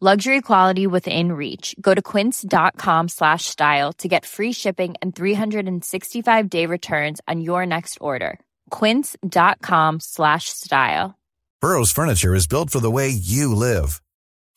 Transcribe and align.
Luxury 0.00 0.42
quality 0.42 0.86
within 0.86 1.32
reach. 1.32 1.74
Go 1.80 1.92
to 1.92 2.00
quince.com 2.00 3.08
slash 3.08 3.46
style 3.46 3.92
to 3.94 4.06
get 4.06 4.24
free 4.24 4.52
shipping 4.52 4.94
and 5.02 5.12
365 5.12 6.48
day 6.48 6.66
returns 6.66 7.20
on 7.26 7.40
your 7.40 7.66
next 7.66 7.98
order. 8.00 8.38
Quince.com 8.70 9.98
slash 9.98 10.50
style. 10.50 11.18
Burrow's 11.60 11.90
furniture 11.90 12.32
is 12.36 12.46
built 12.46 12.70
for 12.70 12.78
the 12.78 12.92
way 12.92 13.08
you 13.08 13.52
live. 13.52 14.00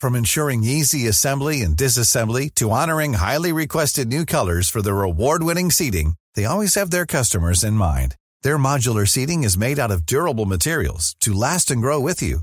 From 0.00 0.14
ensuring 0.14 0.62
easy 0.62 1.08
assembly 1.08 1.62
and 1.62 1.76
disassembly 1.76 2.54
to 2.54 2.70
honoring 2.70 3.14
highly 3.14 3.52
requested 3.52 4.06
new 4.06 4.24
colors 4.24 4.70
for 4.70 4.80
their 4.80 5.02
award-winning 5.02 5.72
seating, 5.72 6.14
they 6.36 6.44
always 6.44 6.76
have 6.76 6.92
their 6.92 7.04
customers 7.04 7.64
in 7.64 7.74
mind. 7.74 8.14
Their 8.42 8.58
modular 8.58 9.08
seating 9.08 9.42
is 9.42 9.58
made 9.58 9.80
out 9.80 9.90
of 9.90 10.06
durable 10.06 10.46
materials 10.46 11.16
to 11.18 11.32
last 11.32 11.68
and 11.72 11.82
grow 11.82 11.98
with 11.98 12.22
you. 12.22 12.42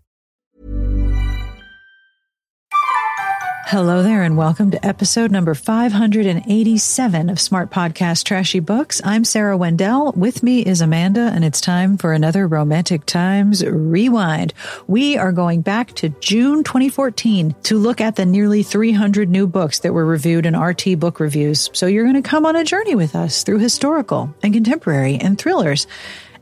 Hello 3.71 4.03
there, 4.03 4.21
and 4.21 4.35
welcome 4.35 4.69
to 4.71 4.85
episode 4.85 5.31
number 5.31 5.55
587 5.55 7.29
of 7.29 7.39
Smart 7.39 7.71
Podcast 7.71 8.25
Trashy 8.25 8.59
Books. 8.59 8.99
I'm 9.01 9.23
Sarah 9.23 9.55
Wendell. 9.55 10.11
With 10.11 10.43
me 10.43 10.59
is 10.59 10.81
Amanda, 10.81 11.31
and 11.33 11.45
it's 11.45 11.61
time 11.61 11.95
for 11.95 12.11
another 12.11 12.49
Romantic 12.49 13.05
Times 13.05 13.65
Rewind. 13.65 14.53
We 14.87 15.17
are 15.17 15.31
going 15.31 15.61
back 15.61 15.93
to 15.93 16.09
June 16.09 16.65
2014 16.65 17.55
to 17.63 17.77
look 17.77 18.01
at 18.01 18.17
the 18.17 18.25
nearly 18.25 18.61
300 18.61 19.29
new 19.29 19.47
books 19.47 19.79
that 19.79 19.93
were 19.93 20.05
reviewed 20.05 20.45
in 20.45 20.59
RT 20.59 20.99
Book 20.99 21.21
Reviews. 21.21 21.69
So 21.71 21.85
you're 21.85 22.03
going 22.03 22.21
to 22.21 22.29
come 22.29 22.45
on 22.45 22.57
a 22.57 22.65
journey 22.65 22.95
with 22.95 23.15
us 23.15 23.43
through 23.43 23.59
historical 23.59 24.35
and 24.43 24.53
contemporary 24.53 25.15
and 25.15 25.37
thrillers. 25.37 25.87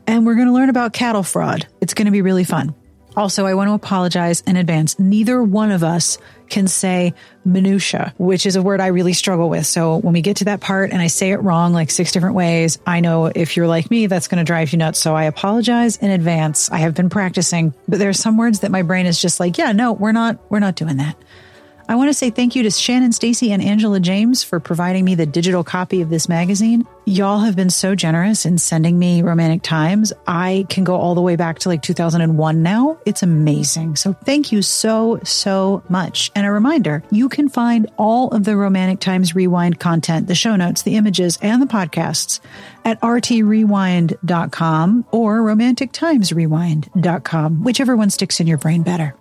And 0.04 0.26
we're 0.26 0.34
going 0.34 0.48
to 0.48 0.52
learn 0.52 0.68
about 0.68 0.94
cattle 0.94 1.22
fraud. 1.22 1.68
It's 1.80 1.94
going 1.94 2.06
to 2.06 2.10
be 2.10 2.22
really 2.22 2.42
fun. 2.42 2.74
Also, 3.16 3.46
I 3.46 3.54
want 3.54 3.68
to 3.68 3.74
apologize 3.74 4.40
in 4.42 4.56
advance. 4.56 4.98
Neither 4.98 5.42
one 5.42 5.70
of 5.72 5.82
us 5.82 6.18
can 6.48 6.68
say 6.68 7.14
minutia, 7.44 8.14
which 8.18 8.46
is 8.46 8.56
a 8.56 8.62
word 8.62 8.80
I 8.80 8.88
really 8.88 9.12
struggle 9.12 9.48
with. 9.48 9.66
So 9.66 9.96
when 9.96 10.12
we 10.12 10.20
get 10.20 10.38
to 10.38 10.44
that 10.46 10.60
part 10.60 10.90
and 10.90 11.00
I 11.00 11.06
say 11.06 11.32
it 11.32 11.38
wrong 11.38 11.72
like 11.72 11.90
six 11.90 12.12
different 12.12 12.34
ways, 12.34 12.78
I 12.86 13.00
know 13.00 13.26
if 13.26 13.56
you're 13.56 13.68
like 13.68 13.90
me, 13.90 14.06
that's 14.06 14.28
going 14.28 14.38
to 14.38 14.44
drive 14.44 14.72
you 14.72 14.78
nuts. 14.78 15.00
So 15.00 15.14
I 15.14 15.24
apologize 15.24 15.96
in 15.96 16.10
advance. 16.10 16.70
I 16.70 16.78
have 16.78 16.94
been 16.94 17.10
practicing, 17.10 17.74
but 17.88 17.98
there 17.98 18.08
are 18.08 18.14
some 18.14 18.36
words 18.36 18.60
that 18.60 18.70
my 18.70 18.82
brain 18.82 19.06
is 19.06 19.20
just 19.20 19.40
like, 19.40 19.58
yeah, 19.58 19.72
no, 19.72 19.92
we're 19.92 20.12
not, 20.12 20.38
we're 20.50 20.58
not 20.58 20.76
doing 20.76 20.98
that. 20.98 21.16
I 21.90 21.96
want 21.96 22.08
to 22.08 22.14
say 22.14 22.30
thank 22.30 22.54
you 22.54 22.62
to 22.62 22.70
Shannon 22.70 23.10
Stacy 23.10 23.50
and 23.50 23.60
Angela 23.60 23.98
James 23.98 24.44
for 24.44 24.60
providing 24.60 25.04
me 25.04 25.16
the 25.16 25.26
digital 25.26 25.64
copy 25.64 26.02
of 26.02 26.08
this 26.08 26.28
magazine. 26.28 26.86
Y'all 27.04 27.40
have 27.40 27.56
been 27.56 27.68
so 27.68 27.96
generous 27.96 28.46
in 28.46 28.58
sending 28.58 28.96
me 28.96 29.22
Romantic 29.22 29.62
Times. 29.62 30.12
I 30.24 30.66
can 30.68 30.84
go 30.84 30.94
all 30.94 31.16
the 31.16 31.20
way 31.20 31.34
back 31.34 31.58
to 31.58 31.68
like 31.68 31.82
2001 31.82 32.62
now. 32.62 32.96
It's 33.06 33.24
amazing. 33.24 33.96
So 33.96 34.12
thank 34.12 34.52
you 34.52 34.62
so, 34.62 35.18
so 35.24 35.82
much. 35.88 36.30
And 36.36 36.46
a 36.46 36.52
reminder, 36.52 37.02
you 37.10 37.28
can 37.28 37.48
find 37.48 37.90
all 37.96 38.28
of 38.28 38.44
the 38.44 38.56
Romantic 38.56 39.00
Times 39.00 39.34
Rewind 39.34 39.80
content, 39.80 40.28
the 40.28 40.36
show 40.36 40.54
notes, 40.54 40.82
the 40.82 40.94
images, 40.94 41.40
and 41.42 41.60
the 41.60 41.66
podcasts 41.66 42.38
at 42.84 43.00
rtrewind.com 43.00 45.06
or 45.10 45.40
romantictimesrewind.com, 45.40 47.64
whichever 47.64 47.96
one 47.96 48.10
sticks 48.10 48.38
in 48.38 48.46
your 48.46 48.58
brain 48.58 48.84
better. 48.84 49.16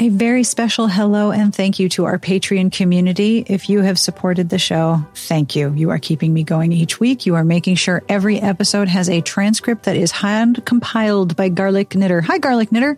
A 0.00 0.10
very 0.10 0.44
special 0.44 0.86
hello 0.86 1.32
and 1.32 1.52
thank 1.52 1.80
you 1.80 1.88
to 1.90 2.04
our 2.04 2.18
Patreon 2.18 2.70
community. 2.70 3.44
If 3.44 3.68
you 3.68 3.80
have 3.80 3.98
supported 3.98 4.48
the 4.48 4.58
show, 4.58 5.04
thank 5.12 5.56
you. 5.56 5.72
You 5.74 5.90
are 5.90 5.98
keeping 5.98 6.32
me 6.32 6.44
going 6.44 6.70
each 6.70 7.00
week. 7.00 7.26
You 7.26 7.34
are 7.34 7.42
making 7.42 7.74
sure 7.74 8.04
every 8.08 8.38
episode 8.38 8.86
has 8.86 9.08
a 9.08 9.20
transcript 9.22 9.82
that 9.84 9.96
is 9.96 10.12
hand 10.12 10.64
compiled 10.64 11.34
by 11.34 11.48
Garlic 11.48 11.96
Knitter. 11.96 12.20
Hi, 12.20 12.38
Garlic 12.38 12.70
Knitter. 12.70 12.96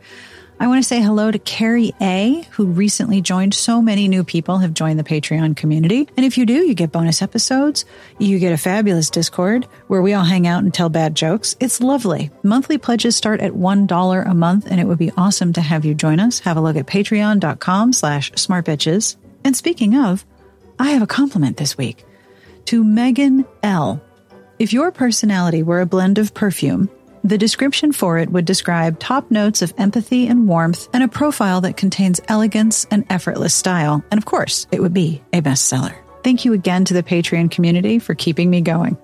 I 0.62 0.66
want 0.66 0.82
to 0.82 0.86
say 0.86 1.00
hello 1.00 1.30
to 1.30 1.38
Carrie 1.38 1.94
A, 2.02 2.46
who 2.50 2.66
recently 2.66 3.22
joined. 3.22 3.54
So 3.54 3.80
many 3.80 4.08
new 4.08 4.24
people 4.24 4.58
have 4.58 4.74
joined 4.74 4.98
the 4.98 5.04
Patreon 5.04 5.56
community. 5.56 6.06
And 6.18 6.26
if 6.26 6.36
you 6.36 6.44
do, 6.44 6.52
you 6.52 6.74
get 6.74 6.92
bonus 6.92 7.22
episodes. 7.22 7.86
You 8.18 8.38
get 8.38 8.52
a 8.52 8.58
fabulous 8.58 9.08
Discord 9.08 9.64
where 9.86 10.02
we 10.02 10.12
all 10.12 10.22
hang 10.22 10.46
out 10.46 10.62
and 10.62 10.72
tell 10.72 10.90
bad 10.90 11.14
jokes. 11.14 11.56
It's 11.60 11.80
lovely. 11.80 12.30
Monthly 12.42 12.76
pledges 12.76 13.16
start 13.16 13.40
at 13.40 13.52
$1 13.52 14.30
a 14.30 14.34
month, 14.34 14.66
and 14.70 14.78
it 14.78 14.84
would 14.84 14.98
be 14.98 15.10
awesome 15.16 15.54
to 15.54 15.62
have 15.62 15.86
you 15.86 15.94
join 15.94 16.20
us. 16.20 16.40
Have 16.40 16.58
a 16.58 16.60
look 16.60 16.76
at 16.76 16.86
patreon.com 16.86 17.94
slash 17.94 18.30
smartbitches. 18.32 19.16
And 19.42 19.56
speaking 19.56 19.96
of, 19.96 20.26
I 20.78 20.90
have 20.90 21.00
a 21.00 21.06
compliment 21.06 21.56
this 21.56 21.78
week 21.78 22.04
to 22.66 22.84
Megan 22.84 23.46
L. 23.62 24.02
If 24.58 24.74
your 24.74 24.92
personality 24.92 25.62
were 25.62 25.80
a 25.80 25.86
blend 25.86 26.18
of 26.18 26.34
perfume, 26.34 26.90
the 27.22 27.38
description 27.38 27.92
for 27.92 28.18
it 28.18 28.30
would 28.30 28.44
describe 28.44 28.98
top 28.98 29.30
notes 29.30 29.62
of 29.62 29.74
empathy 29.78 30.26
and 30.26 30.48
warmth 30.48 30.88
and 30.92 31.02
a 31.02 31.08
profile 31.08 31.60
that 31.62 31.76
contains 31.76 32.20
elegance 32.28 32.86
and 32.90 33.04
effortless 33.10 33.54
style. 33.54 34.02
And 34.10 34.18
of 34.18 34.24
course, 34.24 34.66
it 34.72 34.80
would 34.80 34.94
be 34.94 35.22
a 35.32 35.42
bestseller. 35.42 35.96
Thank 36.24 36.44
you 36.44 36.52
again 36.52 36.84
to 36.86 36.94
the 36.94 37.02
Patreon 37.02 37.50
community 37.50 37.98
for 37.98 38.14
keeping 38.14 38.50
me 38.50 38.60
going. 38.60 38.96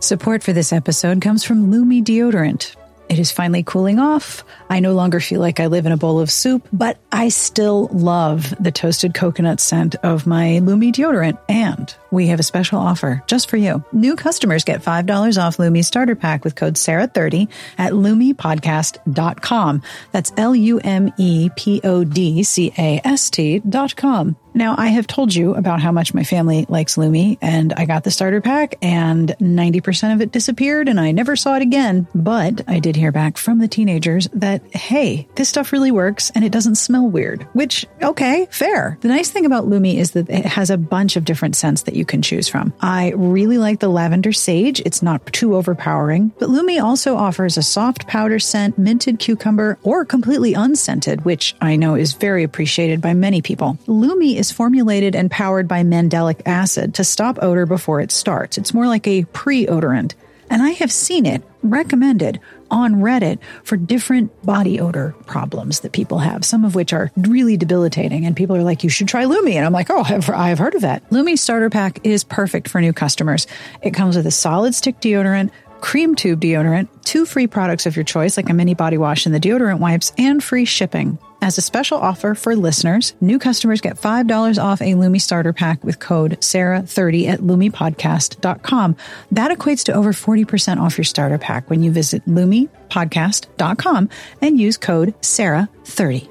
Support 0.00 0.42
for 0.42 0.52
this 0.52 0.72
episode 0.72 1.20
comes 1.20 1.44
from 1.44 1.70
Lume 1.70 2.04
Deodorant. 2.04 2.76
It 3.08 3.18
is 3.18 3.30
finally 3.30 3.62
cooling 3.62 3.98
off. 3.98 4.44
I 4.70 4.80
no 4.80 4.94
longer 4.94 5.20
feel 5.20 5.40
like 5.40 5.60
I 5.60 5.66
live 5.66 5.86
in 5.86 5.92
a 5.92 5.96
bowl 5.96 6.20
of 6.20 6.30
soup, 6.30 6.66
but 6.72 6.98
I 7.12 7.28
still 7.28 7.88
love 7.92 8.54
the 8.62 8.72
toasted 8.72 9.14
coconut 9.14 9.60
scent 9.60 9.94
of 9.96 10.26
my 10.26 10.58
Lume 10.60 10.92
deodorant. 10.92 11.38
And 11.48 11.94
we 12.10 12.28
have 12.28 12.40
a 12.40 12.44
special 12.44 12.78
offer 12.78 13.22
just 13.26 13.50
for 13.50 13.56
you. 13.56 13.84
New 13.92 14.16
customers 14.16 14.64
get 14.64 14.82
$5 14.82 15.42
off 15.42 15.58
Lume 15.58 15.82
starter 15.82 16.14
pack 16.16 16.44
with 16.44 16.56
code 16.56 16.74
SARAH30 16.74 17.48
at 17.78 17.92
lumepodcast.com. 17.92 19.82
That's 20.12 20.32
L 20.36 20.54
U 20.54 20.78
M 20.80 21.12
E 21.18 21.50
P 21.56 21.80
O 21.84 22.04
D 22.04 22.42
C 22.42 22.72
A 22.78 23.00
S 23.04 23.30
T 23.30 23.58
dot 23.60 23.96
com. 23.96 24.36
Now, 24.54 24.76
I 24.78 24.88
have 24.88 25.06
told 25.06 25.34
you 25.34 25.54
about 25.54 25.80
how 25.80 25.90
much 25.90 26.14
my 26.14 26.22
family 26.22 26.64
likes 26.68 26.96
Lume, 26.96 27.36
and 27.42 27.72
I 27.72 27.86
got 27.86 28.04
the 28.04 28.10
starter 28.10 28.40
pack, 28.40 28.76
and 28.80 29.34
90% 29.40 30.14
of 30.14 30.20
it 30.20 30.30
disappeared, 30.30 30.88
and 30.88 31.00
I 31.00 31.10
never 31.10 31.34
saw 31.34 31.56
it 31.56 31.62
again. 31.62 32.06
But 32.14 32.62
I 32.68 32.78
did 32.78 32.94
hear 32.94 33.10
back 33.10 33.36
from 33.36 33.58
the 33.58 33.68
teenagers 33.68 34.28
that, 34.32 34.62
hey, 34.74 35.28
this 35.34 35.48
stuff 35.48 35.72
really 35.72 35.90
works 35.90 36.30
and 36.34 36.44
it 36.44 36.52
doesn't 36.52 36.76
smell 36.76 37.08
weird, 37.08 37.42
which, 37.52 37.86
okay, 38.02 38.46
fair. 38.50 38.96
The 39.00 39.08
nice 39.08 39.30
thing 39.30 39.44
about 39.44 39.66
Lume 39.66 39.86
is 39.86 40.12
that 40.12 40.30
it 40.30 40.46
has 40.46 40.70
a 40.70 40.78
bunch 40.78 41.16
of 41.16 41.24
different 41.24 41.56
scents 41.56 41.82
that 41.82 41.96
you 41.96 42.04
can 42.04 42.22
choose 42.22 42.48
from. 42.48 42.72
I 42.80 43.12
really 43.16 43.58
like 43.58 43.80
the 43.80 43.88
lavender 43.88 44.32
sage, 44.32 44.80
it's 44.80 45.02
not 45.02 45.26
too 45.32 45.56
overpowering, 45.56 46.32
but 46.38 46.48
Lume 46.48 46.80
also 46.80 47.16
offers 47.16 47.56
a 47.56 47.62
soft 47.62 48.06
powder 48.06 48.38
scent, 48.38 48.78
minted 48.78 49.18
cucumber, 49.18 49.78
or 49.82 50.04
completely 50.04 50.54
unscented, 50.54 51.24
which 51.24 51.56
I 51.60 51.76
know 51.76 51.94
is 51.96 52.12
very 52.12 52.44
appreciated 52.44 53.00
by 53.00 53.14
many 53.14 53.42
people. 53.42 53.78
Lume 53.86 54.22
is 54.22 54.43
formulated 54.50 55.14
and 55.14 55.30
powered 55.30 55.68
by 55.68 55.82
mandelic 55.82 56.42
acid 56.46 56.94
to 56.94 57.04
stop 57.04 57.38
odor 57.42 57.66
before 57.66 58.00
it 58.00 58.12
starts. 58.12 58.58
It's 58.58 58.74
more 58.74 58.86
like 58.86 59.06
a 59.06 59.24
pre 59.24 59.66
odorant. 59.66 60.14
And 60.50 60.62
I 60.62 60.70
have 60.70 60.92
seen 60.92 61.26
it 61.26 61.42
recommended 61.62 62.38
on 62.70 62.96
Reddit 62.96 63.38
for 63.62 63.76
different 63.76 64.30
body 64.44 64.80
odor 64.80 65.14
problems 65.26 65.80
that 65.80 65.92
people 65.92 66.18
have, 66.18 66.44
some 66.44 66.64
of 66.64 66.74
which 66.74 66.92
are 66.92 67.10
really 67.16 67.56
debilitating. 67.56 68.26
And 68.26 68.36
people 68.36 68.56
are 68.56 68.62
like, 68.62 68.84
you 68.84 68.90
should 68.90 69.08
try 69.08 69.24
Lume. 69.24 69.48
And 69.48 69.64
I'm 69.64 69.72
like, 69.72 69.90
oh, 69.90 70.04
I've, 70.06 70.28
I've 70.28 70.58
heard 70.58 70.74
of 70.74 70.82
that. 70.82 71.02
Lume 71.10 71.36
Starter 71.36 71.70
Pack 71.70 72.04
is 72.04 72.24
perfect 72.24 72.68
for 72.68 72.80
new 72.80 72.92
customers. 72.92 73.46
It 73.82 73.94
comes 73.94 74.16
with 74.16 74.26
a 74.26 74.30
solid 74.30 74.74
stick 74.74 75.00
deodorant, 75.00 75.50
cream 75.80 76.14
tube 76.14 76.40
deodorant, 76.40 76.88
two 77.04 77.26
free 77.26 77.46
products 77.46 77.86
of 77.86 77.96
your 77.96 78.04
choice, 78.04 78.36
like 78.36 78.50
a 78.50 78.54
mini 78.54 78.74
body 78.74 78.98
wash 78.98 79.26
and 79.26 79.34
the 79.34 79.40
deodorant 79.40 79.78
wipes, 79.78 80.12
and 80.18 80.42
free 80.42 80.64
shipping. 80.64 81.18
As 81.42 81.58
a 81.58 81.60
special 81.60 81.98
offer 81.98 82.34
for 82.34 82.56
listeners, 82.56 83.14
new 83.20 83.38
customers 83.38 83.82
get 83.82 83.96
$5 83.96 84.62
off 84.62 84.80
a 84.80 84.94
Lume 84.94 85.18
starter 85.18 85.52
pack 85.52 85.84
with 85.84 85.98
code 85.98 86.38
Sarah30 86.40 87.28
at 87.28 87.40
lumepodcast.com. 87.40 88.96
That 89.32 89.50
equates 89.50 89.84
to 89.84 89.92
over 89.92 90.12
40% 90.12 90.80
off 90.80 90.96
your 90.96 91.04
starter 91.04 91.36
pack 91.36 91.68
when 91.68 91.82
you 91.82 91.92
visit 91.92 92.24
lumepodcast.com 92.24 94.08
and 94.40 94.58
use 94.58 94.78
code 94.78 95.14
Sarah30. 95.20 96.28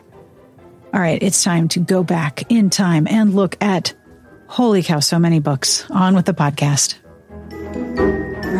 All 0.94 1.00
right, 1.00 1.22
it's 1.22 1.44
time 1.44 1.68
to 1.70 1.80
go 1.80 2.04
back 2.04 2.52
in 2.52 2.70
time 2.72 3.08
and 3.08 3.36
look 3.36 3.56
at 3.62 3.94
holy 4.48 4.84
cow, 4.84 5.00
so 5.00 5.20
many 5.20 5.40
books. 5.40 5.90
On 5.92 6.16
with 6.16 6.26
the 6.26 6.34
podcast. 6.34 8.13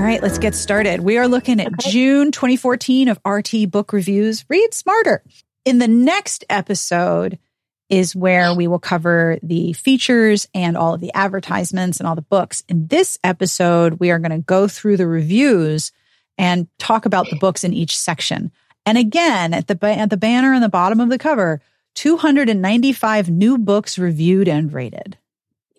All 0.04 0.10
right, 0.10 0.22
let's 0.22 0.38
get 0.38 0.54
started. 0.54 1.00
We 1.00 1.18
are 1.18 1.30
looking 1.30 1.62
at 1.62 1.68
okay. 1.68 1.90
June 1.90 2.34
2014 2.34 3.08
of 3.08 3.22
RT 3.26 3.72
Book 3.72 3.94
Reviews. 3.94 4.44
Read 4.50 4.74
smarter. 4.74 5.24
In 5.64 5.78
the 5.78 5.88
next 5.88 6.44
episode 6.50 7.40
is 7.88 8.14
where 8.14 8.54
we 8.54 8.68
will 8.68 8.80
cover 8.80 9.40
the 9.42 9.72
features 9.72 10.46
and 10.54 10.76
all 10.76 10.94
of 10.94 11.00
the 11.00 11.14
advertisements 11.14 12.02
and 12.02 12.08
all 12.08 12.16
the 12.16 12.22
books. 12.22 12.66
In 12.68 12.88
this 12.88 13.18
episode, 13.24 14.02
we 14.02 14.12
are 14.12 14.20
going 14.20 14.34
to 14.34 14.40
go 14.40 14.68
through 14.68 14.98
the 14.98 15.08
reviews 15.08 15.94
and 16.38 16.68
talk 16.80 17.06
about 17.06 17.30
the 17.30 17.38
books 17.38 17.64
in 17.64 17.72
each 17.72 17.98
section. 17.98 18.52
And 18.86 18.98
again, 18.98 19.54
at 19.54 19.70
the 19.70 19.80
at 19.86 20.10
the 20.10 20.18
banner 20.18 20.54
on 20.54 20.60
the 20.60 20.68
bottom 20.68 21.00
of 21.00 21.08
the 21.08 21.18
cover, 21.18 21.62
295 21.96 23.30
new 23.30 23.58
books 23.58 23.98
reviewed 23.98 24.50
and 24.50 24.74
rated. 24.74 25.18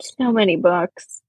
So 0.01 0.33
many 0.33 0.57
books. 0.57 1.21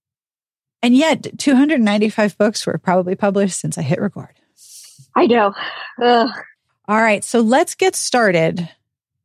And 0.86 0.96
yet, 0.96 1.40
295 1.40 2.38
books 2.38 2.68
were 2.68 2.78
probably 2.78 3.16
published 3.16 3.60
since 3.60 3.76
I 3.76 3.82
hit 3.82 4.00
record. 4.00 4.36
I 5.16 5.26
know. 5.26 5.52
Ugh. 6.00 6.30
All 6.88 7.02
right, 7.02 7.24
so 7.24 7.40
let's 7.40 7.74
get 7.74 7.96
started 7.96 8.70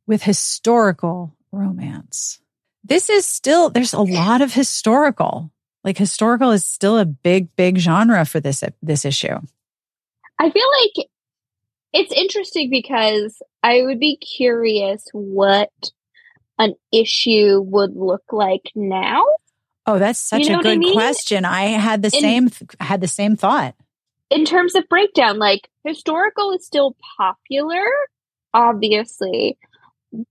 with 0.07 0.23
historical 0.23 1.37
romance. 1.53 2.41
This 2.83 3.11
is 3.11 3.27
still, 3.27 3.69
there's 3.69 3.93
a 3.93 4.01
lot 4.01 4.41
of 4.41 4.55
historical. 4.55 5.53
Like 5.85 5.99
historical 5.99 6.51
is 6.51 6.65
still 6.65 6.97
a 6.97 7.05
big, 7.05 7.55
big 7.57 7.77
genre 7.77 8.25
for 8.25 8.41
this, 8.41 8.65
this 8.83 9.05
issue. 9.05 9.39
I 10.39 10.51
feel 10.51 10.67
like 10.81 11.09
it's 11.93 12.13
interesting 12.15 12.71
because 12.71 13.43
I 13.63 13.83
would 13.83 14.01
be 14.01 14.17
curious 14.17 15.05
what 15.13 15.69
an 16.59 16.73
issue 16.91 17.61
would 17.61 17.95
look 17.97 18.25
like 18.33 18.73
now. 18.75 19.27
Oh, 19.91 19.99
that's 19.99 20.21
such 20.21 20.43
you 20.43 20.51
know 20.51 20.61
a 20.61 20.63
good 20.63 20.73
I 20.73 20.77
mean? 20.77 20.93
question. 20.93 21.45
I 21.45 21.65
had 21.65 22.03
the 22.03 22.11
In, 22.15 22.21
same 22.21 22.51
had 22.79 23.01
the 23.01 23.09
same 23.09 23.35
thought 23.37 23.75
in 24.31 24.45
terms 24.45 24.77
of 24.77 24.89
breakdown, 24.89 25.39
like 25.39 25.69
historical 25.85 26.53
is 26.53 26.65
still 26.65 26.97
popular, 27.19 27.85
obviously, 28.55 29.59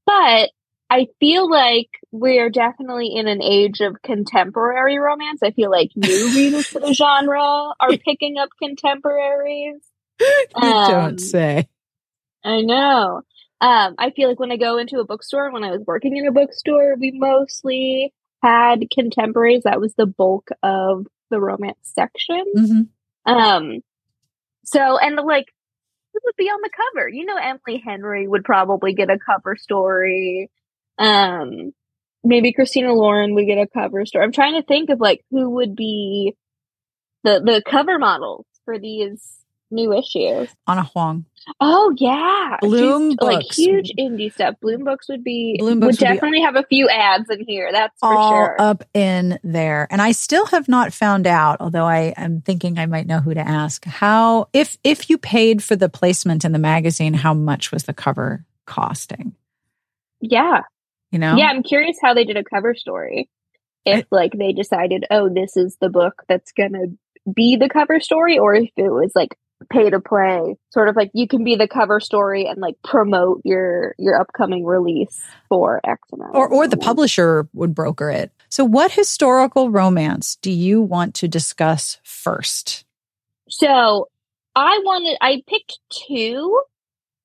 but 0.06 0.50
I 0.90 1.08
feel 1.20 1.50
like 1.50 1.90
we're 2.12 2.50
definitely 2.50 3.14
in 3.14 3.28
an 3.28 3.44
age 3.44 3.82
of 3.82 4.02
contemporary 4.02 4.98
romance. 4.98 5.42
I 5.44 5.52
feel 5.52 5.70
like 5.70 5.90
new 5.96 6.28
readers 6.36 6.70
to 6.70 6.80
the 6.80 6.94
genre 6.94 7.74
are 7.80 7.98
picking 8.06 8.38
up 8.38 8.50
contemporaries. 8.58 9.82
you 10.22 10.36
um, 10.56 10.90
don't 10.90 11.18
say. 11.20 11.68
I 12.44 12.62
know. 12.62 13.22
Um, 13.62 13.96
I 13.98 14.12
feel 14.12 14.30
like 14.30 14.40
when 14.40 14.54
I 14.54 14.58
go 14.58 14.78
into 14.78 15.00
a 15.00 15.06
bookstore, 15.06 15.52
when 15.52 15.66
I 15.66 15.72
was 15.72 15.82
working 15.86 16.16
in 16.16 16.26
a 16.26 16.32
bookstore, 16.32 16.96
we 16.98 17.12
mostly 17.12 18.14
had 18.42 18.90
contemporaries. 18.94 19.64
That 19.64 19.82
was 19.82 19.94
the 19.96 20.06
bulk 20.06 20.50
of 20.64 21.08
the 21.30 21.40
romance 21.40 21.78
section. 21.84 22.44
Mm-hmm. 22.56 23.32
Um, 23.32 23.80
so, 24.66 24.98
and 24.98 25.16
like, 25.18 25.46
who 26.14 26.20
would 26.24 26.36
be 26.38 26.46
on 26.46 26.60
the 26.62 26.70
cover? 26.70 27.08
You 27.08 27.26
know, 27.26 27.38
Emily 27.38 27.82
Henry 27.84 28.28
would 28.28 28.44
probably 28.44 28.94
get 28.94 29.10
a 29.10 29.20
cover 29.20 29.56
story. 29.56 30.50
Um, 30.98 31.74
maybe 32.24 32.54
Christina 32.54 32.94
Lauren 32.94 33.36
would 33.36 33.46
get 33.46 33.58
a 33.58 33.68
cover 33.68 34.06
story. 34.06 34.26
I'm 34.26 34.32
trying 34.32 34.56
to 34.56 34.64
think 34.64 34.90
of 34.90 35.00
like 35.00 35.24
who 35.32 35.52
would 35.52 35.76
be 35.76 36.36
the 37.24 37.42
the 37.44 37.62
cover 37.66 38.00
models 38.00 38.46
for 38.66 38.80
these 38.80 39.40
new 39.72 39.94
issues. 39.94 40.50
Ana 40.68 40.84
Huang. 40.84 41.26
Oh 41.60 41.94
yeah, 41.98 42.58
Bloom 42.62 43.16
like 43.22 43.46
huge 43.52 43.92
indie 43.98 44.32
stuff. 44.32 44.56
Bloom 44.62 44.84
books 44.84 45.08
would 45.10 45.24
be 45.24 45.56
Bloom 45.58 45.80
books 45.80 46.00
would, 46.00 46.08
would 46.08 46.14
definitely 46.14 46.42
have 46.42 46.56
a 46.56 46.64
few 46.64 46.90
ads 46.90 47.30
in 47.30 47.44
here. 47.48 47.72
That's 47.72 47.98
for 48.00 48.14
all 48.14 48.32
sure. 48.32 48.56
up 48.60 48.84
in 48.94 49.40
there. 49.44 49.88
And 49.90 50.02
I 50.02 50.12
still 50.12 50.46
have 50.48 50.68
not 50.68 50.94
found 50.94 51.28
out, 51.28 51.58
although 51.60 51.86
I 51.86 52.14
am 52.18 52.42
thinking 52.42 52.78
I 52.78 52.86
might 52.86 53.08
know 53.08 53.20
who 53.20 53.34
to 53.34 53.40
ask. 53.40 53.84
How 53.86 54.50
if 54.54 54.78
if 54.84 55.10
you 55.10 55.18
paid 55.18 55.64
for 55.64 55.76
the 55.76 55.90
placement 55.90 56.46
in 56.46 56.52
the 56.52 56.60
magazine, 56.60 57.14
how 57.14 57.34
much 57.34 57.72
was 57.72 57.84
the 57.84 57.94
cover 57.94 58.46
costing? 58.66 59.36
Yeah, 60.22 60.62
you 61.12 61.20
know. 61.20 61.36
Yeah, 61.36 61.48
I'm 61.48 61.64
curious 61.64 61.98
how 62.02 62.14
they 62.14 62.26
did 62.26 62.38
a 62.38 62.44
cover 62.44 62.76
story. 62.76 63.30
If 63.86 64.06
I, 64.12 64.16
like 64.16 64.34
they 64.34 64.54
decided, 64.54 65.06
oh, 65.10 65.30
this 65.30 65.56
is 65.56 65.78
the 65.80 65.90
book 65.90 66.24
that's 66.28 66.52
gonna 66.52 66.88
be 67.34 67.56
the 67.56 67.70
cover 67.70 68.00
story, 68.00 68.38
or 68.38 68.54
if 68.54 68.70
it 68.76 68.90
was 68.90 69.12
like 69.16 69.38
pay 69.72 69.90
to 69.90 70.00
play. 70.00 70.56
Sort 70.72 70.90
of 70.90 70.96
like 70.96 71.12
you 71.14 71.28
can 71.28 71.44
be 71.44 71.56
the 71.56 71.68
cover 71.68 72.00
story 72.00 72.46
and 72.46 72.60
like 72.60 72.76
promote 72.84 73.42
your 73.44 73.96
your 73.98 74.20
upcoming 74.20 74.66
release 74.66 75.20
for 75.48 75.82
x 75.84 76.02
amount. 76.14 76.36
Or 76.36 76.48
or 76.48 76.68
the 76.68 76.78
publisher 76.78 77.48
would 77.54 77.76
broker 77.76 78.10
it. 78.10 78.32
So 78.50 78.64
what 78.64 78.92
historical 78.92 79.70
romance 79.70 80.38
do 80.42 80.52
you 80.52 80.82
want 80.82 81.14
to 81.16 81.28
discuss 81.28 81.98
first? 82.04 82.86
So 83.50 84.10
i 84.56 84.80
wanted 84.84 85.18
i 85.22 85.44
picked 85.48 85.80
two 85.90 86.62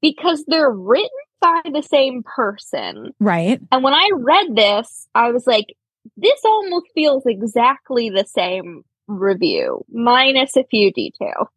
because 0.03 0.45
they're 0.47 0.71
written 0.71 1.09
by 1.41 1.63
the 1.73 1.83
same 1.83 2.23
person. 2.23 3.13
Right. 3.21 3.61
And 3.71 3.83
when 3.83 3.95
i 3.95 4.11
read 4.15 4.57
this 4.57 5.07
i 5.15 5.31
was 5.31 5.47
like 5.47 5.75
this 6.17 6.41
almost 6.45 6.87
feels 6.95 7.25
exactly 7.27 8.11
the 8.11 8.27
same 8.27 8.85
review 9.07 9.85
minus 9.91 10.57
a 10.57 10.65
few 10.65 10.93
details 10.93 11.49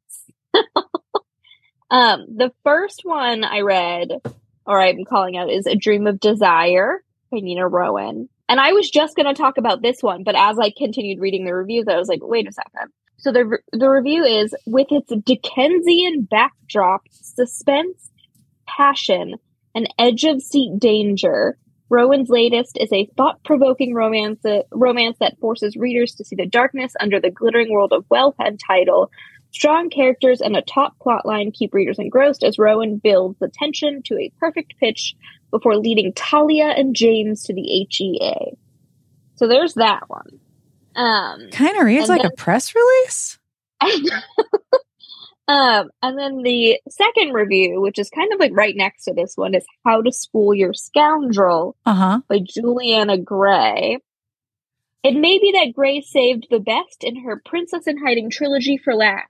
um, 1.92 2.26
the 2.36 2.52
first 2.64 3.02
one 3.04 3.44
I 3.44 3.62
read, 3.62 4.10
or 4.66 4.82
I'm 4.82 5.06
calling 5.06 5.38
out, 5.38 5.50
is 5.50 5.66
A 5.66 5.76
Dream 5.76 6.08
of 6.08 6.20
Desire 6.20 7.04
by 7.32 7.40
Nina 7.40 7.68
Rowan. 7.68 8.30
And 8.50 8.60
I 8.60 8.72
was 8.72 8.90
just 8.90 9.16
going 9.16 9.28
to 9.28 9.40
talk 9.40 9.58
about 9.58 9.82
this 9.82 10.02
one, 10.02 10.24
but 10.24 10.36
as 10.36 10.58
I 10.60 10.72
continued 10.76 11.20
reading 11.20 11.46
the 11.46 11.54
reviews, 11.54 11.86
I 11.90 11.98
was 11.98 12.08
like, 12.08 12.20
wait 12.22 12.48
a 12.48 12.52
second. 12.52 12.92
So 13.18 13.32
the 13.32 13.58
the 13.72 13.90
review 13.90 14.24
is 14.24 14.56
with 14.66 14.88
its 14.92 15.12
Dickensian 15.26 16.28
backdrop, 16.30 17.02
suspense, 17.10 18.12
passion, 18.68 19.36
and 19.74 19.94
edge 19.98 20.24
of 20.24 20.42
seat 20.42 20.80
danger. 20.80 21.58
Rowan's 21.90 22.30
latest 22.30 22.78
is 22.80 22.92
a 22.92 23.10
thought-provoking 23.18 23.94
romance 23.94 24.44
romance 24.72 25.18
that 25.20 25.40
forces 25.40 25.76
readers 25.76 26.14
to 26.16 26.26
see 26.26 26.36
the 26.36 26.46
darkness 26.46 26.94
under 27.00 27.20
the 27.20 27.32
glittering 27.32 27.72
world 27.72 27.94
of 27.94 28.06
wealth 28.10 28.36
and 28.40 28.60
title, 28.60 29.10
Strong 29.52 29.90
characters 29.90 30.42
and 30.42 30.56
a 30.56 30.62
top 30.62 30.98
plotline 31.00 31.54
keep 31.54 31.74
readers 31.74 32.00
engrossed 32.00 32.44
as 32.44 32.60
Rowan 32.60 32.98
builds 32.98 33.40
the 33.40 33.48
tension 33.48 34.02
to 34.04 34.16
a 34.16 34.32
perfect 34.40 34.78
pitch 34.80 35.16
before 35.52 35.78
leading 35.78 36.14
Talia 36.14 36.68
and 36.68 36.96
James 36.96 37.44
to 37.44 37.54
the 37.54 37.88
HEA. 37.90 38.58
So 39.36 39.48
there's 39.48 39.76
that 39.76 40.10
one. 40.10 40.40
Um, 40.96 41.50
kind 41.52 41.78
of 41.78 41.86
reads 41.86 42.10
like 42.10 42.24
then, 42.24 42.32
a 42.32 42.36
press 42.36 42.74
release. 42.76 43.38
um, 45.48 45.90
and 46.02 46.18
then 46.18 46.42
the 46.42 46.80
second 46.90 47.34
review, 47.34 47.80
which 47.80 48.00
is 48.00 48.10
kind 48.10 48.34
of 48.34 48.40
like 48.40 48.52
right 48.54 48.76
next 48.76 49.06
to 49.06 49.14
this 49.14 49.34
one, 49.36 49.54
is 49.54 49.66
How 49.86 50.02
to 50.02 50.12
School 50.12 50.56
Your 50.56 50.74
Scoundrel 50.74 51.76
uh-huh. 51.86 52.22
by 52.28 52.40
Juliana 52.40 53.18
Gray. 53.18 54.00
It 55.04 55.14
may 55.14 55.38
be 55.38 55.54
that 55.54 55.74
Gray 55.74 56.02
saved 56.02 56.48
the 56.50 56.60
best 56.60 57.04
in 57.04 57.24
her 57.24 57.42
Princess 57.46 57.86
in 57.88 58.04
Hiding 58.04 58.32
trilogy 58.32 58.78
for 58.78 58.96
last. 58.96 59.30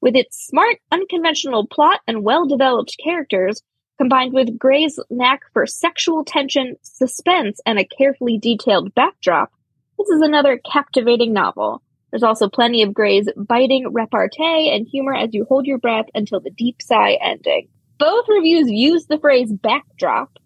With 0.00 0.16
its 0.16 0.46
smart, 0.46 0.76
unconventional 0.90 1.66
plot 1.66 2.00
and 2.06 2.24
well 2.24 2.46
developed 2.46 2.96
characters, 3.02 3.62
combined 3.98 4.32
with 4.32 4.58
Gray's 4.58 4.98
knack 5.10 5.40
for 5.52 5.66
sexual 5.66 6.24
tension, 6.24 6.76
suspense, 6.82 7.60
and 7.66 7.78
a 7.78 7.84
carefully 7.84 8.38
detailed 8.38 8.94
backdrop, 8.94 9.50
this 9.98 10.08
is 10.08 10.22
another 10.22 10.58
captivating 10.70 11.34
novel. 11.34 11.82
There's 12.10 12.22
also 12.22 12.48
plenty 12.48 12.82
of 12.82 12.94
Gray's 12.94 13.28
biting 13.36 13.92
repartee 13.92 14.70
and 14.74 14.86
humor 14.86 15.14
as 15.14 15.34
you 15.34 15.44
hold 15.44 15.66
your 15.66 15.78
breath 15.78 16.06
until 16.14 16.40
the 16.40 16.50
deep 16.50 16.80
sigh 16.80 17.18
ending. 17.22 17.68
Both 17.98 18.24
reviews 18.28 18.70
use 18.70 19.06
the 19.06 19.18
phrase 19.18 19.52
backdrop. 19.52 20.38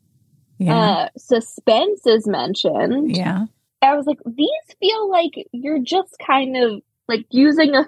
Yeah. 0.58 0.76
Uh, 0.76 1.08
suspense 1.16 2.06
is 2.06 2.26
mentioned. 2.26 3.16
Yeah. 3.16 3.46
I 3.80 3.94
was 3.96 4.06
like, 4.06 4.18
these 4.26 4.48
feel 4.80 5.10
like 5.10 5.32
you're 5.52 5.82
just 5.82 6.16
kind 6.26 6.56
of 6.56 6.82
like 7.06 7.26
using 7.30 7.74
a 7.74 7.84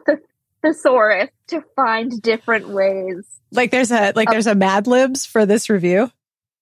thesaurus 0.63 1.31
to 1.49 1.63
find 1.75 2.21
different 2.23 2.69
ways. 2.69 3.25
Like 3.53 3.71
there's 3.71 3.91
a 3.91 4.13
like 4.17 4.31
there's 4.31 4.47
a 4.47 4.55
Mad 4.55 4.87
Libs 4.87 5.25
for 5.25 5.47
this 5.47 5.71
review. 5.71 6.11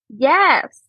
Yes. 0.09 0.81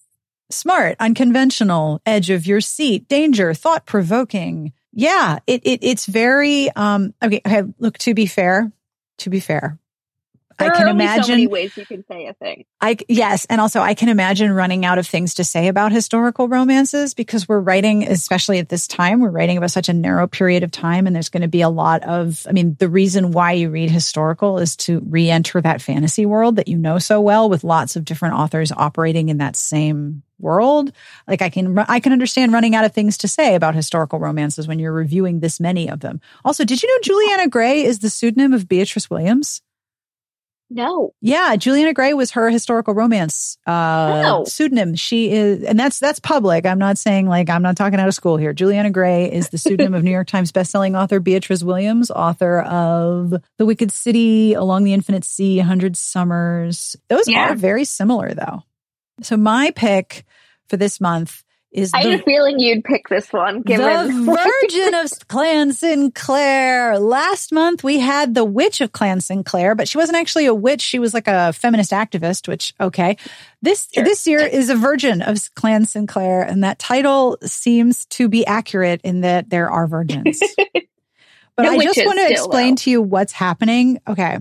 Smart, 0.51 0.95
unconventional, 0.99 2.01
edge 2.05 2.29
of 2.29 2.45
your 2.45 2.61
seat, 2.61 3.07
danger, 3.07 3.53
thought 3.53 3.85
provoking. 3.85 4.73
Yeah, 4.91 5.39
it, 5.47 5.61
it 5.65 5.79
it's 5.81 6.05
very 6.05 6.69
um 6.71 7.13
okay, 7.23 7.41
okay, 7.45 7.63
look 7.79 7.97
to 7.99 8.13
be 8.13 8.25
fair, 8.25 8.71
to 9.19 9.29
be 9.29 9.39
fair. 9.39 9.79
There 10.57 10.71
I 10.71 10.77
can 10.77 10.87
imagine 10.87 11.23
so 11.23 11.31
many 11.31 11.47
ways 11.47 11.75
you 11.75 11.85
can 11.85 12.05
say 12.09 12.27
a 12.27 12.33
thing. 12.33 12.63
I 12.79 12.97
yes, 13.09 13.45
and 13.49 13.59
also 13.59 13.81
I 13.81 13.93
can 13.93 14.07
imagine 14.07 14.53
running 14.53 14.85
out 14.85 14.97
of 14.97 15.05
things 15.05 15.33
to 15.35 15.43
say 15.43 15.67
about 15.67 15.91
historical 15.91 16.47
romances 16.47 17.13
because 17.13 17.49
we're 17.49 17.59
writing, 17.59 18.03
especially 18.03 18.59
at 18.59 18.69
this 18.69 18.87
time, 18.87 19.19
we're 19.19 19.31
writing 19.31 19.57
about 19.57 19.71
such 19.71 19.89
a 19.89 19.93
narrow 19.93 20.27
period 20.27 20.63
of 20.63 20.71
time, 20.71 21.07
and 21.07 21.15
there's 21.15 21.27
going 21.27 21.41
to 21.41 21.49
be 21.49 21.61
a 21.61 21.69
lot 21.69 22.03
of. 22.03 22.45
I 22.47 22.53
mean, 22.53 22.77
the 22.79 22.87
reason 22.87 23.31
why 23.31 23.51
you 23.51 23.69
read 23.69 23.91
historical 23.91 24.57
is 24.59 24.77
to 24.77 25.01
re-enter 25.07 25.59
that 25.59 25.81
fantasy 25.81 26.25
world 26.25 26.55
that 26.55 26.69
you 26.69 26.77
know 26.77 26.99
so 26.99 27.19
well, 27.19 27.49
with 27.49 27.65
lots 27.65 27.97
of 27.97 28.05
different 28.05 28.35
authors 28.35 28.71
operating 28.71 29.27
in 29.27 29.39
that 29.39 29.57
same 29.57 30.23
world. 30.39 30.91
Like 31.27 31.41
I 31.41 31.49
can, 31.49 31.77
I 31.79 31.99
can 31.99 32.13
understand 32.13 32.53
running 32.53 32.75
out 32.75 32.85
of 32.85 32.93
things 32.93 33.17
to 33.19 33.27
say 33.27 33.55
about 33.55 33.75
historical 33.75 34.19
romances 34.19 34.67
when 34.67 34.79
you're 34.79 34.93
reviewing 34.93 35.39
this 35.39 35.59
many 35.59 35.89
of 35.89 35.99
them. 35.99 36.21
Also, 36.43 36.63
did 36.63 36.81
you 36.81 36.89
know 36.89 37.01
Juliana 37.03 37.47
Gray 37.49 37.83
is 37.83 37.99
the 37.99 38.09
pseudonym 38.09 38.53
of 38.53 38.67
Beatriz 38.67 39.09
Williams? 39.09 39.61
No. 40.69 41.13
Yeah, 41.21 41.55
Juliana 41.57 41.93
Gray 41.93 42.13
was 42.15 42.31
her 42.31 42.49
historical 42.49 42.95
romance 42.95 43.57
uh, 43.67 44.43
pseudonym. 44.45 44.95
She 44.95 45.31
is, 45.31 45.63
and 45.63 45.79
that's 45.79 45.99
that's 45.99 46.19
public. 46.19 46.65
I'm 46.65 46.79
not 46.79 46.97
saying 46.97 47.27
like 47.27 47.49
I'm 47.49 47.61
not 47.61 47.77
talking 47.77 47.99
out 47.99 48.07
of 48.07 48.15
school 48.15 48.35
here. 48.37 48.51
Juliana 48.51 48.89
Gray 48.89 49.31
is 49.31 49.49
the 49.49 49.59
pseudonym 49.59 49.93
of 49.93 50.03
New 50.03 50.09
York 50.11 50.27
Times 50.27 50.51
bestselling 50.51 50.99
author 50.99 51.19
Beatriz 51.19 51.63
Williams, 51.63 52.09
author 52.09 52.61
of 52.61 53.35
The 53.57 53.65
Wicked 53.65 53.91
City, 53.91 54.53
Along 54.53 54.83
the 54.83 54.93
Infinite 54.93 55.23
Sea, 55.23 55.59
Hundred 55.59 55.95
Summers. 55.95 56.95
Those 57.09 57.27
Yeah. 57.27 57.51
are 57.51 57.55
very 57.55 57.85
similar 57.85 58.33
though. 58.33 58.63
So 59.21 59.37
my 59.37 59.71
pick 59.71 60.25
for 60.67 60.77
this 60.77 60.99
month 60.99 61.43
is 61.71 61.91
I 61.93 62.03
the, 62.03 62.11
had 62.11 62.19
a 62.21 62.23
feeling 62.23 62.59
you'd 62.59 62.83
pick 62.83 63.09
this 63.09 63.33
one, 63.33 63.61
given 63.61 63.85
the 63.85 64.61
Virgin 64.71 64.93
of 64.93 65.27
Clan 65.27 65.73
Sinclair. 65.73 66.97
Last 66.97 67.51
month 67.51 67.83
we 67.83 67.99
had 67.99 68.33
the 68.33 68.45
Witch 68.45 68.79
of 68.81 68.91
Clan 68.93 69.19
Sinclair, 69.19 69.75
but 69.75 69.87
she 69.87 69.97
wasn't 69.97 70.17
actually 70.17 70.45
a 70.45 70.53
witch. 70.53 70.81
She 70.81 70.99
was 70.99 71.13
like 71.13 71.27
a 71.27 71.51
feminist 71.53 71.91
activist, 71.91 72.47
which 72.47 72.73
okay. 72.79 73.17
This 73.61 73.89
Sure. 73.93 74.03
this 74.03 74.25
year 74.25 74.39
is 74.39 74.69
a 74.69 74.75
Virgin 74.75 75.21
of 75.21 75.37
Clan 75.55 75.85
Sinclair, 75.85 76.43
and 76.43 76.63
that 76.63 76.79
title 76.79 77.37
seems 77.43 78.05
to 78.07 78.29
be 78.29 78.45
accurate 78.45 79.01
in 79.03 79.21
that 79.21 79.49
there 79.49 79.69
are 79.69 79.87
virgins. 79.87 80.39
but 81.55 81.63
No 81.63 81.71
I 81.71 81.83
just 81.83 82.05
want 82.05 82.19
to 82.19 82.31
explain 82.31 82.75
to 82.77 82.91
you 82.91 83.01
what's 83.01 83.33
happening. 83.33 83.99
Okay. 84.07 84.39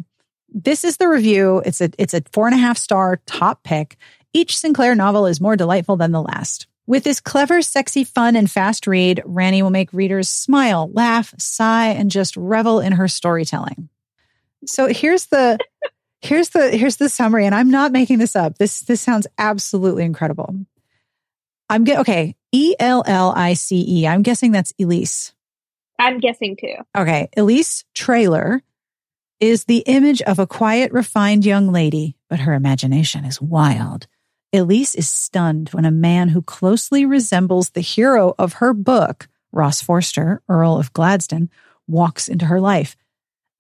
This 0.57 0.85
is 0.85 0.99
the 0.99 1.09
review. 1.09 1.63
It's 1.67 1.81
a 1.81 1.91
it's 1.99 2.15
a 2.15 2.23
four 2.33 2.47
and 2.47 2.55
a 2.55 2.59
half 2.59 2.79
star 2.79 3.21
top 3.27 3.65
pick. 3.65 3.97
Each 4.33 4.57
Sinclair 4.57 4.95
novel 4.95 5.27
is 5.27 5.41
more 5.41 5.57
delightful 5.57 5.97
than 5.97 6.13
the 6.13 6.23
last. 6.23 6.69
With 6.87 7.05
this 7.05 7.21
clever, 7.21 7.63
sexy, 7.63 8.05
fun, 8.05 8.37
and 8.37 8.51
fast 8.51 8.87
read, 8.87 9.23
Ranney 9.25 9.63
will 9.63 9.71
make 9.71 9.93
readers 9.93 10.29
smile, 10.29 10.91
laugh, 10.93 11.35
sigh, 11.39 11.89
and 11.89 12.11
just 12.11 12.37
revel 12.37 12.81
in 12.81 12.93
her 12.93 13.09
storytelling. 13.09 13.89
So 14.67 14.89
here's 14.89 15.27
the 15.27 15.59
here's 16.21 16.51
the 16.51 16.71
here's 16.71 16.97
the 16.97 17.09
summary, 17.09 17.47
and 17.47 17.55
I'm 17.55 17.71
not 17.71 17.93
making 17.93 18.19
this 18.19 18.37
up. 18.37 18.59
This 18.59 18.81
this 18.81 19.01
sounds 19.01 19.27
absolutely 19.39 20.05
incredible. 20.05 20.55
I'm 21.71 21.85
get 21.85 22.01
okay. 22.01 22.37
E 22.53 22.75
L 22.79 23.03
L 23.07 23.33
I 23.35 23.55
C 23.55 23.85
E. 23.89 24.07
I'm 24.07 24.23
guessing 24.23 24.53
that's 24.53 24.73
Elise. 24.79 25.33
I'm 25.99 26.19
guessing 26.19 26.57
too. 26.57 26.75
Okay, 26.97 27.29
Elise 27.37 27.85
Trailer 27.95 28.63
is 29.41 29.65
the 29.65 29.79
image 29.87 30.23
of 30.23 30.39
a 30.39 30.47
quiet, 30.47 30.93
refined 30.93 31.45
young 31.45 31.73
lady, 31.73 32.17
but 32.29 32.41
her 32.41 32.53
imagination 32.53 33.25
is 33.25 33.41
wild. 33.41 34.07
Elise 34.55 34.95
is 34.95 35.09
stunned 35.09 35.71
when 35.71 35.85
a 35.85 35.91
man 35.91 36.29
who 36.29 36.41
closely 36.41 37.05
resembles 37.05 37.71
the 37.71 37.81
hero 37.81 38.37
of 38.39 38.55
her 38.55 38.73
book, 38.73 39.27
Ross 39.51 39.83
Forster, 39.83 40.43
Earl 40.49 40.79
of 40.79 40.93
Gladstone, 40.93 41.51
walks 41.89 42.29
into 42.29 42.45
her 42.45 42.61
life. 42.61 42.95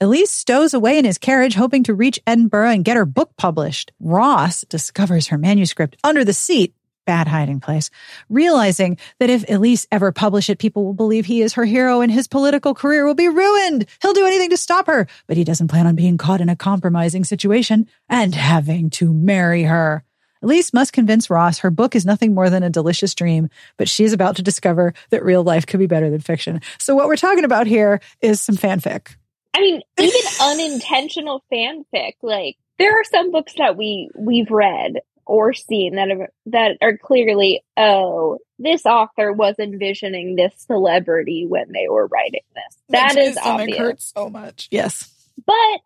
Elise 0.01 0.31
stows 0.31 0.73
away 0.73 0.97
in 0.97 1.05
his 1.05 1.19
carriage, 1.19 1.57
hoping 1.57 1.83
to 1.83 1.95
reach 1.95 2.21
Edinburgh 2.29 2.71
and 2.71 2.85
get 2.85 2.97
her 2.97 3.07
book 3.07 3.33
published. 3.37 3.91
Ross 3.99 4.61
discovers 4.69 5.27
her 5.27 5.39
manuscript 5.39 5.97
under 6.05 6.25
the 6.25 6.33
seat, 6.33 6.77
bad 7.07 7.27
hiding 7.27 7.59
place, 7.59 7.91
realizing 8.29 8.97
that 9.19 9.31
if 9.31 9.45
Elise 9.51 9.89
ever 9.91 10.13
publish 10.13 10.49
it, 10.49 10.61
people 10.61 10.85
will 10.85 10.95
believe 10.95 11.27
he 11.27 11.43
is 11.43 11.55
her 11.55 11.65
hero 11.65 12.03
and 12.03 12.13
his 12.13 12.29
political 12.29 12.73
career 12.73 13.05
will 13.05 13.15
be 13.15 13.29
ruined. 13.29 13.87
He'll 14.01 14.13
do 14.13 14.27
anything 14.27 14.51
to 14.51 14.57
stop 14.57 14.87
her, 14.87 15.09
but 15.27 15.37
he 15.37 15.43
doesn't 15.43 15.69
plan 15.69 15.89
on 15.89 15.97
being 15.97 16.19
caught 16.19 16.41
in 16.41 16.49
a 16.49 16.55
compromising 16.55 17.25
situation 17.25 17.89
and 18.09 18.33
having 18.33 18.91
to 18.91 19.13
marry 19.13 19.65
her. 19.65 20.05
Elise 20.45 20.75
must 20.75 20.93
convince 20.93 21.31
Ross 21.31 21.61
her 21.61 21.71
book 21.71 21.97
is 21.97 22.05
nothing 22.05 22.35
more 22.35 22.51
than 22.51 22.63
a 22.63 22.69
delicious 22.69 23.15
dream, 23.15 23.49
but 23.79 23.89
she 23.89 24.05
is 24.05 24.13
about 24.13 24.37
to 24.37 24.43
discover 24.43 24.93
that 25.09 25.25
real 25.25 25.43
life 25.43 25.67
could 25.67 25.81
be 25.81 25.87
better 25.87 26.11
than 26.11 26.21
fiction. 26.21 26.61
So 26.79 26.95
what 26.95 27.09
we're 27.09 27.17
talking 27.17 27.45
about 27.45 27.67
here 27.67 28.01
is 28.21 28.43
some 28.43 28.57
fanfic. 28.57 29.17
I 29.55 29.61
mean, 29.61 29.81
even 29.99 30.21
unintentional 30.43 31.43
fanfic, 31.51 32.13
like 32.23 32.57
there 32.79 32.93
are 32.93 33.05
some 33.05 33.33
books 33.33 33.55
that 33.57 33.79
we 33.79 34.11
we've 34.15 34.51
read 34.51 34.97
or 35.25 35.55
seen 35.55 35.95
that 35.95 36.11
are 36.11 36.29
that 36.47 36.77
are 36.83 36.99
clearly, 36.99 37.65
oh, 37.79 38.39
this 38.59 38.85
author 38.85 39.33
was 39.33 39.55
envisioning 39.59 40.37
this 40.37 40.53
celebrity 40.67 41.47
when 41.49 41.73
they 41.73 41.89
were 41.89 42.07
writing 42.09 42.43
this. 42.55 42.77
That 42.91 43.17
is 43.17 43.39
obvious. 43.43 44.13
so 44.15 44.29
much. 44.29 44.69
Yes. 44.71 45.11
But 45.47 45.81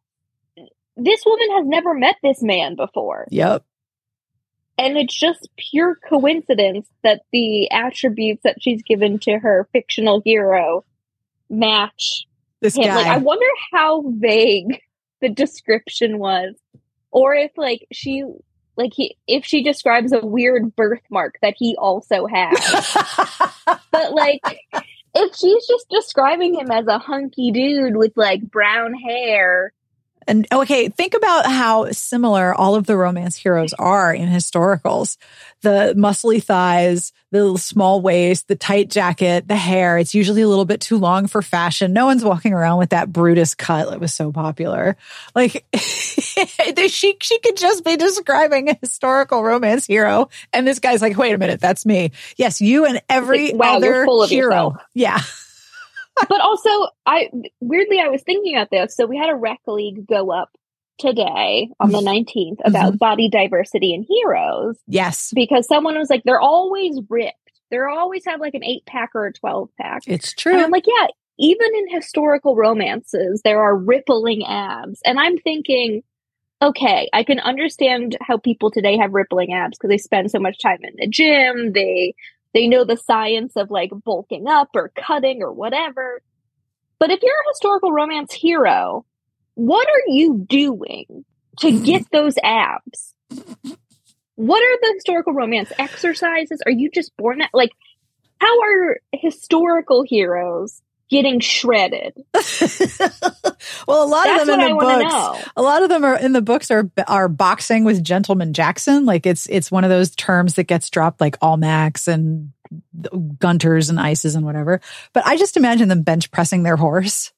this 0.96 1.22
woman 1.24 1.48
has 1.52 1.66
never 1.66 1.94
met 1.94 2.16
this 2.24 2.42
man 2.42 2.74
before. 2.74 3.28
Yep. 3.30 3.64
And 4.78 4.96
it's 4.96 5.18
just 5.18 5.48
pure 5.56 5.96
coincidence 6.08 6.88
that 7.02 7.22
the 7.32 7.68
attributes 7.70 8.44
that 8.44 8.62
she's 8.62 8.82
given 8.82 9.18
to 9.20 9.38
her 9.38 9.68
fictional 9.72 10.22
hero 10.24 10.84
match 11.50 12.26
This 12.60 12.76
him. 12.76 12.84
guy. 12.84 12.94
Like, 12.94 13.06
I 13.08 13.16
wonder 13.18 13.46
how 13.72 14.04
vague 14.06 14.80
the 15.20 15.28
description 15.28 16.18
was, 16.18 16.54
or 17.10 17.34
if 17.34 17.50
like 17.56 17.86
she, 17.92 18.24
like 18.76 18.92
he, 18.94 19.16
if 19.26 19.44
she 19.44 19.64
describes 19.64 20.12
a 20.12 20.24
weird 20.24 20.76
birthmark 20.76 21.34
that 21.42 21.54
he 21.56 21.74
also 21.76 22.26
has. 22.26 22.96
but 23.90 24.12
like, 24.12 24.40
if 25.14 25.34
she's 25.34 25.66
just 25.66 25.88
describing 25.90 26.54
him 26.54 26.70
as 26.70 26.86
a 26.86 26.98
hunky 26.98 27.50
dude 27.50 27.96
with 27.96 28.12
like 28.14 28.42
brown 28.42 28.94
hair, 28.94 29.72
And 30.28 30.46
okay, 30.52 30.88
think 30.88 31.14
about 31.14 31.46
how 31.46 31.90
similar 31.90 32.54
all 32.54 32.74
of 32.74 32.86
the 32.86 32.96
romance 32.96 33.34
heroes 33.34 33.72
are 33.72 34.12
in 34.14 34.28
historicals. 34.28 35.16
The 35.62 35.94
muscly 35.96 36.40
thighs, 36.40 37.12
the 37.32 37.56
small 37.56 38.00
waist, 38.00 38.46
the 38.46 38.54
tight 38.54 38.90
jacket, 38.90 39.48
the 39.48 39.56
hair. 39.56 39.98
It's 39.98 40.14
usually 40.14 40.42
a 40.42 40.48
little 40.48 40.66
bit 40.66 40.80
too 40.80 40.98
long 40.98 41.26
for 41.26 41.42
fashion. 41.42 41.92
No 41.92 42.06
one's 42.06 42.22
walking 42.22 42.52
around 42.52 42.78
with 42.78 42.90
that 42.90 43.12
Brutus 43.12 43.54
cut 43.54 43.90
that 43.90 43.98
was 44.00 44.14
so 44.14 44.30
popular. 44.30 44.96
Like 45.34 45.64
she 45.76 47.16
she 47.20 47.38
could 47.40 47.56
just 47.56 47.84
be 47.84 47.96
describing 47.96 48.68
a 48.68 48.78
historical 48.80 49.42
romance 49.42 49.86
hero 49.86 50.28
and 50.52 50.66
this 50.66 50.78
guy's 50.78 51.02
like, 51.02 51.16
"Wait 51.16 51.32
a 51.34 51.38
minute, 51.38 51.60
that's 51.60 51.84
me." 51.86 52.12
Yes, 52.36 52.60
you 52.60 52.84
and 52.84 53.00
every 53.08 53.52
Like, 53.52 53.60
wow, 53.60 53.76
other 53.76 54.04
full 54.04 54.22
of 54.22 54.30
hero. 54.30 54.50
yourself. 54.50 54.76
Yeah. 54.94 55.18
But 56.28 56.40
also 56.40 56.68
I 57.06 57.30
weirdly 57.60 58.00
I 58.00 58.08
was 58.08 58.22
thinking 58.22 58.56
about 58.56 58.70
this. 58.70 58.96
So 58.96 59.06
we 59.06 59.16
had 59.16 59.30
a 59.30 59.34
rec 59.34 59.60
league 59.66 60.06
go 60.06 60.32
up 60.32 60.50
today 60.98 61.70
on 61.80 61.92
the 61.92 61.98
mm-hmm. 61.98 62.38
19th 62.38 62.58
about 62.64 62.88
mm-hmm. 62.88 62.96
body 62.96 63.28
diversity 63.28 63.94
and 63.94 64.04
heroes 64.08 64.76
Yes. 64.86 65.32
because 65.34 65.66
someone 65.66 65.96
was 65.96 66.10
like, 66.10 66.22
they're 66.24 66.40
always 66.40 66.98
ripped. 67.08 67.36
They're 67.70 67.88
always 67.88 68.24
have 68.24 68.40
like 68.40 68.54
an 68.54 68.64
eight 68.64 68.84
pack 68.86 69.10
or 69.14 69.26
a 69.26 69.32
12 69.32 69.68
pack. 69.80 70.02
It's 70.06 70.30
And 70.30 70.36
true. 70.36 70.56
I'm 70.56 70.70
like, 70.70 70.86
yeah, 70.86 71.06
even 71.38 71.68
in 71.74 71.94
historical 71.94 72.56
romances, 72.56 73.42
there 73.44 73.62
are 73.62 73.76
rippling 73.76 74.44
abs. 74.44 75.00
And 75.04 75.20
I'm 75.20 75.38
thinking, 75.38 76.02
okay, 76.60 77.08
I 77.12 77.22
can 77.22 77.38
understand 77.38 78.16
how 78.20 78.38
people 78.38 78.70
today 78.70 78.96
have 78.96 79.12
rippling 79.12 79.52
abs 79.52 79.78
because 79.78 79.90
they 79.90 79.98
spend 79.98 80.30
so 80.30 80.40
much 80.40 80.58
time 80.60 80.78
in 80.82 80.94
the 80.96 81.06
gym. 81.06 81.72
They 81.72 82.14
they 82.54 82.66
know 82.66 82.84
the 82.84 82.96
science 82.96 83.54
of 83.56 83.70
like 83.70 83.90
bulking 84.04 84.46
up 84.46 84.68
or 84.74 84.92
cutting 84.96 85.42
or 85.42 85.52
whatever. 85.52 86.22
But 86.98 87.10
if 87.10 87.22
you're 87.22 87.32
a 87.32 87.50
historical 87.52 87.92
romance 87.92 88.32
hero, 88.32 89.04
what 89.54 89.86
are 89.88 90.12
you 90.12 90.44
doing 90.48 91.24
to 91.60 91.80
get 91.80 92.04
those 92.12 92.36
abs? 92.42 93.14
What 94.34 94.62
are 94.62 94.78
the 94.80 94.92
historical 94.94 95.32
romance 95.32 95.72
exercises? 95.78 96.62
Are 96.64 96.72
you 96.72 96.90
just 96.90 97.16
born 97.16 97.42
at 97.42 97.50
like 97.52 97.72
how 98.40 98.60
are 98.60 98.98
historical 99.12 100.04
heroes 100.04 100.80
getting 101.10 101.40
shredded? 101.40 102.14
well, 103.86 104.04
a 104.04 104.06
lot 104.06 104.24
That's 104.24 104.42
of 104.42 104.46
them 104.46 104.60
in 104.60 104.68
the 104.68 104.76
books, 104.78 105.48
a 105.56 105.62
lot 105.62 105.82
of 105.82 105.88
them 105.88 106.04
are 106.04 106.18
in 106.18 106.32
the 106.32 106.42
books 106.42 106.70
are 106.70 106.90
are 107.06 107.28
boxing 107.28 107.84
with 107.84 108.02
Gentleman 108.02 108.52
Jackson. 108.52 109.04
Like 109.04 109.26
it's 109.26 109.46
it's 109.48 109.70
one 109.70 109.84
of 109.84 109.90
those 109.90 110.14
terms 110.14 110.54
that 110.54 110.64
gets 110.64 110.90
dropped 110.90 111.20
like 111.20 111.38
Almack's 111.40 112.08
and 112.08 112.52
Gunter's 113.38 113.90
and 113.90 114.00
ices 114.00 114.34
and 114.34 114.44
whatever. 114.44 114.80
But 115.12 115.26
I 115.26 115.36
just 115.36 115.56
imagine 115.56 115.88
them 115.88 116.02
bench 116.02 116.30
pressing 116.30 116.62
their 116.62 116.76
horse. 116.76 117.32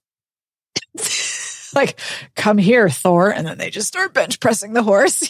like, 1.75 1.99
come 2.37 2.59
here, 2.59 2.89
Thor. 2.89 3.31
And 3.31 3.47
then 3.47 3.59
they 3.59 3.71
just 3.71 3.89
start 3.89 4.15
bench 4.15 4.41
pressing 4.41 4.73
the 4.73 4.83
horse. 4.83 5.23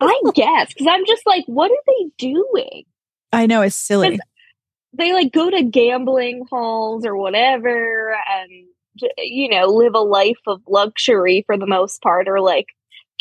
I 0.00 0.20
guess. 0.34 0.72
Because 0.72 0.86
I'm 0.88 1.06
just 1.06 1.26
like, 1.26 1.44
what 1.46 1.70
are 1.70 1.84
they 1.86 2.10
doing? 2.18 2.84
I 3.32 3.46
know 3.46 3.62
it's 3.62 3.76
silly. 3.76 4.18
They 4.92 5.12
like 5.12 5.32
go 5.32 5.50
to 5.50 5.62
gambling 5.62 6.46
halls 6.50 7.06
or 7.06 7.16
whatever 7.16 8.16
and, 8.28 8.50
you 9.18 9.48
know, 9.48 9.66
live 9.66 9.94
a 9.94 10.00
life 10.00 10.40
of 10.46 10.62
luxury 10.68 11.44
for 11.46 11.56
the 11.56 11.66
most 11.66 12.02
part, 12.02 12.28
or 12.28 12.40
like 12.40 12.66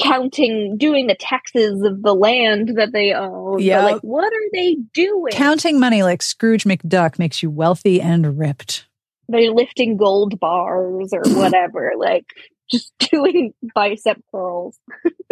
counting, 0.01 0.77
doing 0.77 1.07
the 1.07 1.15
taxes 1.15 1.81
of 1.83 2.01
the 2.01 2.15
land 2.15 2.77
that 2.77 2.91
they 2.91 3.13
own. 3.13 3.59
Yeah. 3.59 3.83
Like, 3.83 4.01
what 4.01 4.25
are 4.25 4.49
they 4.53 4.77
doing? 4.93 5.31
Counting 5.31 5.79
money 5.79 6.03
like 6.03 6.21
Scrooge 6.21 6.63
McDuck 6.63 7.19
makes 7.19 7.43
you 7.43 7.49
wealthy 7.49 8.01
and 8.01 8.39
ripped. 8.39 8.87
They're 9.27 9.51
lifting 9.51 9.97
gold 9.97 10.39
bars 10.39 11.13
or 11.13 11.21
whatever, 11.35 11.93
like 11.97 12.25
just 12.69 12.93
doing 13.11 13.53
bicep 13.75 14.21
curls. 14.31 14.77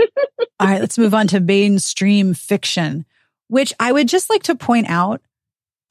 All 0.59 0.67
right, 0.67 0.81
let's 0.81 0.97
move 0.97 1.13
on 1.13 1.27
to 1.27 1.39
mainstream 1.39 2.33
fiction, 2.33 3.05
which 3.47 3.73
I 3.79 3.91
would 3.91 4.07
just 4.07 4.29
like 4.29 4.43
to 4.43 4.55
point 4.55 4.89
out. 4.89 5.21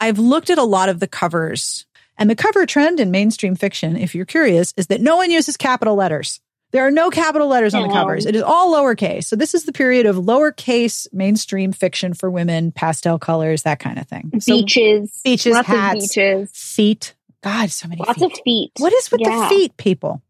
I've 0.00 0.18
looked 0.18 0.50
at 0.50 0.58
a 0.58 0.64
lot 0.64 0.88
of 0.88 1.00
the 1.00 1.06
covers, 1.06 1.86
and 2.18 2.28
the 2.30 2.36
cover 2.36 2.66
trend 2.66 3.00
in 3.00 3.10
mainstream 3.10 3.54
fiction, 3.54 3.96
if 3.96 4.14
you're 4.14 4.26
curious, 4.26 4.72
is 4.76 4.88
that 4.88 5.00
no 5.00 5.16
one 5.16 5.30
uses 5.30 5.56
capital 5.56 5.94
letters. 5.94 6.40
There 6.72 6.86
are 6.86 6.90
no 6.90 7.10
capital 7.10 7.46
letters 7.48 7.74
on 7.74 7.86
the 7.86 7.94
covers. 7.94 8.26
It 8.26 8.34
is 8.36 8.42
all 8.42 8.74
lowercase. 8.74 9.24
So 9.24 9.36
this 9.36 9.54
is 9.54 9.64
the 9.64 9.72
period 9.72 10.04
of 10.04 10.16
lowercase 10.16 11.06
mainstream 11.12 11.72
fiction 11.72 12.12
for 12.12 12.28
women, 12.30 12.72
pastel 12.72 13.18
colors, 13.18 13.62
that 13.62 13.78
kind 13.78 13.98
of 13.98 14.06
thing. 14.08 14.32
So 14.40 14.52
beaches, 14.52 15.20
beaches, 15.24 15.54
lots 15.54 15.68
hats, 15.68 16.08
beaches, 16.14 16.50
feet. 16.52 17.14
God, 17.42 17.70
so 17.70 17.88
many 17.88 18.02
lots 18.04 18.18
feet. 18.18 18.24
of 18.32 18.40
feet. 18.44 18.72
What 18.78 18.92
is 18.92 19.10
with 19.10 19.20
Yeah. 19.22 19.42
the 19.42 19.48
feet, 19.48 19.76
people? 19.76 20.22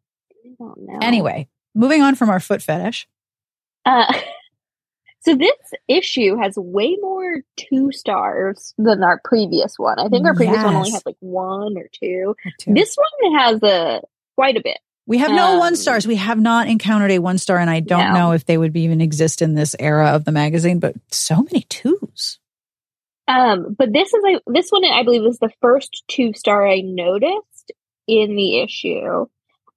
I 0.44 0.50
don't 0.58 0.78
know. 0.86 0.98
Anyway, 1.02 1.48
moving 1.74 2.02
on 2.02 2.14
from 2.14 2.28
our 2.30 2.38
foot 2.38 2.62
fetish. 2.62 3.08
Uh, 3.84 4.12
so 5.26 5.34
this 5.34 5.56
issue 5.88 6.36
has 6.36 6.54
way 6.56 6.96
more 7.02 7.40
two 7.56 7.90
stars 7.90 8.72
than 8.78 9.02
our 9.02 9.20
previous 9.24 9.76
one. 9.76 9.98
I 9.98 10.06
think 10.08 10.24
our 10.24 10.36
previous 10.36 10.62
one 10.62 10.76
only 10.76 10.92
had 10.92 11.02
like 11.04 11.16
one 11.18 11.76
or 11.76 11.88
two. 11.90 12.36
or 12.44 12.52
two. 12.60 12.72
This 12.74 12.96
one 12.96 13.34
has 13.36 13.60
a 13.64 14.02
quite 14.36 14.56
a 14.56 14.62
bit. 14.62 14.78
We 15.08 15.18
have 15.18 15.32
no 15.32 15.54
Um, 15.54 15.58
one 15.58 15.74
stars. 15.74 16.06
We 16.06 16.14
have 16.14 16.38
not 16.38 16.68
encountered 16.68 17.10
a 17.10 17.18
one 17.18 17.38
star, 17.38 17.58
and 17.58 17.68
I 17.68 17.80
don't 17.80 18.12
No. 18.12 18.14
know 18.14 18.32
if 18.32 18.44
they 18.44 18.56
would 18.56 18.76
even 18.76 19.00
exist 19.00 19.42
in 19.42 19.54
this 19.54 19.74
era 19.80 20.10
of 20.10 20.24
the 20.24 20.30
magazine. 20.32 20.78
But 20.78 20.94
so 21.10 21.42
many 21.42 21.62
twos. 21.68 22.38
Um, 23.26 23.74
but 23.76 23.92
this 23.92 24.14
is 24.14 24.22
like 24.22 24.42
this 24.46 24.70
one 24.70 24.84
I 24.84 25.02
believe 25.02 25.24
is 25.24 25.40
the 25.40 25.50
first 25.60 26.04
two 26.06 26.32
star 26.34 26.64
I 26.68 26.82
noticed 26.82 27.72
in 28.06 28.36
the 28.36 28.60
issue, 28.60 29.26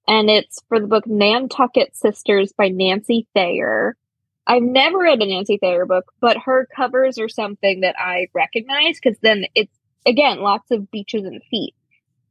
and 0.06 0.30
it's 0.30 0.62
for 0.68 0.78
the 0.78 0.86
book 0.86 1.08
Nantucket 1.08 1.96
Sisters 1.96 2.52
by 2.52 2.68
Nancy 2.68 3.26
Thayer. 3.34 3.96
I've 4.46 4.62
never 4.62 4.98
read 4.98 5.20
a 5.20 5.26
Nancy 5.26 5.58
Thayer 5.58 5.86
book, 5.86 6.12
but 6.20 6.36
her 6.44 6.66
covers 6.74 7.18
are 7.18 7.28
something 7.28 7.80
that 7.80 7.94
I 7.98 8.28
recognize 8.34 8.98
because 9.00 9.18
then 9.20 9.44
it's 9.54 9.72
again 10.06 10.40
lots 10.40 10.70
of 10.70 10.90
beaches 10.90 11.24
and 11.24 11.42
feet. 11.50 11.74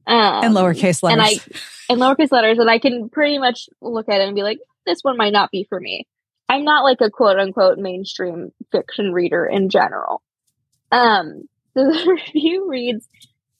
Um, 0.07 0.43
and 0.43 0.55
lowercase 0.55 1.03
letters. 1.03 1.11
and 1.13 1.21
I 1.21 1.93
and 1.93 2.01
lowercase 2.01 2.31
letters, 2.31 2.57
and 2.57 2.69
I 2.69 2.79
can 2.79 3.09
pretty 3.09 3.37
much 3.37 3.69
look 3.81 4.09
at 4.09 4.21
it 4.21 4.27
and 4.27 4.35
be 4.35 4.43
like, 4.43 4.59
this 4.85 5.01
one 5.01 5.17
might 5.17 5.33
not 5.33 5.51
be 5.51 5.65
for 5.69 5.79
me. 5.79 6.07
I'm 6.49 6.63
not 6.63 6.83
like 6.83 6.99
a 7.01 7.11
quote 7.11 7.39
unquote 7.39 7.77
mainstream 7.77 8.51
fiction 8.71 9.13
reader 9.13 9.45
in 9.45 9.69
general. 9.69 10.23
Um, 10.91 11.47
so 11.75 11.85
the 11.91 12.05
review 12.09 12.67
reads, 12.67 13.07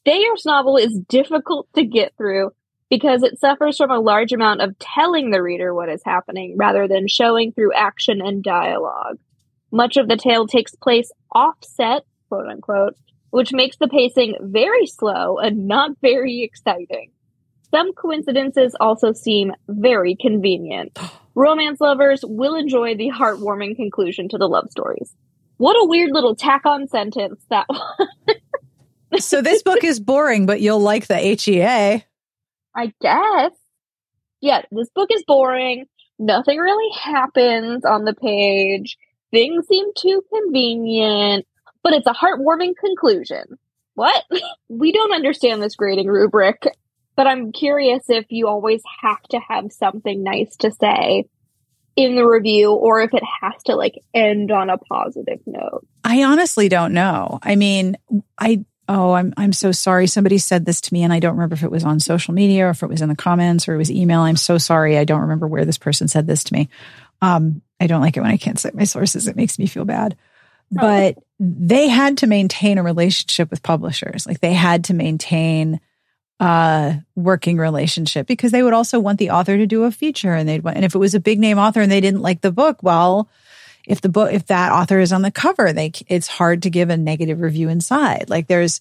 Thayer's 0.05 0.45
novel 0.45 0.77
is 0.77 0.99
difficult 1.07 1.67
to 1.75 1.85
get 1.85 2.13
through 2.17 2.51
because 2.89 3.23
it 3.23 3.39
suffers 3.39 3.77
from 3.77 3.91
a 3.91 3.99
large 3.99 4.31
amount 4.31 4.61
of 4.61 4.77
telling 4.79 5.29
the 5.29 5.41
reader 5.41 5.73
what 5.73 5.89
is 5.89 6.01
happening 6.03 6.55
rather 6.57 6.87
than 6.87 7.07
showing 7.07 7.51
through 7.51 7.73
action 7.73 8.21
and 8.21 8.43
dialogue. 8.43 9.17
Much 9.71 9.97
of 9.97 10.07
the 10.07 10.17
tale 10.17 10.47
takes 10.47 10.75
place 10.75 11.11
offset, 11.31 12.03
quote 12.29 12.47
unquote, 12.47 12.95
which 13.29 13.53
makes 13.53 13.77
the 13.77 13.87
pacing 13.87 14.35
very 14.41 14.87
slow 14.87 15.37
and 15.37 15.67
not 15.67 15.91
very 16.01 16.41
exciting. 16.41 17.11
Some 17.71 17.93
coincidences 17.93 18.75
also 18.79 19.13
seem 19.13 19.51
very 19.67 20.15
convenient. 20.15 20.97
Romance 21.35 21.79
lovers 21.79 22.21
will 22.25 22.55
enjoy 22.55 22.95
the 22.95 23.11
heartwarming 23.11 23.75
conclusion 23.75 24.27
to 24.29 24.39
the 24.39 24.47
love 24.47 24.71
stories. 24.71 25.13
What 25.57 25.75
a 25.75 25.87
weird 25.87 26.11
little 26.11 26.35
tack 26.35 26.65
on 26.65 26.87
sentence 26.87 27.43
that 27.49 27.67
was. 29.11 29.23
so 29.23 29.43
this 29.43 29.61
book 29.61 29.83
is 29.83 29.99
boring, 29.99 30.47
but 30.47 30.61
you'll 30.61 30.79
like 30.79 31.05
the 31.05 31.17
HEA. 31.17 32.03
I 32.79 32.93
guess. 33.01 33.51
Yeah, 34.39 34.61
this 34.71 34.89
book 34.95 35.09
is 35.11 35.23
boring. 35.27 35.85
Nothing 36.17 36.59
really 36.59 36.97
happens 36.97 37.83
on 37.83 38.05
the 38.05 38.13
page. 38.13 38.97
Things 39.31 39.67
seem 39.67 39.87
too 39.97 40.23
convenient, 40.33 41.45
but 41.83 41.93
it's 41.93 42.07
a 42.07 42.13
heartwarming 42.13 42.75
conclusion. 42.77 43.57
What? 43.95 44.23
we 44.69 44.93
don't 44.93 45.13
understand 45.13 45.61
this 45.61 45.75
grading 45.75 46.07
rubric, 46.07 46.63
but 47.17 47.27
I'm 47.27 47.51
curious 47.51 48.05
if 48.07 48.25
you 48.29 48.47
always 48.47 48.81
have 49.01 49.23
to 49.31 49.39
have 49.45 49.73
something 49.73 50.23
nice 50.23 50.55
to 50.57 50.71
say 50.71 51.25
in 51.97 52.15
the 52.15 52.25
review 52.25 52.71
or 52.71 53.01
if 53.01 53.13
it 53.13 53.23
has 53.41 53.61
to 53.63 53.75
like 53.75 53.95
end 54.13 54.51
on 54.51 54.69
a 54.69 54.77
positive 54.77 55.41
note. 55.45 55.85
I 56.05 56.23
honestly 56.23 56.69
don't 56.69 56.93
know. 56.93 57.39
I 57.43 57.57
mean, 57.57 57.97
I 58.37 58.63
oh, 58.89 59.13
I'm 59.13 59.33
I'm 59.37 59.53
so 59.53 59.71
sorry. 59.71 60.07
Somebody 60.07 60.39
said 60.39 60.65
this 60.65 60.81
to 60.81 60.93
me, 60.93 61.03
and 61.03 61.13
I 61.13 61.19
don't 61.19 61.35
remember 61.35 61.53
if 61.53 61.63
it 61.63 61.71
was 61.71 61.85
on 61.85 61.99
social 61.99 62.33
media 62.33 62.65
or 62.67 62.71
if 62.71 62.83
it 62.83 62.89
was 62.89 63.01
in 63.01 63.07
the 63.07 63.15
comments 63.15 63.67
or 63.69 63.75
it 63.75 63.77
was 63.77 63.91
email. 63.91 64.21
I'm 64.21 64.35
so 64.35 64.57
sorry. 64.57 64.97
I 64.97 65.05
don't 65.05 65.21
remember 65.21 65.47
where 65.47 65.63
this 65.63 65.77
person 65.77 66.07
said 66.07 66.27
this 66.27 66.43
to 66.45 66.53
me. 66.53 66.69
Um, 67.21 67.61
I 67.79 67.87
don't 67.87 68.01
like 68.01 68.17
it 68.17 68.21
when 68.21 68.31
I 68.31 68.37
can't 68.37 68.59
cite 68.59 68.75
my 68.75 68.83
sources. 68.83 69.27
It 69.27 69.35
makes 69.35 69.59
me 69.59 69.67
feel 69.67 69.85
bad. 69.85 70.17
But 70.71 71.17
they 71.39 71.87
had 71.87 72.19
to 72.19 72.27
maintain 72.27 72.77
a 72.77 72.83
relationship 72.83 73.49
with 73.49 73.63
publishers. 73.63 74.27
Like 74.27 74.39
they 74.39 74.53
had 74.53 74.85
to 74.85 74.93
maintain 74.93 75.79
a 76.39 77.01
working 77.15 77.57
relationship 77.57 78.27
because 78.27 78.51
they 78.51 78.63
would 78.63 78.73
also 78.73 78.99
want 78.99 79.19
the 79.19 79.31
author 79.31 79.57
to 79.57 79.65
do 79.65 79.83
a 79.83 79.91
feature 79.91 80.33
and 80.33 80.47
they'd 80.47 80.63
want, 80.63 80.75
and 80.75 80.85
if 80.85 80.95
it 80.95 80.99
was 80.99 81.15
a 81.15 81.19
big 81.19 81.39
name 81.39 81.57
author 81.57 81.81
and 81.81 81.91
they 81.91 82.01
didn't 82.01 82.21
like 82.21 82.41
the 82.41 82.51
book, 82.51 82.83
well, 82.83 83.29
if 83.89 84.01
the 84.01 84.07
book 84.07 84.31
if 84.31 84.45
that 84.45 84.71
author 84.71 84.99
is 84.99 85.11
on 85.11 85.23
the 85.23 85.31
cover 85.31 85.73
they 85.73 85.91
it's 86.07 86.27
hard 86.27 86.63
to 86.63 86.69
give 86.69 86.89
a 86.89 86.95
negative 86.95 87.41
review 87.41 87.67
inside. 87.67 88.29
Like 88.29 88.47
there's 88.47 88.79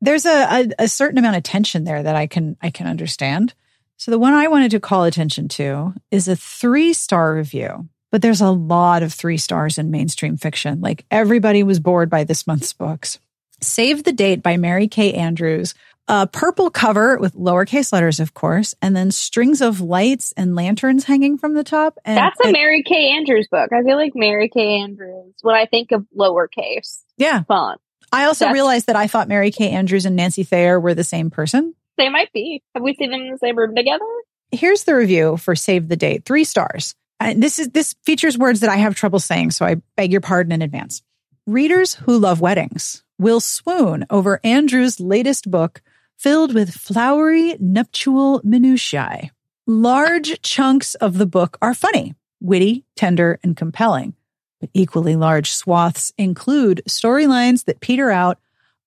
there's 0.00 0.24
a, 0.24 0.30
a, 0.30 0.84
a 0.84 0.88
certain 0.88 1.18
amount 1.18 1.36
of 1.36 1.42
tension 1.42 1.84
there 1.84 2.02
that 2.02 2.16
i 2.16 2.26
can 2.26 2.56
i 2.62 2.70
can 2.70 2.86
understand. 2.86 3.52
So 3.98 4.10
the 4.10 4.18
one 4.18 4.32
i 4.32 4.48
wanted 4.48 4.70
to 4.70 4.80
call 4.80 5.04
attention 5.04 5.48
to 5.48 5.92
is 6.10 6.28
a 6.28 6.36
three 6.36 6.92
star 6.94 7.34
review 7.34 7.88
but 8.12 8.22
there's 8.22 8.42
a 8.42 8.50
lot 8.50 9.02
of 9.02 9.12
three 9.12 9.38
stars 9.38 9.78
in 9.78 9.90
mainstream 9.90 10.36
fiction. 10.36 10.82
Like 10.82 11.06
everybody 11.10 11.62
was 11.62 11.80
bored 11.80 12.10
by 12.10 12.24
this 12.24 12.46
month's 12.46 12.74
books. 12.74 13.18
Save 13.62 14.04
the 14.04 14.12
date 14.12 14.42
by 14.42 14.56
mary 14.56 14.86
kay 14.86 15.14
andrews 15.14 15.74
a 16.08 16.26
purple 16.26 16.68
cover 16.70 17.16
with 17.18 17.34
lowercase 17.34 17.92
letters, 17.92 18.20
of 18.20 18.34
course, 18.34 18.74
and 18.82 18.94
then 18.96 19.10
strings 19.10 19.60
of 19.60 19.80
lights 19.80 20.32
and 20.36 20.54
lanterns 20.56 21.04
hanging 21.04 21.38
from 21.38 21.54
the 21.54 21.64
top. 21.64 21.98
And 22.04 22.16
That's 22.16 22.38
a 22.44 22.48
I- 22.48 22.52
Mary 22.52 22.82
Kay 22.82 23.10
Andrews 23.16 23.48
book. 23.50 23.70
I 23.72 23.82
feel 23.82 23.96
like 23.96 24.12
Mary 24.14 24.48
Kay 24.48 24.80
Andrews, 24.80 25.34
when 25.42 25.54
I 25.54 25.66
think 25.66 25.92
of 25.92 26.04
lowercase 26.16 27.00
yeah. 27.16 27.42
font, 27.44 27.80
I 28.12 28.24
also 28.24 28.44
That's- 28.46 28.54
realized 28.54 28.86
that 28.88 28.96
I 28.96 29.06
thought 29.06 29.28
Mary 29.28 29.50
Kay 29.50 29.70
Andrews 29.70 30.04
and 30.04 30.16
Nancy 30.16 30.42
Thayer 30.42 30.78
were 30.80 30.94
the 30.94 31.04
same 31.04 31.30
person. 31.30 31.74
they 31.98 32.08
might 32.08 32.32
be. 32.32 32.62
Have 32.74 32.82
we 32.82 32.94
seen 32.94 33.10
them 33.10 33.20
in 33.22 33.30
the 33.30 33.38
same 33.38 33.56
room 33.56 33.74
together? 33.76 34.04
Here's 34.50 34.84
the 34.84 34.94
review 34.96 35.36
for 35.36 35.54
Save 35.54 35.88
the 35.88 35.96
Date, 35.96 36.24
three 36.24 36.44
stars. 36.44 36.94
And 37.20 37.40
this 37.42 37.58
is 37.60 37.68
this 37.68 37.94
features 38.04 38.36
words 38.36 38.60
that 38.60 38.70
I 38.70 38.76
have 38.76 38.96
trouble 38.96 39.20
saying, 39.20 39.52
so 39.52 39.64
I 39.64 39.76
beg 39.96 40.10
your 40.10 40.20
pardon 40.20 40.52
in 40.52 40.60
advance. 40.62 41.00
Readers 41.46 41.94
who 41.94 42.18
love 42.18 42.40
weddings 42.40 43.02
will 43.18 43.40
swoon 43.40 44.04
over 44.10 44.40
Andrews' 44.42 44.98
latest 45.00 45.48
book, 45.50 45.80
filled 46.22 46.54
with 46.54 46.72
flowery 46.72 47.56
nuptial 47.58 48.40
minutiae. 48.44 49.30
Large 49.66 50.40
chunks 50.42 50.94
of 50.94 51.18
the 51.18 51.26
book 51.26 51.58
are 51.60 51.74
funny, 51.74 52.14
witty, 52.40 52.84
tender, 52.94 53.40
and 53.42 53.56
compelling. 53.56 54.14
But 54.60 54.70
equally 54.72 55.16
large 55.16 55.50
swaths 55.50 56.12
include 56.16 56.82
storylines 56.88 57.64
that 57.64 57.80
peter 57.80 58.12
out, 58.12 58.38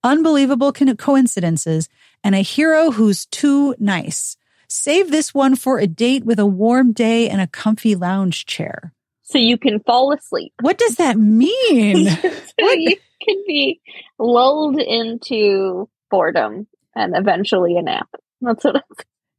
unbelievable 0.02 0.72
co- 0.72 0.96
coincidences, 0.96 1.90
and 2.24 2.36
a 2.36 2.42
hero 2.42 2.92
who's 2.92 3.26
too 3.26 3.76
nice. 3.80 4.38
Save 4.70 5.12
this 5.12 5.34
one 5.34 5.58
for 5.58 5.80
a 5.80 5.88
date 5.88 6.24
with 6.24 6.40
a 6.40 6.46
warm 6.46 6.94
day 6.94 7.28
and 7.28 7.42
a 7.42 7.48
comfy 7.48 7.96
lounge 7.96 8.46
chair. 8.46 8.94
So 9.24 9.40
you 9.40 9.58
can 9.58 9.82
fall 9.82 10.14
asleep. 10.14 10.54
What 10.62 10.78
does 10.78 10.96
that 10.96 11.18
mean? 11.18 12.06
so 12.60 12.72
you 12.72 12.96
can 13.22 13.44
be 13.46 13.82
lulled 14.18 14.80
into 14.80 15.90
boredom 16.10 16.68
and 16.96 17.16
eventually 17.16 17.78
a 17.78 17.82
nap. 17.82 18.08
That's 18.42 18.64
what 18.64 18.84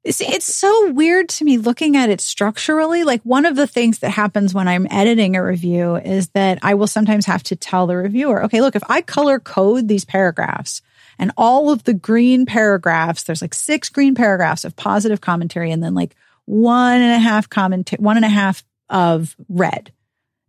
It's, 0.04 0.20
it's 0.20 0.54
so 0.54 0.92
weird 0.92 1.28
to 1.30 1.44
me 1.44 1.58
looking 1.58 1.96
at 1.96 2.10
it 2.10 2.20
structurally. 2.20 3.04
Like 3.04 3.22
one 3.22 3.46
of 3.46 3.56
the 3.56 3.66
things 3.66 4.00
that 4.00 4.10
happens 4.10 4.54
when 4.54 4.68
I'm 4.68 4.86
editing 4.90 5.36
a 5.36 5.44
review 5.44 5.96
is 5.96 6.28
that 6.30 6.58
I 6.62 6.74
will 6.74 6.86
sometimes 6.86 7.26
have 7.26 7.42
to 7.44 7.56
tell 7.56 7.86
the 7.86 7.96
reviewer, 7.96 8.44
okay, 8.44 8.60
look, 8.60 8.76
if 8.76 8.84
I 8.88 9.00
color 9.02 9.40
code 9.40 9.88
these 9.88 10.04
paragraphs 10.04 10.82
and 11.18 11.32
all 11.36 11.70
of 11.70 11.84
the 11.84 11.94
green 11.94 12.46
paragraphs, 12.46 13.24
there's 13.24 13.42
like 13.42 13.54
six 13.54 13.88
green 13.88 14.14
paragraphs 14.14 14.64
of 14.64 14.76
positive 14.76 15.20
commentary 15.20 15.70
and 15.70 15.82
then 15.82 15.94
like 15.94 16.14
one 16.44 17.00
and 17.00 17.12
a 17.12 17.18
half 17.18 17.48
comment, 17.48 17.90
one 17.98 18.16
and 18.16 18.24
a 18.24 18.30
half 18.30 18.64
of 18.88 19.36
red. 19.48 19.92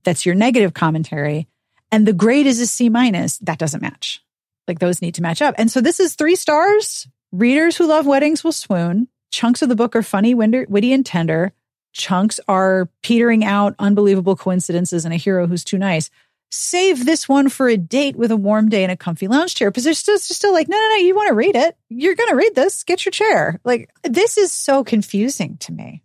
That's 0.04 0.26
your 0.26 0.36
negative 0.36 0.74
commentary. 0.74 1.48
And 1.92 2.06
the 2.06 2.14
grade 2.14 2.48
is 2.48 2.60
a 2.60 2.68
C 2.68 2.90
minus. 2.90 3.38
That 3.40 3.58
doesn't 3.58 3.82
match. 3.82 4.22
Like 4.68 4.80
those 4.80 5.02
need 5.02 5.16
to 5.16 5.22
match 5.22 5.42
up. 5.42 5.56
And 5.58 5.72
so 5.72 5.82
this 5.82 6.00
is 6.00 6.16
three 6.16 6.36
stars. 6.36 7.08
Readers 7.32 7.78
who 7.78 7.88
love 7.88 8.06
weddings 8.06 8.44
will 8.44 8.52
swoon. 8.52 9.08
Chunks 9.32 9.62
of 9.62 9.70
the 9.70 9.76
book 9.76 9.96
are 9.96 10.04
funny, 10.04 10.34
witty, 10.34 10.94
and 10.94 11.06
tender. 11.06 11.54
Chunks 11.94 12.40
are 12.48 12.90
petering 13.02 13.44
out 13.44 13.76
unbelievable 13.80 14.36
coincidences 14.36 15.06
and 15.06 15.14
a 15.14 15.18
hero 15.18 15.48
who's 15.48 15.64
too 15.64 15.78
nice. 15.78 16.10
Save 16.50 17.06
this 17.06 17.28
one 17.28 17.50
for 17.50 17.68
a 17.68 17.76
date 17.76 18.16
with 18.16 18.32
a 18.32 18.38
warm 18.38 18.70
day 18.70 18.84
and 18.84 18.92
a 18.92 18.98
comfy 18.98 19.28
lounge 19.28 19.56
chair 19.56 19.70
because 19.70 19.84
there's 19.84 19.98
still, 19.98 20.18
still 20.18 20.54
like, 20.54 20.70
no, 20.70 20.78
no, 20.78 20.88
no, 20.90 20.96
you 20.96 21.14
want 21.14 21.28
to 21.28 21.34
read 21.34 21.56
it. 21.56 21.76
You're 21.90 22.16
going 22.16 22.30
to 22.30 22.36
read 22.36 22.56
this. 22.56 22.84
Get 22.84 23.06
your 23.06 23.12
chair. 23.12 23.60
Like, 23.66 23.90
this 24.04 24.38
is 24.38 24.54
so 24.54 24.84
confusing 24.84 25.58
to 25.58 25.74
me. 25.74 26.04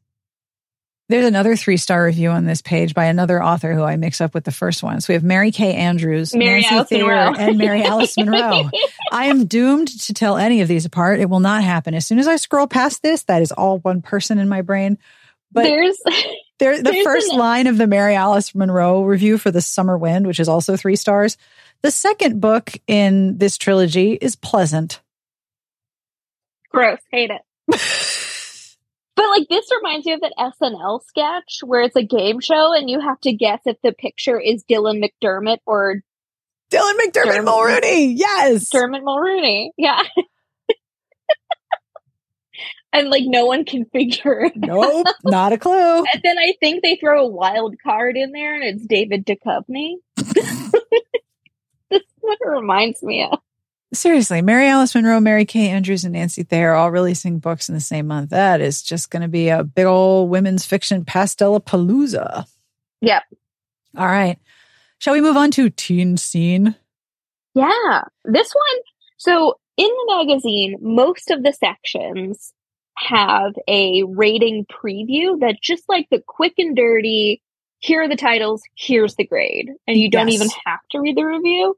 There's 1.12 1.26
another 1.26 1.56
three 1.56 1.76
star 1.76 2.06
review 2.06 2.30
on 2.30 2.46
this 2.46 2.62
page 2.62 2.94
by 2.94 3.04
another 3.04 3.42
author 3.42 3.74
who 3.74 3.82
I 3.82 3.96
mix 3.96 4.22
up 4.22 4.32
with 4.32 4.44
the 4.44 4.50
first 4.50 4.82
one. 4.82 4.98
So 5.02 5.10
we 5.10 5.14
have 5.14 5.22
Mary 5.22 5.50
Kay 5.50 5.74
Andrews, 5.74 6.34
Mary 6.34 6.62
Nancy 6.62 6.74
Alice 6.74 6.88
Thayer, 6.88 7.06
Monroe. 7.06 7.34
and 7.38 7.58
Mary 7.58 7.82
Alice 7.82 8.16
Monroe. 8.16 8.70
I 9.12 9.26
am 9.26 9.44
doomed 9.44 9.88
to 10.04 10.14
tell 10.14 10.38
any 10.38 10.62
of 10.62 10.68
these 10.68 10.86
apart. 10.86 11.20
It 11.20 11.28
will 11.28 11.40
not 11.40 11.62
happen. 11.64 11.92
As 11.92 12.06
soon 12.06 12.18
as 12.18 12.26
I 12.26 12.36
scroll 12.36 12.66
past 12.66 13.02
this, 13.02 13.24
that 13.24 13.42
is 13.42 13.52
all 13.52 13.78
one 13.80 14.00
person 14.00 14.38
in 14.38 14.48
my 14.48 14.62
brain. 14.62 14.96
But 15.52 15.64
there's 15.64 15.98
there, 16.58 16.78
the 16.78 16.82
there's 16.84 17.04
first 17.04 17.32
an- 17.32 17.38
line 17.38 17.66
of 17.66 17.76
the 17.76 17.86
Mary 17.86 18.14
Alice 18.14 18.54
Monroe 18.54 19.02
review 19.02 19.36
for 19.36 19.50
the 19.50 19.60
Summer 19.60 19.98
Wind, 19.98 20.26
which 20.26 20.40
is 20.40 20.48
also 20.48 20.78
three 20.78 20.96
stars. 20.96 21.36
The 21.82 21.90
second 21.90 22.40
book 22.40 22.72
in 22.86 23.36
this 23.36 23.58
trilogy 23.58 24.12
is 24.12 24.34
pleasant. 24.34 25.02
gross. 26.70 27.00
Hate 27.10 27.30
it. 27.30 27.42
But 29.14 29.28
like 29.28 29.48
this 29.48 29.66
reminds 29.76 30.06
me 30.06 30.14
of 30.14 30.20
that 30.20 30.32
SNL 30.38 31.04
sketch 31.04 31.60
where 31.64 31.82
it's 31.82 31.96
a 31.96 32.02
game 32.02 32.40
show 32.40 32.74
and 32.74 32.88
you 32.88 33.00
have 33.00 33.20
to 33.20 33.32
guess 33.32 33.60
if 33.66 33.76
the 33.82 33.92
picture 33.92 34.40
is 34.40 34.64
Dylan 34.64 35.04
McDermott 35.04 35.58
or 35.66 36.02
Dylan 36.70 36.94
McDermott 36.94 37.34
Dermot. 37.34 37.44
Mulroney. 37.44 38.14
Yes. 38.16 38.70
Dermot 38.70 39.02
Mulroney. 39.02 39.70
Yeah. 39.76 40.02
and 42.92 43.10
like 43.10 43.24
no 43.26 43.46
one 43.46 43.64
can 43.64 43.84
figure 43.86 44.44
it. 44.44 44.52
Nope. 44.56 45.06
Not 45.24 45.52
a 45.52 45.58
clue. 45.58 45.98
And 45.98 46.22
then 46.22 46.38
I 46.38 46.54
think 46.60 46.82
they 46.82 46.96
throw 46.96 47.24
a 47.24 47.28
wild 47.28 47.76
card 47.82 48.16
in 48.16 48.32
there 48.32 48.54
and 48.54 48.64
it's 48.64 48.86
David 48.86 49.26
Duchovny. 49.26 49.96
this 50.16 50.74
is 51.90 52.00
what 52.20 52.38
it 52.40 52.48
reminds 52.48 53.02
me 53.02 53.28
of. 53.30 53.38
Seriously, 53.94 54.40
Mary 54.40 54.66
Alice 54.68 54.94
Monroe, 54.94 55.20
Mary 55.20 55.44
Kay 55.44 55.68
Andrews, 55.68 56.04
and 56.04 56.14
Nancy 56.14 56.44
Thayer 56.44 56.72
all 56.72 56.90
releasing 56.90 57.38
books 57.38 57.68
in 57.68 57.74
the 57.74 57.80
same 57.80 58.06
month. 58.06 58.30
That 58.30 58.62
is 58.62 58.82
just 58.82 59.10
going 59.10 59.20
to 59.22 59.28
be 59.28 59.48
a 59.50 59.62
big 59.64 59.84
old 59.84 60.30
women's 60.30 60.64
fiction 60.64 61.04
pastelapalooza. 61.04 62.46
Yep. 63.02 63.22
All 63.98 64.06
right. 64.06 64.38
Shall 64.98 65.12
we 65.12 65.20
move 65.20 65.36
on 65.36 65.50
to 65.52 65.68
Teen 65.68 66.16
Scene? 66.16 66.74
Yeah. 67.54 68.04
This 68.24 68.50
one, 68.54 68.82
so 69.18 69.58
in 69.76 69.88
the 69.88 70.14
magazine, 70.16 70.78
most 70.80 71.30
of 71.30 71.42
the 71.42 71.52
sections 71.52 72.54
have 72.96 73.52
a 73.68 74.04
rating 74.04 74.64
preview 74.66 75.38
that 75.40 75.56
just 75.60 75.84
like 75.88 76.08
the 76.10 76.22
quick 76.26 76.54
and 76.56 76.74
dirty, 76.74 77.42
here 77.80 78.02
are 78.02 78.08
the 78.08 78.16
titles, 78.16 78.62
here's 78.74 79.16
the 79.16 79.26
grade. 79.26 79.68
And 79.86 79.98
you 79.98 80.08
don't 80.10 80.28
Yes. 80.28 80.36
even 80.36 80.48
have 80.64 80.80
to 80.92 81.00
read 81.00 81.16
the 81.16 81.24
review. 81.24 81.76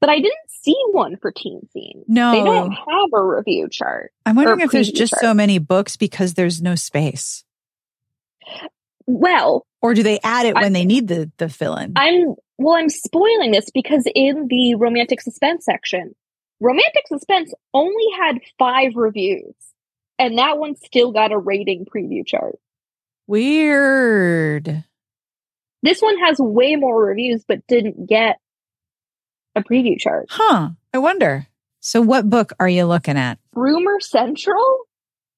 But 0.00 0.10
I 0.10 0.16
didn't 0.16 0.50
see 0.62 0.76
one 0.92 1.16
for 1.16 1.32
Teen 1.32 1.68
Scene. 1.72 2.04
No. 2.06 2.32
They 2.32 2.44
don't 2.44 2.72
have 2.72 3.10
a 3.14 3.22
review 3.22 3.68
chart. 3.70 4.12
I'm 4.24 4.36
wondering 4.36 4.60
if 4.60 4.70
there's 4.70 4.90
just 4.92 5.12
chart. 5.12 5.22
so 5.22 5.34
many 5.34 5.58
books 5.58 5.96
because 5.96 6.34
there's 6.34 6.62
no 6.62 6.74
space. 6.76 7.44
Well, 9.06 9.66
Or 9.80 9.94
do 9.94 10.02
they 10.02 10.20
add 10.22 10.46
it 10.46 10.56
I- 10.56 10.60
when 10.62 10.72
they 10.72 10.84
need 10.84 11.08
the, 11.08 11.30
the 11.38 11.48
fill 11.48 11.76
in? 11.76 11.94
I'm 11.96 12.34
well, 12.58 12.74
I'm 12.74 12.88
spoiling 12.88 13.52
this 13.52 13.70
because 13.70 14.04
in 14.14 14.48
the 14.48 14.74
romantic 14.74 15.20
suspense 15.20 15.64
section, 15.64 16.14
romantic 16.60 17.06
suspense 17.06 17.52
only 17.72 18.04
had 18.20 18.40
five 18.58 18.96
reviews, 18.96 19.54
and 20.18 20.38
that 20.38 20.58
one 20.58 20.74
still 20.76 21.12
got 21.12 21.30
a 21.32 21.38
rating 21.38 21.86
preview 21.86 22.26
chart. 22.26 22.58
Weird. 23.28 24.84
This 25.82 26.00
one 26.00 26.18
has 26.18 26.38
way 26.40 26.74
more 26.74 27.00
reviews, 27.04 27.44
but 27.46 27.64
didn't 27.68 28.08
get 28.08 28.38
a 29.54 29.62
preview 29.62 29.98
chart. 29.98 30.26
Huh. 30.30 30.70
I 30.92 30.98
wonder. 30.98 31.46
So, 31.80 32.00
what 32.00 32.28
book 32.28 32.52
are 32.60 32.68
you 32.68 32.84
looking 32.84 33.16
at? 33.16 33.38
Rumor 33.54 34.00
Central 34.00 34.78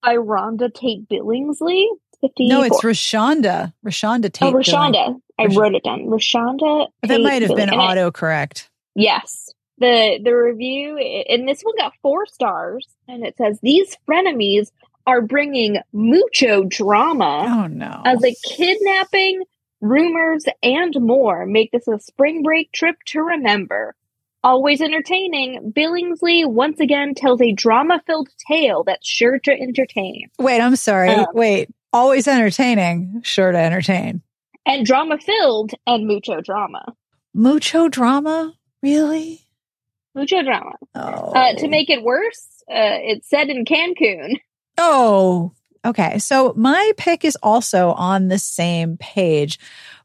by 0.03 0.16
Rhonda 0.16 0.73
Tate 0.73 1.09
Billingsley. 1.09 1.87
54. 2.20 2.49
No, 2.49 2.62
it's 2.62 2.83
ReShonda. 2.85 3.73
ReShonda 3.85 4.27
oh, 4.27 4.29
Tate. 4.29 4.42
oh, 4.42 4.53
ReShonda. 4.53 4.92
Billing. 4.92 5.23
I 5.38 5.44
Rash- 5.46 5.57
wrote 5.57 5.75
it 5.75 5.85
down. 5.85 6.01
ReShonda. 6.07 6.88
That 7.03 7.20
might 7.23 7.42
have 7.42 7.55
been 7.57 7.70
Billing- 7.70 7.81
autocorrect. 7.81 8.68
Yes. 8.94 9.49
The 9.79 10.20
the 10.23 10.33
review 10.33 10.99
and 10.99 11.49
this 11.49 11.62
one 11.62 11.75
got 11.79 11.94
4 12.03 12.27
stars 12.27 12.87
and 13.09 13.25
it 13.25 13.37
says 13.38 13.59
these 13.62 13.96
frenemies 14.07 14.70
are 15.07 15.23
bringing 15.23 15.79
mucho 15.94 16.64
drama 16.64 17.46
Oh, 17.49 17.66
no. 17.66 18.03
as 18.05 18.23
a 18.23 18.35
kidnapping, 18.46 19.42
rumors 19.81 20.44
and 20.62 20.94
more 21.01 21.46
make 21.46 21.73
this 21.73 21.88
a 21.88 21.99
spring 21.99 22.42
break 22.42 22.70
trip 22.73 22.96
to 23.07 23.20
remember. 23.23 23.94
Always 24.42 24.81
entertaining, 24.81 25.72
Billingsley 25.72 26.46
once 26.46 26.81
again 26.81 27.14
tells 27.14 27.42
a 27.42 27.53
drama-filled 27.53 28.31
tale 28.48 28.85
that's 28.85 29.07
sure 29.07 29.38
to 29.40 29.53
entertain. 29.53 30.31
Wait, 30.38 30.61
I'm 30.61 30.76
sorry. 30.76 31.11
Uh, 31.11 31.26
Wait. 31.35 31.68
Always 31.92 32.26
entertaining. 32.26 33.20
Sure 33.22 33.53
to 33.53 33.59
entertain. 33.59 34.22
And 34.64 34.87
drama-filled 34.87 35.72
and 35.87 36.07
mucho 36.07 36.40
drama. 36.40 36.94
Mucho 37.35 37.88
drama? 37.88 38.55
Really? 38.83 39.40
Mucho 40.14 40.42
drama. 40.42 40.72
Oh. 40.94 41.33
Uh, 41.33 41.55
to 41.57 41.68
make 41.68 41.90
it 41.90 42.03
worse, 42.03 42.62
uh, 42.70 42.98
it's 43.03 43.29
said 43.29 43.50
in 43.50 43.64
Cancun. 43.64 44.40
Oh, 44.79 45.53
okay. 45.85 46.19
So 46.19 46.53
my 46.57 46.93
pick 46.97 47.25
is 47.25 47.37
also 47.43 47.90
on 47.93 48.29
the 48.29 48.38
same 48.38 48.97
page. 48.97 49.59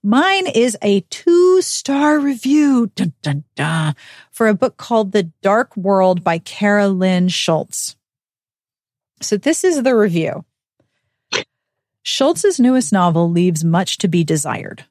Mine 0.03 0.47
is 0.47 0.77
a 0.81 1.01
two 1.09 1.61
star 1.61 2.19
review 2.19 2.91
dun, 2.95 3.13
dun, 3.21 3.43
dun, 3.55 3.95
for 4.31 4.47
a 4.47 4.53
book 4.53 4.77
called 4.77 5.11
The 5.11 5.31
Dark 5.41 5.75
World 5.75 6.23
by 6.23 6.37
Cara 6.37 6.87
Lynn 6.87 7.27
Shultz. 7.27 7.95
So 9.21 9.37
this 9.37 9.63
is 9.63 9.81
the 9.81 9.95
review. 9.95 10.45
Shultz's 12.03 12.59
newest 12.59 12.93
novel 12.93 13.31
leaves 13.31 13.63
much 13.63 13.97
to 13.97 14.07
be 14.07 14.23
desired. 14.23 14.85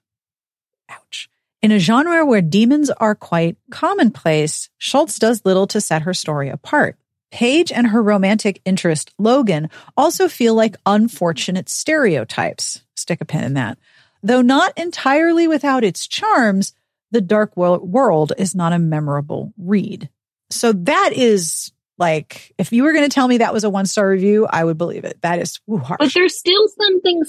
Ouch. 0.90 1.28
In 1.62 1.70
a 1.70 1.78
genre 1.78 2.26
where 2.26 2.42
demons 2.42 2.90
are 2.90 3.14
quite 3.14 3.56
commonplace, 3.70 4.68
Shultz 4.78 5.20
does 5.20 5.44
little 5.44 5.68
to 5.68 5.80
set 5.80 6.02
her 6.02 6.12
story 6.12 6.48
apart. 6.48 6.98
Paige 7.34 7.72
and 7.72 7.88
her 7.88 8.00
romantic 8.00 8.62
interest, 8.64 9.12
Logan, 9.18 9.68
also 9.96 10.28
feel 10.28 10.54
like 10.54 10.76
unfortunate 10.86 11.68
stereotypes. 11.68 12.84
Stick 12.94 13.20
a 13.20 13.24
pin 13.24 13.42
in 13.42 13.54
that. 13.54 13.76
Though 14.22 14.40
not 14.40 14.78
entirely 14.78 15.48
without 15.48 15.82
its 15.82 16.06
charms, 16.06 16.74
The 17.10 17.20
Dark 17.20 17.56
World 17.56 18.32
is 18.38 18.54
not 18.54 18.72
a 18.72 18.78
memorable 18.78 19.52
read. 19.58 20.10
So 20.50 20.74
that 20.74 21.10
is 21.12 21.72
like, 21.98 22.54
if 22.56 22.72
you 22.72 22.84
were 22.84 22.92
going 22.92 23.08
to 23.08 23.12
tell 23.12 23.26
me 23.26 23.38
that 23.38 23.52
was 23.52 23.64
a 23.64 23.70
one 23.70 23.86
star 23.86 24.08
review, 24.08 24.46
I 24.48 24.62
would 24.62 24.78
believe 24.78 25.04
it. 25.04 25.20
That 25.22 25.40
is 25.40 25.58
ooh, 25.68 25.78
harsh. 25.78 25.98
But 25.98 26.14
there's 26.14 26.38
still 26.38 26.68
something 26.80 27.22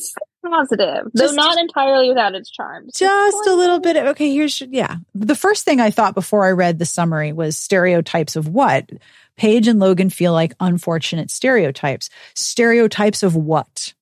positive, 0.45 1.07
though 1.15 1.31
not 1.31 1.57
entirely 1.57 2.09
without 2.09 2.35
its 2.35 2.51
charms. 2.51 2.93
just 2.93 3.47
a 3.47 3.55
little 3.55 3.79
bit 3.79 3.95
of 3.95 4.05
okay 4.09 4.31
here's 4.31 4.61
yeah 4.61 4.97
the 5.15 5.35
first 5.35 5.65
thing 5.65 5.81
i 5.81 5.89
thought 5.89 6.13
before 6.13 6.45
i 6.45 6.51
read 6.51 6.77
the 6.77 6.85
summary 6.85 7.33
was 7.33 7.57
stereotypes 7.57 8.35
of 8.35 8.47
what 8.47 8.87
paige 9.37 9.67
and 9.67 9.79
logan 9.79 10.09
feel 10.09 10.33
like 10.33 10.53
unfortunate 10.59 11.29
stereotypes. 11.31 12.09
Stereotypes 12.33 13.23
of 13.23 13.35
what? 13.35 13.93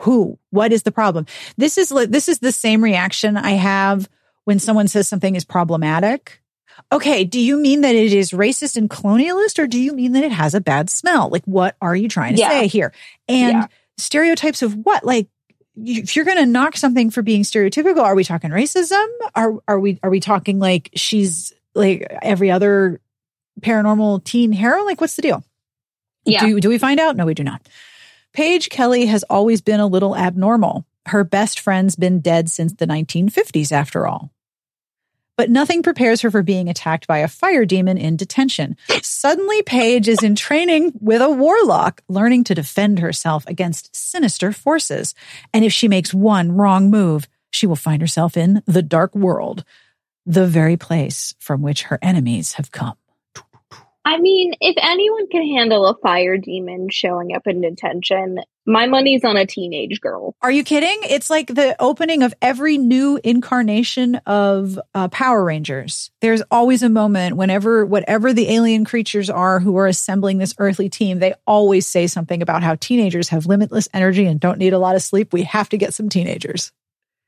Who? 0.00 0.38
What 0.50 0.72
is 0.72 0.82
the 0.82 0.92
problem? 0.92 1.26
This 1.56 1.78
is 1.78 1.88
this 1.88 2.28
is 2.28 2.40
the 2.40 2.52
same 2.52 2.82
reaction 2.82 3.36
i 3.36 3.52
have 3.52 4.08
when 4.44 4.58
someone 4.58 4.88
says 4.88 5.08
something 5.08 5.36
is 5.36 5.44
problematic. 5.44 6.40
Okay 6.92 7.24
do 7.24 7.40
you 7.40 7.56
mean 7.56 7.82
that 7.82 7.94
it 7.94 8.12
is 8.12 8.32
racist 8.32 8.76
and 8.76 8.90
colonialist 8.90 9.58
or 9.58 9.66
do 9.66 9.78
you 9.80 9.92
mean 9.92 10.12
that 10.12 10.24
it 10.24 10.32
has 10.32 10.54
a 10.54 10.60
bad 10.60 10.90
smell? 10.90 11.28
Like 11.28 11.44
what 11.44 11.76
are 11.80 11.94
you 11.94 12.08
trying 12.08 12.34
to 12.34 12.40
Yeah. 12.40 12.48
say 12.50 12.66
here? 12.66 12.92
And 13.28 13.58
Yeah. 13.58 13.66
stereotypes 13.96 14.62
of 14.62 14.74
what? 14.74 15.04
Like 15.04 15.28
if 15.76 16.14
you're 16.14 16.24
going 16.24 16.36
to 16.38 16.46
knock 16.46 16.76
something 16.76 17.10
for 17.10 17.20
being 17.22 17.42
stereotypical, 17.42 18.02
are 18.02 18.14
we 18.14 18.22
talking 18.22 18.50
racism? 18.50 19.04
Are 19.34 19.54
are 19.66 19.80
we 19.80 19.98
are 20.02 20.10
we 20.10 20.20
talking 20.20 20.58
like 20.60 20.90
she's 20.94 21.52
like 21.74 22.06
every 22.22 22.50
other 22.50 23.00
paranormal 23.60 24.24
teen 24.24 24.52
hero? 24.52 24.84
Like, 24.84 25.00
what's 25.00 25.16
the 25.16 25.22
deal? 25.22 25.44
Yeah. 26.24 26.40
Do 26.46 26.60
do 26.60 26.68
we 26.68 26.78
find 26.78 27.00
out? 27.00 27.16
No, 27.16 27.26
we 27.26 27.34
do 27.34 27.44
not. 27.44 27.66
Paige 28.32 28.68
Kelly 28.68 29.06
has 29.06 29.22
always 29.24 29.60
been 29.60 29.80
a 29.80 29.86
little 29.86 30.16
abnormal. 30.16 30.84
Her 31.06 31.22
best 31.22 31.60
friend's 31.60 31.96
been 31.96 32.20
dead 32.20 32.50
since 32.50 32.72
the 32.72 32.86
1950s, 32.86 33.70
after 33.72 34.06
all. 34.06 34.30
but 35.36 35.50
nothing 35.50 35.82
prepares 35.82 36.20
her 36.22 36.30
for 36.30 36.42
being 36.44 36.68
attacked 36.68 37.06
by 37.08 37.18
a 37.18 37.28
fire 37.28 37.64
demon 37.64 37.98
in 37.98 38.16
detention. 38.16 38.76
Suddenly, 39.02 39.62
Paige 39.62 40.08
is 40.08 40.22
in 40.22 40.34
training 40.36 40.92
with 41.00 41.20
a 41.20 41.28
warlock, 41.30 42.00
learning 42.08 42.44
to 42.44 42.54
defend 42.54 43.00
herself 43.00 43.44
against 43.48 43.94
sinister 43.94 44.52
forces. 44.52 45.14
And 45.52 45.64
if 45.64 45.72
she 45.72 45.88
makes 45.88 46.14
one 46.14 46.52
wrong 46.52 46.88
move, 46.90 47.26
she 47.50 47.66
will 47.66 47.76
find 47.76 48.00
herself 48.00 48.36
in 48.36 48.62
the 48.66 48.82
dark 48.82 49.14
world, 49.14 49.64
the 50.24 50.46
very 50.46 50.76
place 50.76 51.34
from 51.40 51.62
which 51.62 51.82
her 51.84 51.98
enemies 52.00 52.52
have 52.54 52.70
come. 52.70 52.96
I 54.06 54.18
mean, 54.18 54.52
if 54.60 54.76
anyone 54.82 55.28
can 55.28 55.46
handle 55.46 55.86
a 55.86 55.96
fire 55.96 56.36
demon 56.36 56.88
showing 56.90 57.34
up 57.34 57.46
in 57.46 57.62
detention, 57.62 58.38
my 58.66 58.86
money's 58.86 59.24
on 59.24 59.38
a 59.38 59.46
teenage 59.46 60.00
girl. 60.00 60.34
Are 60.42 60.50
you 60.50 60.62
kidding? 60.62 60.98
It's 61.04 61.30
like 61.30 61.46
the 61.46 61.74
opening 61.80 62.22
of 62.22 62.34
every 62.42 62.76
new 62.76 63.18
incarnation 63.24 64.16
of 64.26 64.78
uh, 64.94 65.08
Power 65.08 65.42
Rangers. 65.42 66.10
There's 66.20 66.42
always 66.50 66.82
a 66.82 66.90
moment 66.90 67.36
whenever, 67.36 67.86
whatever 67.86 68.34
the 68.34 68.50
alien 68.50 68.84
creatures 68.84 69.30
are 69.30 69.58
who 69.58 69.76
are 69.78 69.86
assembling 69.86 70.36
this 70.36 70.54
earthly 70.58 70.90
team, 70.90 71.18
they 71.18 71.34
always 71.46 71.86
say 71.86 72.06
something 72.06 72.42
about 72.42 72.62
how 72.62 72.74
teenagers 72.74 73.30
have 73.30 73.46
limitless 73.46 73.88
energy 73.94 74.26
and 74.26 74.38
don't 74.38 74.58
need 74.58 74.74
a 74.74 74.78
lot 74.78 74.96
of 74.96 75.02
sleep. 75.02 75.32
We 75.32 75.44
have 75.44 75.70
to 75.70 75.78
get 75.78 75.94
some 75.94 76.10
teenagers. 76.10 76.72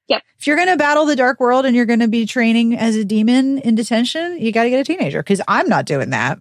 Yep. 0.09 0.23
If 0.39 0.47
you're 0.47 0.57
going 0.57 0.69
to 0.69 0.77
battle 0.77 1.07
the 1.07 1.17
dark 1.17 1.41
world 1.41 1.65
and 1.65 1.75
you're 1.75 1.87
going 1.87 2.01
to 2.01 2.09
be 2.09 2.27
training 2.27 2.77
as 2.77 2.97
a 2.97 3.05
demon 3.05 3.59
in 3.59 3.75
detention, 3.75 4.39
you 4.39 4.53
got 4.53 4.65
to 4.65 4.71
get 4.71 4.81
a 4.81 4.85
teenager 4.85 5.23
because 5.23 5.41
I'm 5.49 5.69
not 5.69 5.87
doing 5.87 6.11
that. 6.11 6.39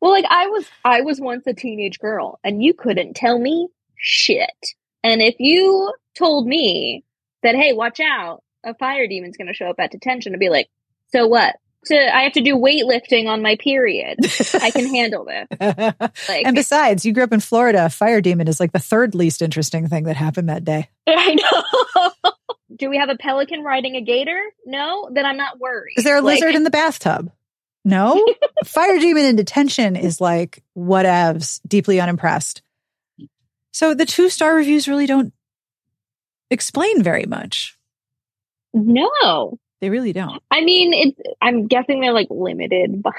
Well, 0.00 0.10
like 0.12 0.26
I 0.28 0.46
was, 0.48 0.66
I 0.84 1.00
was 1.02 1.20
once 1.20 1.46
a 1.46 1.54
teenage 1.54 1.98
girl, 1.98 2.38
and 2.44 2.62
you 2.62 2.74
couldn't 2.74 3.14
tell 3.14 3.38
me 3.38 3.68
shit. 3.96 4.74
And 5.02 5.22
if 5.22 5.36
you 5.38 5.92
told 6.14 6.46
me 6.46 7.04
that, 7.42 7.54
hey, 7.54 7.72
watch 7.72 8.00
out, 8.00 8.42
a 8.64 8.74
fire 8.74 9.06
demon's 9.06 9.36
going 9.36 9.48
to 9.48 9.54
show 9.54 9.70
up 9.70 9.78
at 9.78 9.92
detention, 9.92 10.34
I'd 10.34 10.40
be 10.40 10.48
like, 10.48 10.68
so 11.12 11.26
what? 11.26 11.56
To 11.86 12.16
I 12.16 12.22
have 12.22 12.32
to 12.32 12.40
do 12.40 12.56
weightlifting 12.56 13.28
on 13.28 13.42
my 13.42 13.54
period. 13.56 14.18
I 14.54 14.72
can 14.72 14.92
handle 14.92 15.24
this. 15.24 15.46
Like, 16.28 16.44
and 16.44 16.56
besides, 16.56 17.04
you 17.04 17.12
grew 17.12 17.22
up 17.22 17.32
in 17.32 17.38
Florida. 17.38 17.88
Fire 17.88 18.20
demon 18.20 18.48
is 18.48 18.58
like 18.58 18.72
the 18.72 18.80
third 18.80 19.14
least 19.14 19.40
interesting 19.40 19.86
thing 19.86 20.04
that 20.04 20.16
happened 20.16 20.48
that 20.48 20.64
day. 20.64 20.88
I 21.06 21.34
know. 21.34 22.32
do 22.76 22.90
we 22.90 22.98
have 22.98 23.08
a 23.08 23.16
pelican 23.16 23.62
riding 23.62 23.94
a 23.94 24.00
gator? 24.00 24.42
No, 24.64 25.08
then 25.12 25.24
I'm 25.24 25.36
not 25.36 25.60
worried. 25.60 25.94
Is 25.96 26.02
there 26.04 26.16
a 26.16 26.20
like, 26.20 26.40
lizard 26.40 26.56
in 26.56 26.64
the 26.64 26.70
bathtub? 26.70 27.30
No, 27.86 28.20
fire 28.64 28.98
demon 28.98 29.24
in 29.26 29.36
detention 29.36 29.94
is 29.94 30.20
like 30.20 30.64
whatevs, 30.76 31.60
deeply 31.68 32.00
unimpressed. 32.00 32.60
So 33.70 33.94
the 33.94 34.04
two 34.04 34.28
star 34.28 34.56
reviews 34.56 34.88
really 34.88 35.06
don't 35.06 35.32
explain 36.50 37.04
very 37.04 37.26
much. 37.26 37.78
No, 38.74 39.60
they 39.80 39.88
really 39.88 40.12
don't. 40.12 40.42
I 40.50 40.64
mean, 40.64 40.92
it's. 40.92 41.20
I'm 41.40 41.68
guessing 41.68 42.00
they're 42.00 42.12
like 42.12 42.26
limited 42.28 43.00
by 43.04 43.12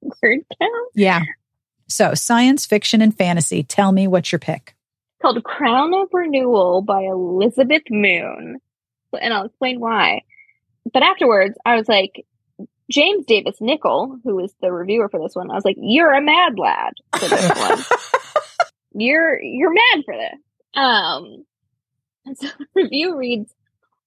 word 0.00 0.44
count. 0.60 0.90
Yeah. 0.94 1.22
So 1.88 2.14
science 2.14 2.66
fiction 2.66 3.02
and 3.02 3.16
fantasy. 3.16 3.64
Tell 3.64 3.90
me 3.90 4.06
what's 4.06 4.30
your 4.30 4.38
pick. 4.38 4.76
Called 5.20 5.42
Crown 5.42 5.94
of 5.94 6.10
Renewal 6.12 6.80
by 6.80 7.02
Elizabeth 7.02 7.82
Moon, 7.90 8.60
and 9.20 9.34
I'll 9.34 9.46
explain 9.46 9.80
why. 9.80 10.22
But 10.92 11.02
afterwards, 11.02 11.58
I 11.66 11.74
was 11.74 11.88
like, 11.88 12.24
James 12.90 13.24
Davis 13.26 13.56
Nicoll, 13.60 14.18
who 14.24 14.36
was 14.36 14.54
the 14.60 14.72
reviewer 14.72 15.08
for 15.08 15.20
this 15.20 15.34
one, 15.34 15.50
I 15.50 15.54
was 15.54 15.64
like, 15.64 15.76
"You're 15.78 16.12
a 16.12 16.22
mad 16.22 16.58
lad 16.58 16.92
for 17.18 17.28
this 17.28 17.50
one. 17.58 18.00
You're 18.92 19.40
you're 19.42 19.72
mad 19.72 20.04
for 20.04 20.14
this." 20.16 20.40
Um, 20.74 21.44
and 22.26 22.38
so 22.38 22.48
the 22.58 22.66
review 22.74 23.16
reads, 23.16 23.54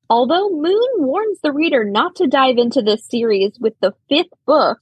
"Although 0.09 0.49
Moon 0.49 0.87
warns 0.97 1.39
the 1.41 1.51
reader 1.51 1.83
not 1.83 2.15
to 2.17 2.27
dive 2.27 2.57
into 2.57 2.81
this 2.81 3.07
series 3.07 3.57
with 3.59 3.73
the 3.81 3.93
fifth 4.09 4.33
book, 4.45 4.77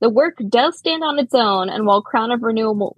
the 0.00 0.10
work 0.10 0.36
does 0.48 0.78
stand 0.78 1.02
on 1.02 1.18
its 1.18 1.34
own. 1.34 1.70
And 1.70 1.86
while 1.86 2.02
Crown 2.02 2.30
of 2.30 2.42
Renewal, 2.42 2.96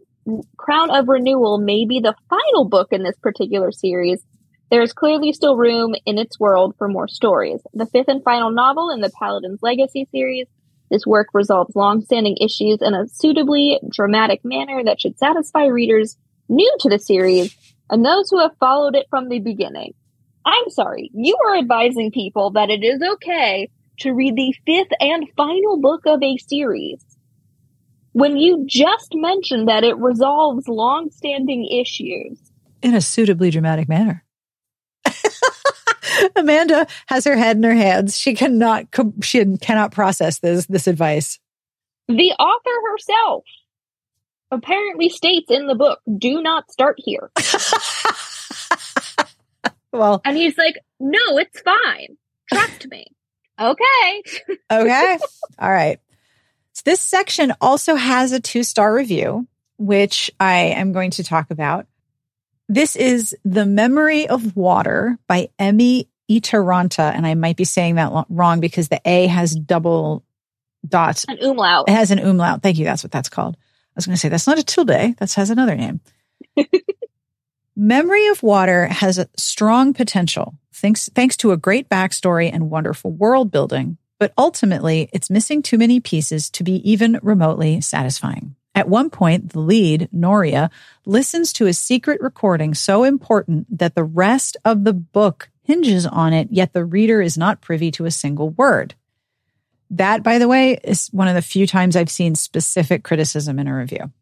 Crown 0.56 0.90
of 0.90 1.08
Renewal 1.08 1.58
may 1.58 1.86
be 1.86 2.00
the 2.00 2.16
final 2.28 2.68
book 2.68 2.88
in 2.90 3.02
this 3.02 3.18
particular 3.22 3.70
series." 3.70 4.24
There 4.70 4.82
is 4.82 4.92
clearly 4.92 5.32
still 5.32 5.56
room 5.56 5.94
in 6.06 6.16
its 6.16 6.38
world 6.38 6.76
for 6.78 6.86
more 6.86 7.08
stories. 7.08 7.60
The 7.74 7.86
fifth 7.86 8.08
and 8.08 8.22
final 8.22 8.52
novel 8.52 8.90
in 8.90 9.00
the 9.00 9.10
Paladin's 9.18 9.58
Legacy 9.62 10.06
series, 10.12 10.46
this 10.90 11.04
work 11.04 11.28
resolves 11.32 11.74
long-standing 11.74 12.36
issues 12.40 12.78
in 12.80 12.94
a 12.94 13.08
suitably 13.08 13.80
dramatic 13.90 14.44
manner 14.44 14.84
that 14.84 15.00
should 15.00 15.18
satisfy 15.18 15.66
readers 15.66 16.16
new 16.48 16.72
to 16.80 16.88
the 16.88 17.00
series 17.00 17.56
and 17.90 18.04
those 18.04 18.30
who 18.30 18.38
have 18.38 18.56
followed 18.60 18.94
it 18.94 19.06
from 19.10 19.28
the 19.28 19.40
beginning. 19.40 19.92
I'm 20.44 20.70
sorry, 20.70 21.10
you 21.14 21.36
are 21.46 21.56
advising 21.56 22.12
people 22.12 22.50
that 22.52 22.70
it 22.70 22.84
is 22.84 23.02
okay 23.14 23.68
to 24.00 24.12
read 24.12 24.36
the 24.36 24.54
fifth 24.64 24.92
and 25.00 25.26
final 25.36 25.80
book 25.80 26.06
of 26.06 26.22
a 26.22 26.36
series 26.36 27.04
when 28.12 28.36
you 28.36 28.64
just 28.66 29.14
mentioned 29.14 29.68
that 29.68 29.84
it 29.84 29.96
resolves 29.98 30.68
long-standing 30.68 31.66
issues 31.66 32.38
in 32.82 32.94
a 32.94 33.00
suitably 33.00 33.50
dramatic 33.50 33.88
manner. 33.88 34.24
Amanda 36.36 36.86
has 37.06 37.24
her 37.24 37.36
head 37.36 37.56
in 37.56 37.62
her 37.62 37.74
hands. 37.74 38.18
She 38.18 38.34
cannot 38.34 38.86
she 39.22 39.44
cannot 39.58 39.92
process 39.92 40.38
this 40.38 40.66
this 40.66 40.86
advice. 40.86 41.38
The 42.08 42.32
author 42.32 42.90
herself 42.90 43.44
apparently 44.50 45.08
states 45.08 45.50
in 45.50 45.66
the 45.66 45.74
book, 45.74 46.00
"Do 46.18 46.42
not 46.42 46.70
start 46.70 46.96
here." 46.98 47.30
well, 49.92 50.20
and 50.24 50.36
he's 50.36 50.58
like, 50.58 50.76
"No, 50.98 51.38
it's 51.38 51.60
fine. 51.60 52.16
Trust 52.52 52.88
me." 52.90 53.06
okay. 53.60 54.22
okay. 54.72 55.18
All 55.58 55.70
right. 55.70 56.00
So 56.72 56.82
this 56.84 57.00
section 57.00 57.52
also 57.60 57.94
has 57.94 58.32
a 58.32 58.40
two 58.40 58.62
star 58.62 58.94
review, 58.94 59.46
which 59.78 60.30
I 60.40 60.56
am 60.56 60.92
going 60.92 61.10
to 61.12 61.24
talk 61.24 61.50
about. 61.50 61.86
This 62.72 62.94
is 62.94 63.36
The 63.44 63.66
Memory 63.66 64.28
of 64.28 64.54
Water 64.54 65.18
by 65.26 65.48
Emmy 65.58 66.08
Itäranta. 66.30 67.12
And 67.12 67.26
I 67.26 67.34
might 67.34 67.56
be 67.56 67.64
saying 67.64 67.96
that 67.96 68.26
wrong 68.28 68.60
because 68.60 68.88
the 68.88 69.00
A 69.04 69.26
has 69.26 69.56
double 69.56 70.24
dots. 70.86 71.26
An 71.26 71.38
umlaut. 71.42 71.88
It 71.88 71.92
has 71.92 72.12
an 72.12 72.20
umlaut. 72.20 72.62
Thank 72.62 72.78
you. 72.78 72.84
That's 72.84 73.02
what 73.02 73.10
that's 73.10 73.28
called. 73.28 73.56
I 73.56 73.92
was 73.96 74.06
going 74.06 74.14
to 74.14 74.20
say 74.20 74.28
that's 74.28 74.46
not 74.46 74.60
a 74.60 74.62
tilde. 74.62 74.86
That 74.86 75.32
has 75.32 75.50
another 75.50 75.74
name. 75.74 76.00
Memory 77.76 78.28
of 78.28 78.40
Water 78.44 78.86
has 78.86 79.18
a 79.18 79.28
strong 79.36 79.92
potential 79.92 80.54
thanks, 80.72 81.08
thanks 81.12 81.36
to 81.38 81.50
a 81.50 81.56
great 81.56 81.88
backstory 81.88 82.50
and 82.52 82.70
wonderful 82.70 83.10
world 83.10 83.50
building. 83.50 83.98
But 84.20 84.32
ultimately, 84.38 85.08
it's 85.12 85.28
missing 85.28 85.60
too 85.60 85.76
many 85.76 85.98
pieces 85.98 86.50
to 86.50 86.62
be 86.62 86.88
even 86.88 87.18
remotely 87.20 87.80
satisfying. 87.80 88.54
At 88.74 88.88
one 88.88 89.10
point, 89.10 89.52
the 89.52 89.60
lead, 89.60 90.08
Noria, 90.12 90.70
listens 91.04 91.52
to 91.54 91.66
a 91.66 91.72
secret 91.72 92.20
recording 92.20 92.74
so 92.74 93.04
important 93.04 93.78
that 93.78 93.94
the 93.94 94.04
rest 94.04 94.56
of 94.64 94.84
the 94.84 94.92
book 94.92 95.50
hinges 95.62 96.06
on 96.06 96.32
it, 96.32 96.48
yet 96.50 96.72
the 96.72 96.84
reader 96.84 97.20
is 97.20 97.36
not 97.36 97.60
privy 97.60 97.90
to 97.92 98.06
a 98.06 98.10
single 98.10 98.50
word. 98.50 98.94
That, 99.90 100.22
by 100.22 100.38
the 100.38 100.48
way, 100.48 100.78
is 100.84 101.08
one 101.08 101.26
of 101.26 101.34
the 101.34 101.42
few 101.42 101.66
times 101.66 101.96
I've 101.96 102.10
seen 102.10 102.36
specific 102.36 103.02
criticism 103.02 103.58
in 103.58 103.66
a 103.66 103.76
review. 103.76 104.12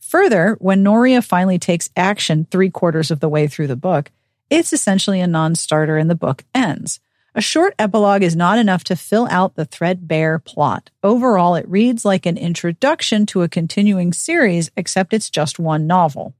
Further, 0.00 0.56
when 0.60 0.82
Noria 0.82 1.22
finally 1.22 1.58
takes 1.58 1.90
action 1.96 2.46
three 2.50 2.70
quarters 2.70 3.10
of 3.10 3.20
the 3.20 3.28
way 3.28 3.48
through 3.48 3.66
the 3.66 3.76
book, 3.76 4.10
it's 4.50 4.72
essentially 4.72 5.20
a 5.20 5.26
non 5.26 5.54
starter 5.54 5.96
and 5.96 6.08
the 6.08 6.14
book 6.14 6.44
ends. 6.54 7.00
A 7.34 7.40
short 7.40 7.74
epilogue 7.78 8.22
is 8.22 8.36
not 8.36 8.58
enough 8.58 8.84
to 8.84 8.96
fill 8.96 9.26
out 9.30 9.54
the 9.54 9.64
threadbare 9.64 10.38
plot. 10.38 10.90
Overall, 11.02 11.54
it 11.54 11.68
reads 11.68 12.04
like 12.04 12.26
an 12.26 12.36
introduction 12.36 13.24
to 13.26 13.42
a 13.42 13.48
continuing 13.48 14.12
series, 14.12 14.70
except 14.76 15.14
it's 15.14 15.30
just 15.30 15.58
one 15.58 15.86
novel. 15.86 16.34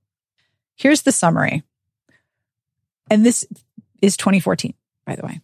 Here's 0.76 1.02
the 1.02 1.12
summary. 1.12 1.62
And 3.10 3.24
this 3.24 3.46
is 4.02 4.18
2014, 4.18 4.74
by 5.06 5.16
the 5.16 5.24
way. 5.24 5.40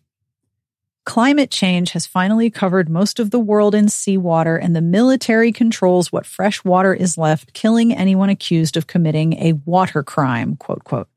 Climate 1.07 1.51
change 1.51 1.93
has 1.93 2.07
finally 2.07 2.51
covered 2.51 2.91
most 2.91 3.19
of 3.19 3.31
the 3.31 3.39
world 3.39 3.75
in 3.75 3.89
seawater, 3.89 4.59
and 4.59 4.77
the 4.77 4.83
military 4.83 5.53
controls 5.53 6.13
what 6.13 6.27
fresh 6.27 6.63
water 6.63 6.93
is 6.93 7.17
left, 7.17 7.55
killing 7.55 7.95
anyone 7.95 8.29
accused 8.29 8.77
of 8.77 8.87
committing 8.87 9.33
a 9.35 9.55
water 9.65 10.03
crime, 10.03 10.57
quote, 10.57 10.85
quote. 10.85 11.09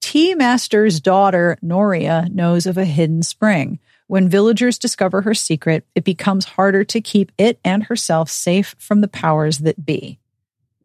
Tea 0.00 0.34
Master's 0.34 1.00
daughter, 1.00 1.58
Noria, 1.62 2.28
knows 2.32 2.66
of 2.66 2.76
a 2.76 2.84
hidden 2.84 3.22
spring. 3.22 3.78
When 4.06 4.28
villagers 4.28 4.78
discover 4.78 5.22
her 5.22 5.34
secret, 5.34 5.86
it 5.94 6.04
becomes 6.04 6.44
harder 6.44 6.82
to 6.84 7.00
keep 7.00 7.30
it 7.38 7.60
and 7.64 7.84
herself 7.84 8.28
safe 8.28 8.74
from 8.78 9.02
the 9.02 9.08
powers 9.08 9.58
that 9.58 9.84
be. 9.84 10.18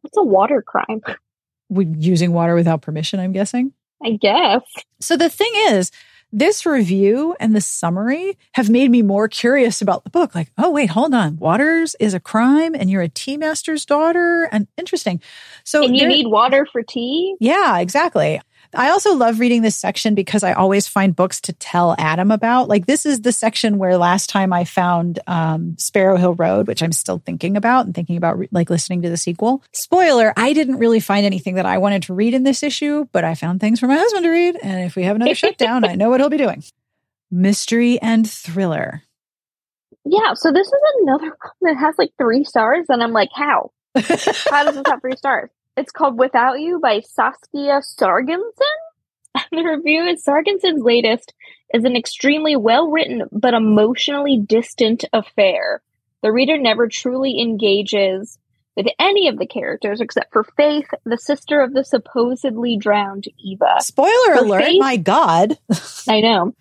What's 0.01 0.17
a 0.17 0.23
water 0.23 0.61
crime? 0.61 1.01
Using 1.69 2.33
water 2.33 2.53
without 2.53 2.83
permission, 2.83 3.19
I'm 3.19 3.31
guessing. 3.31 3.73
I 4.03 4.11
guess. 4.11 4.61
So 4.99 5.17
the 5.17 5.29
thing 5.29 5.51
is, 5.69 5.91
this 6.31 6.65
review 6.65 7.35
and 7.39 7.55
the 7.55 7.61
summary 7.61 8.37
have 8.51 8.69
made 8.69 8.91
me 8.91 9.01
more 9.01 9.27
curious 9.27 9.81
about 9.81 10.03
the 10.03 10.09
book. 10.09 10.35
Like, 10.35 10.51
oh, 10.57 10.69
wait, 10.69 10.89
hold 10.89 11.13
on. 11.13 11.37
Waters 11.37 11.95
is 11.99 12.13
a 12.13 12.19
crime 12.19 12.75
and 12.75 12.91
you're 12.91 13.01
a 13.01 13.09
tea 13.09 13.37
master's 13.37 13.85
daughter. 13.85 14.49
And 14.51 14.67
interesting. 14.77 15.21
So 15.63 15.83
and 15.83 15.95
you 15.95 16.07
need 16.07 16.27
water 16.27 16.67
for 16.71 16.83
tea? 16.83 17.35
Yeah, 17.39 17.79
exactly. 17.79 18.41
I 18.73 18.89
also 18.89 19.15
love 19.15 19.39
reading 19.39 19.61
this 19.61 19.75
section 19.75 20.15
because 20.15 20.43
I 20.43 20.53
always 20.53 20.87
find 20.87 21.15
books 21.15 21.41
to 21.41 21.53
tell 21.53 21.95
Adam 21.97 22.31
about. 22.31 22.67
Like 22.67 22.85
this 22.85 23.05
is 23.05 23.21
the 23.21 23.31
section 23.31 23.77
where 23.77 23.97
last 23.97 24.29
time 24.29 24.51
I 24.53 24.63
found 24.63 25.19
um, 25.27 25.77
Sparrow 25.77 26.17
Hill 26.17 26.35
Road, 26.35 26.67
which 26.67 26.81
I'm 26.81 26.91
still 26.91 27.21
thinking 27.25 27.57
about 27.57 27.85
and 27.85 27.95
thinking 27.95 28.17
about 28.17 28.39
like 28.51 28.69
listening 28.69 29.01
to 29.03 29.09
the 29.09 29.17
sequel. 29.17 29.63
Spoiler: 29.73 30.33
I 30.37 30.53
didn't 30.53 30.77
really 30.77 30.99
find 30.99 31.25
anything 31.25 31.55
that 31.55 31.65
I 31.65 31.77
wanted 31.77 32.03
to 32.03 32.13
read 32.13 32.33
in 32.33 32.43
this 32.43 32.63
issue, 32.63 33.07
but 33.11 33.23
I 33.23 33.35
found 33.35 33.59
things 33.59 33.79
for 33.79 33.87
my 33.87 33.97
husband 33.97 34.23
to 34.23 34.29
read. 34.29 34.57
And 34.61 34.85
if 34.85 34.95
we 34.95 35.03
have 35.03 35.15
another 35.15 35.35
shutdown, 35.35 35.85
I 35.85 35.95
know 35.95 36.09
what 36.09 36.19
he'll 36.19 36.29
be 36.29 36.37
doing. 36.37 36.63
Mystery 37.31 37.99
and 38.01 38.29
thriller. 38.29 39.03
Yeah, 40.05 40.35
so 40.35 40.51
this 40.51 40.67
is 40.67 40.73
another 41.01 41.25
one 41.25 41.73
that 41.73 41.77
has 41.77 41.95
like 41.97 42.11
three 42.17 42.43
stars, 42.43 42.85
and 42.89 43.01
I'm 43.01 43.11
like, 43.11 43.29
how? 43.33 43.71
how 43.95 44.63
does 44.63 44.75
this 44.75 44.83
have 44.87 45.01
three 45.01 45.15
stars? 45.15 45.49
It's 45.77 45.91
called 45.91 46.17
Without 46.17 46.59
You 46.59 46.79
by 46.79 47.01
Saskia 47.01 47.81
Sarginson. 47.81 48.75
And 49.51 49.59
the 49.59 49.69
review 49.69 50.05
is 50.05 50.23
Sarginson's 50.23 50.81
latest 50.81 51.33
is 51.73 51.83
an 51.83 51.97
extremely 51.97 52.55
well 52.55 52.89
written 52.89 53.23
but 53.33 53.53
emotionally 53.53 54.37
distant 54.39 55.03
affair. 55.11 55.81
The 56.23 56.31
reader 56.31 56.57
never 56.57 56.87
truly 56.87 57.41
engages 57.41 58.39
with 58.77 58.87
any 58.97 59.27
of 59.27 59.37
the 59.37 59.45
characters 59.45 59.99
except 59.99 60.31
for 60.31 60.45
Faith, 60.55 60.87
the 61.03 61.17
sister 61.17 61.59
of 61.59 61.73
the 61.73 61.83
supposedly 61.83 62.77
drowned 62.77 63.25
Eva. 63.37 63.77
Spoiler 63.81 64.35
Her 64.35 64.45
alert, 64.45 64.63
face- 64.63 64.79
my 64.79 64.95
God. 64.95 65.57
I 66.07 66.21
know. 66.21 66.53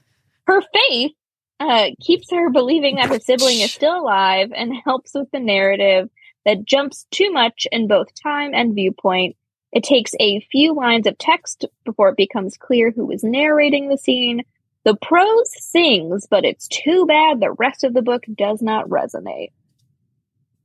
Her 0.49 0.61
faith 0.61 1.13
uh, 1.61 1.87
keeps 2.01 2.31
her 2.33 2.51
believing 2.51 2.97
that 2.97 3.09
her 3.09 3.21
sibling 3.21 3.61
is 3.61 3.73
still 3.73 3.97
alive 4.01 4.51
and 4.55 4.73
helps 4.85 5.13
with 5.15 5.31
the 5.31 5.39
narrative 5.41 6.11
that 6.45 6.65
jumps 6.65 7.07
too 7.11 7.33
much 7.33 7.67
in 7.73 7.89
both 7.89 8.09
time 8.23 8.53
and 8.55 8.75
viewpoint. 8.75 9.37
It 9.73 9.83
takes 9.83 10.13
a 10.21 10.41
few 10.53 10.75
lines 10.75 11.07
of 11.07 11.19
text 11.19 11.65
before 11.85 12.11
it 12.11 12.17
becomes 12.17 12.57
clear 12.57 12.91
who 12.91 13.11
is 13.11 13.25
narrating 13.25 13.89
the 13.89 13.99
scene. 13.99 14.43
The 14.85 14.97
prose 14.97 15.51
sings, 15.57 16.27
but 16.31 16.45
it's 16.45 16.69
too 16.69 17.07
bad 17.07 17.41
the 17.41 17.53
rest 17.53 17.85
of 17.85 17.95
the 17.95 18.03
book 18.03 18.25
does 18.35 18.63
not 18.63 18.89
resonate. 18.89 19.53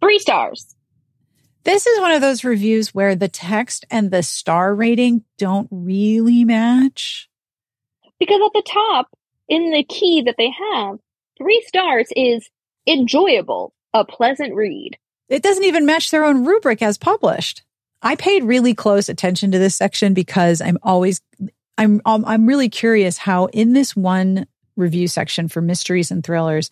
Three 0.02 0.20
stars. 0.20 0.76
This 1.64 1.88
is 1.88 2.00
one 2.00 2.12
of 2.12 2.22
those 2.22 2.44
reviews 2.44 2.94
where 2.94 3.16
the 3.16 3.28
text 3.28 3.86
and 3.90 4.12
the 4.12 4.24
star 4.24 4.74
rating 4.74 5.24
don't 5.38 5.68
really 5.72 6.46
match. 6.46 7.30
Because 8.20 8.42
at 8.46 8.52
the 8.54 8.64
top, 8.68 9.08
in 9.48 9.72
the 9.72 9.84
key 9.84 10.24
that 10.26 10.36
they 10.38 10.52
have, 10.52 11.00
three 11.38 11.64
stars 11.68 12.10
is 12.16 12.50
enjoyable, 12.88 13.74
a 13.94 14.06
pleasant 14.06 14.54
read. 14.54 14.98
It 15.30 15.44
doesn't 15.44 15.64
even 15.64 15.86
match 15.86 16.12
their 16.12 16.26
own 16.26 16.46
rubric 16.46 16.82
as 16.82 16.98
published. 16.98 17.64
I 18.02 18.16
paid 18.16 18.44
really 18.44 18.74
close 18.74 19.10
attention 19.10 19.52
to 19.52 19.60
this 19.60 19.76
section 19.76 20.14
because 20.14 20.62
I'm 20.62 20.78
always 20.84 21.22
I'm 21.78 22.02
um, 22.06 22.26
I'm 22.26 22.46
really 22.46 22.70
curious 22.70 23.18
how 23.18 23.46
in 23.46 23.74
this 23.74 23.96
one 23.96 24.48
review 24.76 25.08
section 25.08 25.48
for 25.48 25.62
mysteries 25.62 26.12
and 26.12 26.24
thrillers 26.24 26.72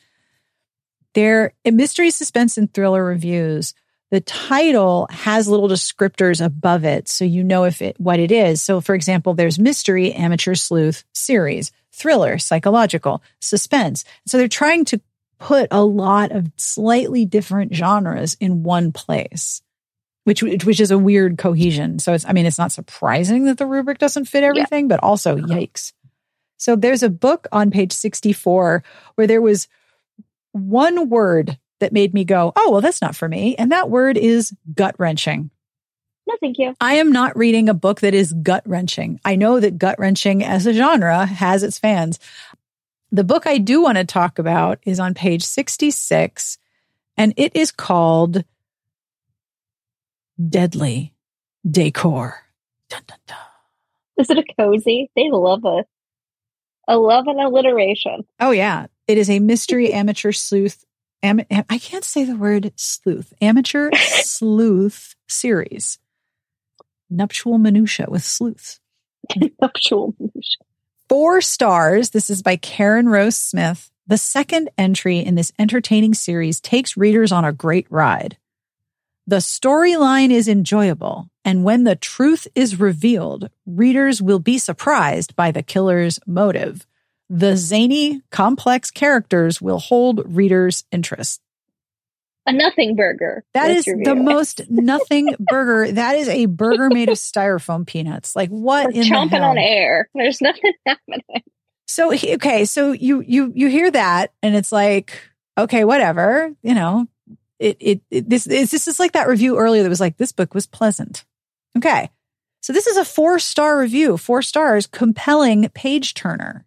there 1.14 1.54
in 1.66 1.76
mystery 1.76 2.12
suspense 2.12 2.58
and 2.58 2.74
thriller 2.74 3.04
reviews 3.04 3.74
the 4.12 4.22
title 4.22 5.08
has 5.10 5.50
little 5.50 5.68
descriptors 5.68 6.44
above 6.44 6.86
it 6.86 7.10
so 7.10 7.26
you 7.26 7.44
know 7.44 7.66
if 7.66 7.82
it 7.82 8.00
what 8.00 8.20
it 8.20 8.32
is. 8.32 8.62
So 8.62 8.80
for 8.80 8.96
example 8.96 9.34
there's 9.34 9.60
mystery 9.60 10.14
amateur 10.14 10.56
sleuth 10.56 11.04
series, 11.14 11.72
thriller, 11.92 12.38
psychological, 12.38 13.22
suspense. 13.42 14.06
So 14.26 14.38
they're 14.38 14.48
trying 14.48 14.86
to 14.86 15.02
put 15.40 15.68
a 15.72 15.84
lot 15.84 16.32
of 16.32 16.52
slightly 16.58 17.26
different 17.26 17.74
genres 17.74 18.36
in 18.40 18.64
one 18.64 18.92
place 18.92 19.62
which 20.28 20.44
which 20.44 20.82
is 20.82 20.92
a 20.92 20.98
weird 20.98 21.38
cohesion. 21.38 22.00
So 22.00 22.14
it's 22.14 22.26
I 22.26 22.34
mean 22.34 22.46
it's 22.46 22.58
not 22.58 22.74
surprising 22.74 23.46
that 23.46 23.58
the 23.58 23.66
rubric 23.66 23.98
doesn't 23.98 24.26
fit 24.26 24.44
everything, 24.44 24.90
but 24.90 25.02
also 25.02 25.38
yikes. 25.38 25.94
So 26.58 26.76
there's 26.76 27.02
a 27.02 27.10
book 27.10 27.48
on 27.54 27.72
page 27.72 27.94
64 27.94 28.84
where 29.16 29.26
there 29.28 29.42
was 29.42 29.70
one 30.52 31.08
word 31.08 31.58
that 31.80 31.94
made 31.94 32.14
me 32.14 32.26
go, 32.26 32.52
"Oh, 32.58 32.72
well 32.72 32.82
that's 32.82 33.02
not 33.02 33.16
for 33.16 33.30
me." 33.30 33.56
And 33.56 33.72
that 33.72 33.90
word 33.90 34.18
is 34.18 34.54
gut-wrenching. 34.74 35.50
No, 36.28 36.36
thank 36.42 36.58
you. 36.58 36.76
I 36.82 36.96
am 36.96 37.14
not 37.14 37.38
reading 37.38 37.70
a 37.70 37.74
book 37.74 38.02
that 38.02 38.14
is 38.14 38.34
gut-wrenching. 38.34 39.22
I 39.24 39.38
know 39.38 39.62
that 39.62 39.78
gut-wrenching 39.78 40.44
as 40.44 40.66
a 40.66 40.74
genre 40.74 41.26
has 41.26 41.64
its 41.64 41.80
fans. 41.80 42.20
The 43.12 43.24
book 43.24 43.48
I 43.48 43.58
do 43.58 43.82
want 43.82 43.98
to 43.98 44.06
talk 44.06 44.38
about 44.38 44.80
is 44.84 45.00
on 45.00 45.14
page 45.14 45.44
66 45.44 46.58
and 47.16 47.34
it 47.38 47.56
is 47.56 47.72
called 47.72 48.44
Deadly 50.50 51.14
Decor. 51.70 52.44
Dun, 52.90 53.02
dun, 53.08 53.18
dun. 53.28 53.38
Is 54.18 54.30
it 54.30 54.38
a 54.38 54.44
cozy? 54.60 55.10
They 55.16 55.30
love 55.32 55.64
a, 55.66 55.84
a 56.88 56.98
love 56.98 57.28
an 57.28 57.40
alliteration. 57.40 58.26
Oh 58.40 58.52
yeah, 58.52 58.88
it 59.08 59.18
is 59.18 59.30
a 59.30 59.40
mystery 59.40 59.94
amateur 59.94 60.32
sleuth. 60.32 60.84
Am, 61.24 61.40
am- 61.50 61.66
I 61.70 61.78
can't 61.80 62.04
say 62.04 62.24
the 62.24 62.36
word 62.36 62.72
sleuth. 62.76 63.34
Amateur 63.42 63.90
sleuth 63.96 65.16
series. 65.28 65.98
Nuptial 67.10 67.58
minutia 67.58 68.08
with 68.10 68.24
sleuths. 68.24 68.80
Nuptial 69.62 70.14
minutia. 70.20 70.67
Four 71.10 71.40
stars. 71.40 72.10
This 72.10 72.30
is 72.30 72.42
by 72.42 72.58
Karen 72.58 73.08
Rose 73.08 73.38
Smith. 73.38 73.90
The 74.08 74.18
second 74.18 74.70
entry 74.78 75.20
in 75.20 75.36
this 75.36 75.54
entertaining 75.58 76.14
series 76.14 76.60
takes 76.60 76.98
readers 76.98 77.32
on 77.32 77.46
a 77.46 77.54
great 77.54 77.88
ride. 77.90 78.38
The 79.26 79.38
storyline 79.38 80.32
is 80.32 80.50
enjoyable, 80.50 81.30
and 81.46 81.64
when 81.64 81.86
the 81.86 81.96
truth 81.96 82.46
is 82.56 82.80
revealed, 82.80 83.50
readers 83.66 84.22
will 84.22 84.40
be 84.40 84.58
surprised 84.58 85.34
by 85.38 85.52
the 85.52 85.64
killer's 85.64 86.20
motive. 86.28 86.86
The 87.30 87.56
zany, 87.56 88.22
complex 88.30 88.92
characters 88.92 89.62
will 89.62 89.80
hold 89.80 90.36
readers' 90.36 90.84
interest. 90.92 91.42
A 92.48 92.54
nothing 92.54 92.96
burger. 92.96 93.44
That 93.54 93.72
is 93.72 93.84
the 93.84 94.16
most 94.16 94.62
nothing 94.70 95.36
burger. 95.38 95.92
That 95.92 96.16
is 96.16 96.30
a 96.30 96.46
burger 96.46 96.90
made 96.90 97.10
of 97.10 97.18
styrofoam 97.18 97.86
peanuts. 97.86 98.38
Like 98.38 98.50
what 98.50 98.86
We're 98.86 98.92
in 98.92 99.00
the 99.02 99.16
chomping 99.16 99.42
on 99.42 99.58
air. 99.58 100.10
There's 100.16 100.40
nothing 100.40 100.72
happening. 100.86 101.44
So 101.88 102.14
okay, 102.14 102.64
so 102.64 102.94
you 102.94 103.20
you 103.20 103.52
you 103.54 103.68
hear 103.68 103.92
that, 103.92 104.32
and 104.42 104.56
it's 104.56 104.72
like 104.72 105.20
okay, 105.58 105.84
whatever. 105.84 106.54
You 106.64 106.74
know, 106.74 107.08
it 107.60 107.78
it, 107.82 108.02
it 108.10 108.30
this 108.30 108.48
it's 108.48 108.72
this 108.72 108.88
is 108.88 108.98
like 109.00 109.12
that 109.12 109.28
review 109.28 109.58
earlier 109.58 109.84
that 109.84 109.90
was 109.90 110.00
like 110.00 110.16
this 110.16 110.32
book 110.32 110.54
was 110.54 110.68
pleasant. 110.68 111.26
Okay, 111.78 112.10
so 112.62 112.72
this 112.72 112.88
is 112.88 112.98
a 112.98 113.06
four 113.06 113.40
star 113.40 113.80
review, 113.80 114.18
four 114.18 114.42
stars, 114.42 114.88
compelling 114.88 115.68
page 115.70 116.14
turner. 116.14 116.66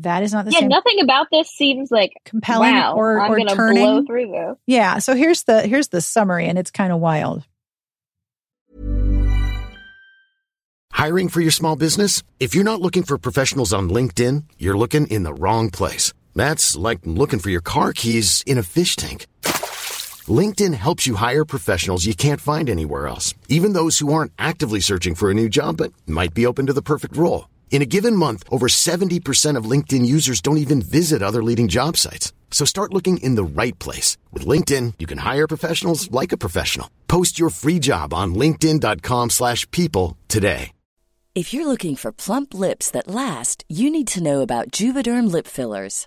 That 0.00 0.22
is 0.22 0.32
not 0.32 0.46
the 0.46 0.52
same. 0.52 0.56
Yeah, 0.56 0.60
same 0.62 0.68
nothing 0.70 1.00
about 1.02 1.26
this 1.30 1.48
seems 1.50 1.90
like 1.90 2.14
compelling 2.24 2.74
wow. 2.74 2.94
or 2.94 3.20
I'm 3.20 3.30
or 3.30 3.36
gonna 3.36 3.54
turning. 3.54 3.84
blow 3.84 4.04
through 4.04 4.30
this. 4.30 4.56
Yeah. 4.66 4.98
So 4.98 5.14
here's 5.14 5.44
the 5.44 5.66
here's 5.66 5.88
the 5.88 6.00
summary, 6.00 6.46
and 6.46 6.58
it's 6.58 6.70
kind 6.70 6.92
of 6.92 7.00
wild. 7.00 7.44
Hiring 10.92 11.28
for 11.28 11.40
your 11.40 11.50
small 11.50 11.76
business? 11.76 12.22
If 12.38 12.54
you're 12.54 12.64
not 12.64 12.80
looking 12.80 13.02
for 13.02 13.18
professionals 13.18 13.74
on 13.74 13.90
LinkedIn, 13.90 14.44
you're 14.58 14.78
looking 14.78 15.06
in 15.08 15.24
the 15.24 15.34
wrong 15.34 15.68
place. 15.68 16.12
That's 16.34 16.76
like 16.76 17.00
looking 17.04 17.40
for 17.40 17.50
your 17.50 17.60
car 17.60 17.92
keys 17.92 18.42
in 18.46 18.56
a 18.56 18.62
fish 18.62 18.96
tank. 18.96 19.26
LinkedIn 20.28 20.74
helps 20.74 21.06
you 21.06 21.16
hire 21.16 21.44
professionals 21.44 22.06
you 22.06 22.14
can't 22.14 22.40
find 22.40 22.70
anywhere 22.70 23.08
else, 23.08 23.34
even 23.48 23.72
those 23.72 23.98
who 23.98 24.12
aren't 24.12 24.32
actively 24.38 24.80
searching 24.80 25.14
for 25.14 25.30
a 25.30 25.34
new 25.34 25.48
job 25.48 25.78
but 25.78 25.92
might 26.06 26.32
be 26.32 26.46
open 26.46 26.66
to 26.66 26.72
the 26.72 26.82
perfect 26.82 27.16
role. 27.16 27.48
In 27.72 27.80
a 27.80 27.86
given 27.86 28.14
month, 28.14 28.44
over 28.50 28.68
70% 28.68 29.56
of 29.56 29.64
LinkedIn 29.64 30.06
users 30.06 30.40
don't 30.42 30.58
even 30.58 30.82
visit 30.82 31.22
other 31.22 31.42
leading 31.42 31.68
job 31.68 31.96
sites. 31.96 32.32
So 32.50 32.66
start 32.66 32.92
looking 32.92 33.16
in 33.16 33.34
the 33.34 33.42
right 33.42 33.76
place. 33.80 34.18
With 34.30 34.46
LinkedIn, 34.46 34.94
you 34.98 35.06
can 35.08 35.18
hire 35.18 35.48
professionals 35.48 36.10
like 36.12 36.32
a 36.32 36.36
professional. 36.36 36.88
Post 37.08 37.40
your 37.40 37.50
free 37.50 37.80
job 37.80 38.14
on 38.14 38.34
linkedin.com 38.34 39.30
slash 39.30 39.68
people 39.72 40.16
today. 40.28 40.72
If 41.34 41.54
you're 41.54 41.66
looking 41.66 41.96
for 41.96 42.12
plump 42.12 42.52
lips 42.52 42.90
that 42.90 43.08
last, 43.08 43.64
you 43.66 43.90
need 43.90 44.06
to 44.08 44.22
know 44.22 44.42
about 44.42 44.70
Juvederm 44.70 45.32
lip 45.32 45.46
fillers. 45.46 46.06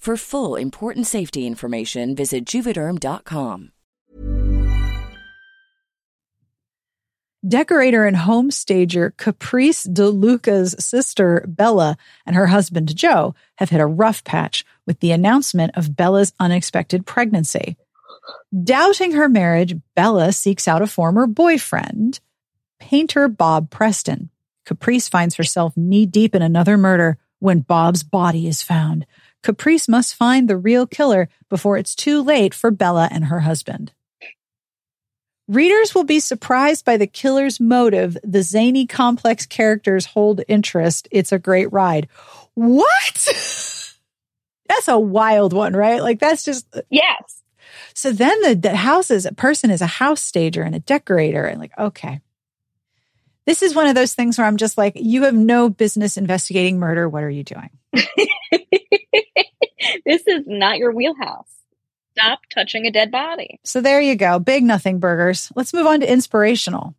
For 0.00 0.16
full 0.16 0.56
important 0.56 1.06
safety 1.06 1.46
information, 1.46 2.14
visit 2.14 2.46
juvederm.com. 2.46 3.72
Decorator 7.46 8.06
and 8.06 8.16
home 8.16 8.50
stager 8.50 9.12
Caprice 9.18 9.86
DeLuca's 9.86 10.74
sister 10.82 11.44
Bella 11.46 11.98
and 12.24 12.34
her 12.34 12.46
husband 12.46 12.96
Joe 12.96 13.34
have 13.58 13.68
hit 13.68 13.80
a 13.82 13.86
rough 13.86 14.24
patch 14.24 14.64
with 14.86 15.00
the 15.00 15.12
announcement 15.12 15.76
of 15.76 15.94
Bella's 15.94 16.32
unexpected 16.40 17.04
pregnancy. 17.04 17.76
Doubting 18.64 19.12
her 19.12 19.28
marriage, 19.28 19.76
Bella 19.94 20.32
seeks 20.32 20.66
out 20.66 20.80
a 20.80 20.86
former 20.86 21.26
boyfriend, 21.26 22.20
painter 22.78 23.28
Bob 23.28 23.68
Preston. 23.70 24.30
Caprice 24.64 25.10
finds 25.10 25.34
herself 25.34 25.76
knee 25.76 26.06
deep 26.06 26.34
in 26.34 26.40
another 26.40 26.78
murder 26.78 27.18
when 27.38 27.60
Bob's 27.60 28.02
body 28.02 28.46
is 28.46 28.62
found. 28.62 29.06
Caprice 29.42 29.88
must 29.88 30.14
find 30.14 30.48
the 30.48 30.56
real 30.56 30.86
killer 30.86 31.28
before 31.48 31.76
it's 31.78 31.94
too 31.94 32.22
late 32.22 32.54
for 32.54 32.70
Bella 32.70 33.08
and 33.10 33.26
her 33.26 33.40
husband. 33.40 33.92
Readers 35.48 35.94
will 35.94 36.04
be 36.04 36.20
surprised 36.20 36.84
by 36.84 36.96
the 36.96 37.08
killer's 37.08 37.58
motive. 37.58 38.16
The 38.22 38.42
zany, 38.42 38.86
complex 38.86 39.46
characters 39.46 40.06
hold 40.06 40.42
interest. 40.46 41.08
It's 41.10 41.32
a 41.32 41.40
great 41.40 41.72
ride. 41.72 42.06
What? 42.54 43.14
that's 44.68 44.86
a 44.86 44.98
wild 44.98 45.52
one, 45.52 45.74
right? 45.74 46.02
Like 46.02 46.20
that's 46.20 46.44
just 46.44 46.66
Yes. 46.88 47.42
so 47.94 48.12
then 48.12 48.40
the, 48.42 48.54
the 48.54 48.76
house 48.76 49.10
is 49.10 49.26
a 49.26 49.32
person 49.32 49.70
is 49.70 49.82
a 49.82 49.86
house 49.88 50.22
stager 50.22 50.62
and 50.62 50.74
a 50.76 50.80
decorator 50.80 51.46
and 51.46 51.58
like 51.60 51.76
okay. 51.76 52.20
This 53.50 53.62
is 53.62 53.74
one 53.74 53.88
of 53.88 53.96
those 53.96 54.14
things 54.14 54.38
where 54.38 54.46
I'm 54.46 54.58
just 54.58 54.78
like, 54.78 54.92
you 54.94 55.24
have 55.24 55.34
no 55.34 55.68
business 55.68 56.16
investigating 56.16 56.78
murder. 56.78 57.08
What 57.08 57.24
are 57.24 57.28
you 57.30 57.42
doing? 57.42 57.70
this 60.06 60.24
is 60.24 60.44
not 60.46 60.78
your 60.78 60.92
wheelhouse. 60.94 61.50
Stop 62.16 62.38
touching 62.54 62.86
a 62.86 62.92
dead 62.92 63.10
body. 63.10 63.58
So 63.64 63.80
there 63.80 64.00
you 64.00 64.14
go. 64.14 64.38
Big 64.38 64.62
nothing 64.62 65.00
burgers. 65.00 65.50
Let's 65.56 65.74
move 65.74 65.86
on 65.88 65.98
to 65.98 66.08
inspirational. 66.08 66.94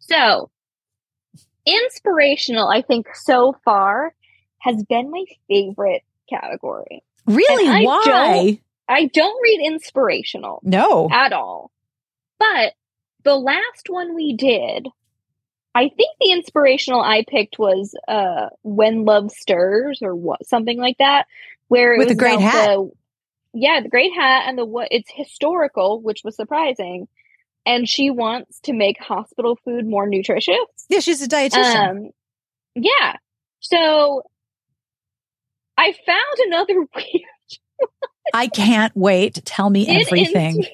So, 0.00 0.50
inspirational, 1.64 2.66
I 2.68 2.82
think 2.82 3.06
so 3.14 3.54
far 3.64 4.12
has 4.58 4.82
been 4.82 5.12
my 5.12 5.26
favorite 5.46 6.02
category. 6.28 7.04
Really? 7.24 7.68
And 7.68 7.76
I 7.76 7.82
Why? 7.84 8.02
don't- 8.04 8.60
I 8.88 9.04
don't 9.06 9.40
read 9.44 9.60
inspirational 9.64 10.58
No. 10.64 11.08
at 11.12 11.32
all. 11.32 11.70
But 12.40 12.72
the 13.22 13.36
last 13.36 13.86
one 13.88 14.16
we 14.16 14.34
did, 14.34 14.88
I 15.74 15.88
think 15.88 16.16
the 16.20 16.32
inspirational 16.32 17.00
I 17.00 17.24
picked 17.26 17.58
was 17.58 17.94
uh 18.06 18.48
When 18.62 19.04
Love 19.04 19.30
Stirs 19.30 20.00
or 20.02 20.14
what 20.14 20.46
something 20.46 20.78
like 20.78 20.98
that, 20.98 21.26
where 21.68 21.94
it 21.94 21.98
With 21.98 22.08
was 22.08 22.16
the 22.16 22.20
great 22.20 22.40
hat. 22.40 22.66
The, 22.66 22.90
yeah, 23.54 23.80
the 23.82 23.88
great 23.88 24.12
hat 24.12 24.44
and 24.46 24.58
the 24.58 24.64
what 24.64 24.88
it's 24.90 25.10
historical, 25.12 26.00
which 26.00 26.22
was 26.24 26.36
surprising. 26.36 27.08
And 27.66 27.88
she 27.88 28.10
wants 28.10 28.60
to 28.60 28.72
make 28.72 28.98
hospital 28.98 29.58
food 29.64 29.86
more 29.86 30.08
nutritious. 30.08 30.56
Yeah, 30.88 31.00
she's 31.00 31.22
a 31.22 31.28
dietitian. 31.28 31.90
Um, 31.90 32.10
yeah. 32.74 33.16
So 33.60 34.22
I 35.76 35.92
found 35.92 36.38
another 36.46 36.74
weird 36.94 37.24
I 38.34 38.48
can't 38.48 38.94
wait. 38.96 39.42
Tell 39.44 39.70
me 39.70 39.86
everything. 39.88 40.64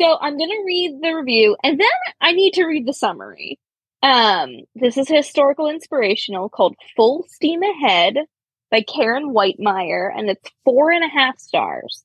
So 0.00 0.18
I'm 0.20 0.36
gonna 0.36 0.64
read 0.66 0.98
the 1.00 1.12
review 1.12 1.56
and 1.62 1.78
then 1.78 1.88
I 2.20 2.32
need 2.32 2.54
to 2.54 2.64
read 2.64 2.84
the 2.86 2.92
summary. 2.92 3.60
Um, 4.04 4.56
this 4.74 4.98
is 4.98 5.08
historical 5.08 5.70
inspirational 5.70 6.50
called 6.50 6.76
Full 6.94 7.24
Steam 7.30 7.62
Ahead 7.62 8.18
by 8.70 8.82
Karen 8.82 9.32
Witemeyer, 9.32 10.10
and 10.14 10.28
it's 10.28 10.50
four 10.62 10.90
and 10.90 11.02
a 11.02 11.08
half 11.08 11.38
stars. 11.38 12.04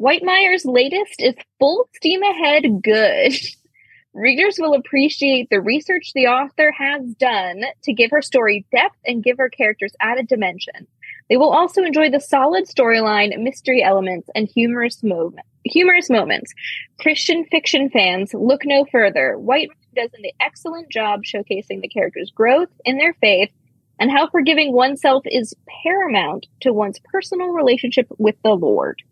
Witemeyer's 0.00 0.64
latest 0.64 1.20
is 1.20 1.34
Full 1.58 1.86
Steam 1.96 2.22
Ahead 2.22 2.82
Good. 2.82 3.34
Readers 4.14 4.56
will 4.58 4.72
appreciate 4.72 5.50
the 5.50 5.60
research 5.60 6.12
the 6.14 6.28
author 6.28 6.72
has 6.72 7.04
done 7.16 7.64
to 7.82 7.92
give 7.92 8.10
her 8.10 8.22
story 8.22 8.64
depth 8.72 8.96
and 9.04 9.22
give 9.22 9.36
her 9.36 9.50
characters 9.50 9.92
added 10.00 10.26
dimension. 10.26 10.86
They 11.28 11.36
will 11.36 11.50
also 11.50 11.82
enjoy 11.82 12.08
the 12.08 12.20
solid 12.20 12.64
storyline, 12.64 13.38
mystery 13.42 13.82
elements, 13.82 14.30
and 14.34 14.48
humorous 14.48 15.02
moment, 15.02 15.44
humorous 15.64 16.08
moments. 16.08 16.54
Christian 16.98 17.44
fiction 17.50 17.90
fans, 17.90 18.32
look 18.32 18.62
no 18.64 18.86
further. 18.90 19.36
White 19.36 19.68
does 19.96 20.10
an 20.14 20.24
excellent 20.40 20.90
job 20.90 21.22
showcasing 21.24 21.80
the 21.80 21.88
characters' 21.88 22.32
growth 22.34 22.68
in 22.84 22.98
their 22.98 23.14
faith 23.14 23.50
and 23.98 24.10
how 24.10 24.28
forgiving 24.28 24.72
oneself 24.72 25.24
is 25.26 25.54
paramount 25.82 26.46
to 26.60 26.72
one's 26.72 27.00
personal 27.12 27.48
relationship 27.48 28.06
with 28.18 28.36
the 28.42 28.54
Lord. 28.54 29.02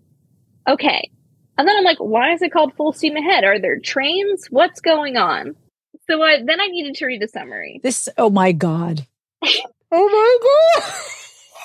Okay. 0.68 1.11
And 1.57 1.68
then 1.68 1.76
I'm 1.76 1.85
like, 1.85 1.99
why 1.99 2.32
is 2.32 2.43
it 2.43 2.53
called 2.53 2.74
Full 2.74 2.93
Steam 2.93 3.16
Ahead? 3.16 3.45
Are 3.45 3.61
there 3.61 3.78
trains? 3.78 4.47
What's 4.51 4.80
going 4.80 5.16
on? 5.16 5.57
So 6.09 6.22
I, 6.22 6.43
then 6.45 6.61
I 6.61 6.66
needed 6.66 6.97
to 6.97 7.07
read 7.07 7.22
the 7.22 7.28
summary. 7.28 7.80
This, 7.82 8.09
oh 8.18 8.30
my 8.30 8.53
God. 8.53 9.07
oh 9.43 9.51
my 9.91 10.82
God. 10.82 10.93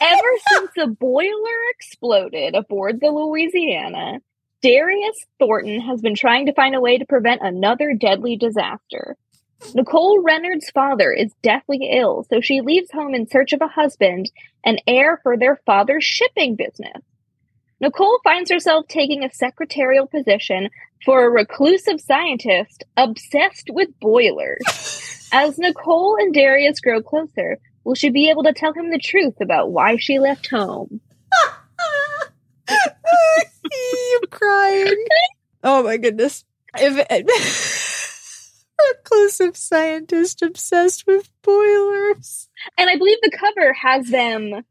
Ever 0.01 0.29
since 0.49 0.71
the 0.75 0.87
boiler 0.87 1.59
exploded 1.71 2.55
aboard 2.55 3.01
the 3.01 3.09
Louisiana, 3.09 4.21
Darius 4.61 5.25
Thornton 5.39 5.79
has 5.79 6.01
been 6.01 6.15
trying 6.15 6.47
to 6.47 6.53
find 6.53 6.75
a 6.75 6.81
way 6.81 6.97
to 6.97 7.05
prevent 7.05 7.41
another 7.41 7.93
deadly 7.93 8.35
disaster. 8.35 9.15
Nicole 9.73 10.21
Renard's 10.21 10.69
father 10.71 11.13
is 11.13 11.33
deathly 11.41 11.89
ill, 11.93 12.25
so 12.29 12.41
she 12.41 12.59
leaves 12.59 12.91
home 12.91 13.15
in 13.15 13.29
search 13.29 13.53
of 13.53 13.61
a 13.61 13.67
husband 13.67 14.29
and 14.65 14.81
heir 14.85 15.19
for 15.23 15.37
their 15.37 15.61
father's 15.65 16.03
shipping 16.03 16.55
business. 16.55 17.01
Nicole 17.79 18.19
finds 18.23 18.51
herself 18.51 18.85
taking 18.89 19.23
a 19.23 19.33
secretarial 19.33 20.07
position 20.07 20.69
for 21.05 21.23
a 21.23 21.29
reclusive 21.29 22.01
scientist 22.01 22.83
obsessed 22.97 23.69
with 23.69 23.97
boilers. 24.01 25.29
As 25.31 25.57
Nicole 25.57 26.17
and 26.19 26.33
Darius 26.33 26.81
grow 26.81 27.01
closer, 27.01 27.59
will 27.85 27.95
she 27.95 28.09
be 28.09 28.29
able 28.29 28.43
to 28.43 28.53
tell 28.53 28.73
him 28.73 28.89
the 28.89 28.99
truth 28.99 29.39
about 29.39 29.71
why 29.71 29.95
she 29.95 30.19
left 30.19 30.49
home? 30.49 30.99
I'm 33.71 34.29
crying. 34.29 35.05
Oh 35.63 35.83
my 35.83 35.97
goodness. 35.97 36.43
If 36.75 37.95
reclusive 38.95 39.57
scientist 39.57 40.41
obsessed 40.41 41.05
with 41.07 41.29
boilers. 41.41 42.47
And 42.77 42.89
I 42.89 42.97
believe 42.97 43.17
the 43.21 43.37
cover 43.37 43.73
has 43.73 44.07
them 44.07 44.63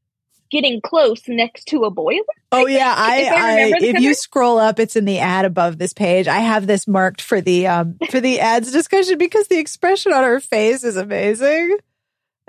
getting 0.50 0.80
close 0.80 1.22
next 1.28 1.66
to 1.66 1.84
a 1.84 1.90
boiler. 1.90 2.22
Oh 2.50 2.66
yeah, 2.66 2.94
I, 2.96 3.16
If 3.18 3.32
I 3.32 3.36
I, 3.36 3.54
remember 3.54 3.80
the 3.80 3.88
if 3.88 4.00
you 4.00 4.14
scroll 4.14 4.58
up, 4.58 4.78
it's 4.78 4.96
in 4.96 5.04
the 5.04 5.18
ad 5.18 5.44
above 5.44 5.78
this 5.78 5.92
page. 5.92 6.26
I 6.26 6.38
have 6.38 6.66
this 6.66 6.88
marked 6.88 7.20
for 7.20 7.40
the 7.40 7.66
um 7.66 7.98
for 8.10 8.20
the 8.20 8.40
ads 8.40 8.72
discussion 8.72 9.18
because 9.18 9.48
the 9.48 9.58
expression 9.58 10.12
on 10.12 10.24
her 10.24 10.40
face 10.40 10.84
is 10.84 10.96
amazing. 10.96 11.76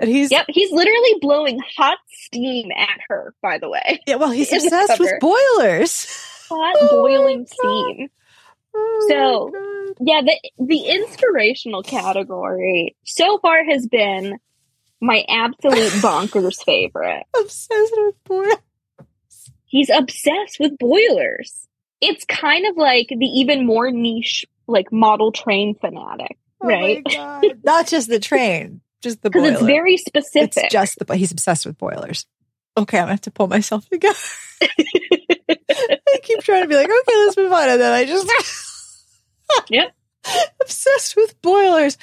And 0.00 0.08
he's 0.10 0.30
Yep, 0.32 0.46
he's 0.48 0.72
literally 0.72 1.14
blowing 1.20 1.60
hot 1.76 1.98
steam 2.08 2.70
at 2.76 2.98
her, 3.08 3.34
by 3.42 3.58
the 3.58 3.68
way. 3.68 4.00
yeah, 4.06 4.16
well, 4.16 4.30
he's 4.30 4.52
obsessed 4.52 4.98
with 4.98 5.12
boilers. 5.20 6.06
Hot 6.48 6.76
Oh 6.80 6.88
boiling 7.02 7.46
steam. 7.46 8.08
Oh 8.74 9.06
So- 9.08 9.94
Yeah, 10.00 10.22
the 10.22 10.36
the 10.58 10.78
inspirational 10.88 11.82
category 11.82 12.96
so 13.04 13.38
far 13.38 13.62
has 13.64 13.86
been 13.86 14.38
my 15.02 15.24
absolute 15.28 15.92
bonkers 16.02 16.62
favorite. 16.64 17.24
obsessed 17.38 17.92
with 17.96 18.14
boilers. 18.24 18.56
He's 19.66 19.90
obsessed 19.90 20.58
with 20.58 20.78
boilers. 20.78 21.66
It's 22.00 22.24
kind 22.24 22.66
of 22.66 22.76
like 22.76 23.08
the 23.08 23.26
even 23.26 23.66
more 23.66 23.90
niche 23.90 24.46
like 24.66 24.90
model 24.92 25.30
train 25.32 25.74
fanatic, 25.80 26.38
Oh 26.62 26.68
right? 26.68 27.02
my 27.04 27.14
God. 27.14 27.44
Not 27.64 27.86
just 27.86 28.08
the 28.08 28.18
train, 28.20 28.80
just 29.00 29.22
the 29.22 29.30
Because 29.30 29.42
boiler. 29.42 29.54
it's 29.54 29.62
very 29.62 29.96
specific. 29.96 30.52
It's 30.56 30.72
just 30.72 30.98
the 30.98 31.16
he's 31.16 31.32
obsessed 31.32 31.66
with 31.66 31.78
boilers. 31.78 32.26
Okay, 32.76 32.98
I'm 32.98 33.02
gonna 33.04 33.12
have 33.12 33.20
to 33.22 33.30
pull 33.30 33.48
myself 33.48 33.88
together. 33.88 34.18
I 34.62 36.18
keep 36.22 36.40
trying 36.40 36.62
to 36.62 36.68
be 36.68 36.76
like, 36.76 36.86
okay, 36.88 37.16
let's 37.24 37.36
move 37.36 37.52
on, 37.52 37.68
and 37.68 37.80
then 37.80 37.92
I 37.92 38.04
just 38.04 38.28
Yep. 39.70 39.94
obsessed 40.60 41.16
with 41.16 41.40
boilers. 41.42 41.96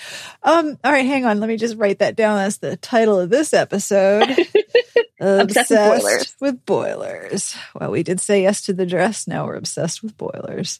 Um, 0.43 0.77
all 0.83 0.91
right, 0.91 1.05
hang 1.05 1.25
on, 1.25 1.39
let 1.39 1.47
me 1.47 1.55
just 1.57 1.77
write 1.77 1.99
that 1.99 2.15
down. 2.15 2.37
That's 2.37 2.57
the 2.57 2.75
title 2.77 3.19
of 3.19 3.29
this 3.29 3.53
episode. 3.53 4.29
Obsessed 5.19 5.69
with 5.71 5.79
boilers. 6.01 6.35
with 6.41 6.65
boilers. 6.65 7.55
Well, 7.73 7.91
we 7.91 8.03
did 8.03 8.19
say 8.19 8.41
yes 8.43 8.61
to 8.63 8.73
the 8.73 8.85
dress. 8.85 9.27
Now 9.27 9.45
we're 9.45 9.55
obsessed 9.55 10.03
with 10.03 10.15
boilers. 10.17 10.79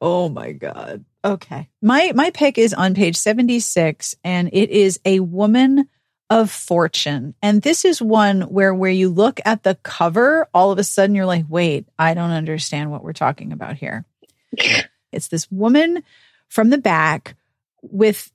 Oh 0.00 0.28
my 0.28 0.52
god. 0.52 1.04
Okay. 1.24 1.68
My 1.80 2.12
my 2.14 2.30
pick 2.30 2.58
is 2.58 2.74
on 2.74 2.94
page 2.94 3.16
76 3.16 4.14
and 4.22 4.50
it 4.52 4.70
is 4.70 5.00
a 5.04 5.20
woman 5.20 5.88
of 6.28 6.50
fortune. 6.50 7.34
And 7.42 7.62
this 7.62 7.84
is 7.84 8.02
one 8.02 8.42
where 8.42 8.74
where 8.74 8.90
you 8.90 9.08
look 9.08 9.40
at 9.44 9.62
the 9.62 9.76
cover, 9.82 10.48
all 10.52 10.70
of 10.70 10.78
a 10.78 10.84
sudden 10.84 11.14
you're 11.14 11.26
like, 11.26 11.46
"Wait, 11.48 11.88
I 11.98 12.14
don't 12.14 12.30
understand 12.30 12.90
what 12.90 13.02
we're 13.02 13.12
talking 13.12 13.52
about 13.52 13.76
here." 13.76 14.04
it's 15.12 15.28
this 15.28 15.50
woman 15.50 16.02
from 16.48 16.70
the 16.70 16.78
back 16.78 17.36
with 17.82 18.30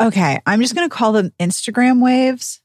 okay, 0.00 0.40
I'm 0.46 0.60
just 0.60 0.74
going 0.74 0.88
to 0.88 0.94
call 0.94 1.12
them 1.12 1.32
Instagram 1.40 2.02
waves. 2.02 2.60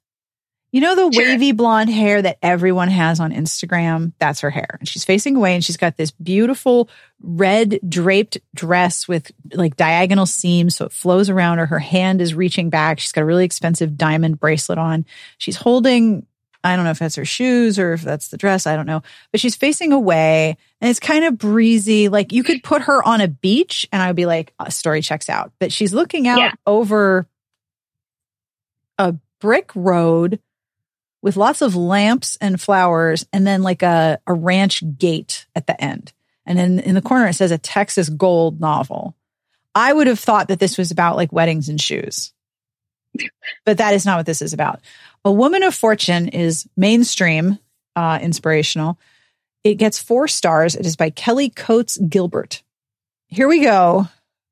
You 0.72 0.82
know 0.82 0.96
the 0.96 1.12
Sure. 1.12 1.24
wavy 1.24 1.52
blonde 1.52 1.90
hair 1.90 2.22
that 2.22 2.38
everyone 2.44 2.90
has 2.90 3.20
on 3.20 3.32
Instagram? 3.32 4.14
That's 4.20 4.42
her 4.42 4.50
hair. 4.52 4.78
And 4.80 4.88
she's 4.88 5.04
facing 5.04 5.36
away 5.36 5.56
and 5.56 5.64
she's 5.66 5.78
got 5.78 5.98
this 5.98 6.12
beautiful 6.12 6.90
red 7.22 7.80
draped 7.88 8.38
dress 8.54 9.08
with 9.08 9.32
like 9.54 9.76
diagonal 9.76 10.26
seams 10.28 10.76
so 10.76 10.86
it 10.86 10.92
flows 10.92 11.30
around 11.30 11.58
her. 11.58 11.66
Her 11.66 11.80
hand 11.80 12.22
is 12.22 12.34
reaching 12.36 12.70
back. 12.70 13.00
She's 13.00 13.12
got 13.12 13.22
a 13.22 13.26
really 13.26 13.46
expensive 13.46 13.98
diamond 13.98 14.40
bracelet 14.40 14.78
on. 14.78 15.06
She's 15.40 15.56
holding 15.56 16.26
I 16.62 16.76
don't 16.76 16.84
know 16.84 16.92
if 16.92 17.00
that's 17.00 17.16
her 17.16 17.24
shoes 17.24 17.80
or 17.80 17.94
if 17.94 18.02
that's 18.02 18.28
the 18.28 18.36
dress, 18.38 18.68
I 18.68 18.76
don't 18.76 18.86
know. 18.86 19.02
But 19.32 19.40
she's 19.40 19.56
facing 19.56 19.94
away 19.94 20.58
and 20.82 20.90
it's 20.92 21.00
kind 21.00 21.24
of 21.24 21.38
breezy. 21.38 22.10
Like 22.10 22.34
you 22.34 22.44
could 22.44 22.64
put 22.64 22.82
her 22.82 23.02
on 23.08 23.22
a 23.22 23.30
beach 23.30 23.88
and 23.94 24.02
I'd 24.02 24.16
be 24.18 24.26
like, 24.26 24.54
uh, 24.60 24.70
story 24.70 25.02
checks 25.02 25.30
out. 25.30 25.54
But 25.60 25.72
she's 25.72 25.94
looking 25.94 26.28
out 26.28 26.40
Yeah. 26.40 26.52
over 26.68 27.28
a 28.98 29.16
brick 29.40 29.72
road 29.74 30.40
with 31.22 31.38
lots 31.38 31.62
of 31.62 31.76
lamps 31.76 32.38
and 32.40 32.62
flowers 32.62 33.26
and 33.34 33.46
then 33.46 33.62
like 33.62 33.84
a, 33.84 34.20
a 34.26 34.34
ranch 34.34 34.84
gate 34.98 35.46
at 35.56 35.68
the 35.68 35.82
end. 35.82 36.14
And 36.46 36.58
then 36.58 36.80
in 36.80 36.96
the 36.96 37.02
corner 37.02 37.28
it 37.28 37.34
says 37.34 37.52
a 37.52 37.58
Texas 37.58 38.10
gold 38.10 38.60
novel. 38.60 39.16
I 39.76 39.92
would 39.94 40.08
have 40.08 40.20
thought 40.20 40.48
that 40.48 40.60
this 40.60 40.78
was 40.78 40.92
about 40.92 41.16
like 41.16 41.32
weddings 41.32 41.70
and 41.70 41.80
shoes. 41.80 42.34
But 43.66 43.78
that 43.80 43.94
is 43.94 44.06
not 44.06 44.18
what 44.18 44.26
this 44.26 44.42
is 44.42 44.54
about. 44.54 44.82
A 45.26 45.32
Woman 45.32 45.64
of 45.64 45.76
Fortune 45.76 46.30
is 46.30 46.68
mainstream, 46.78 47.60
uh, 47.96 48.20
inspirational. 48.22 48.98
It 49.64 49.76
gets 49.76 50.02
four 50.02 50.28
stars. 50.28 50.76
It 50.76 50.86
is 50.86 50.96
by 50.96 51.10
Kellie 51.10 51.50
Coates 51.50 51.98
Gilbert. 51.98 52.64
Here 53.28 53.48
we 53.48 53.62
go 53.62 54.08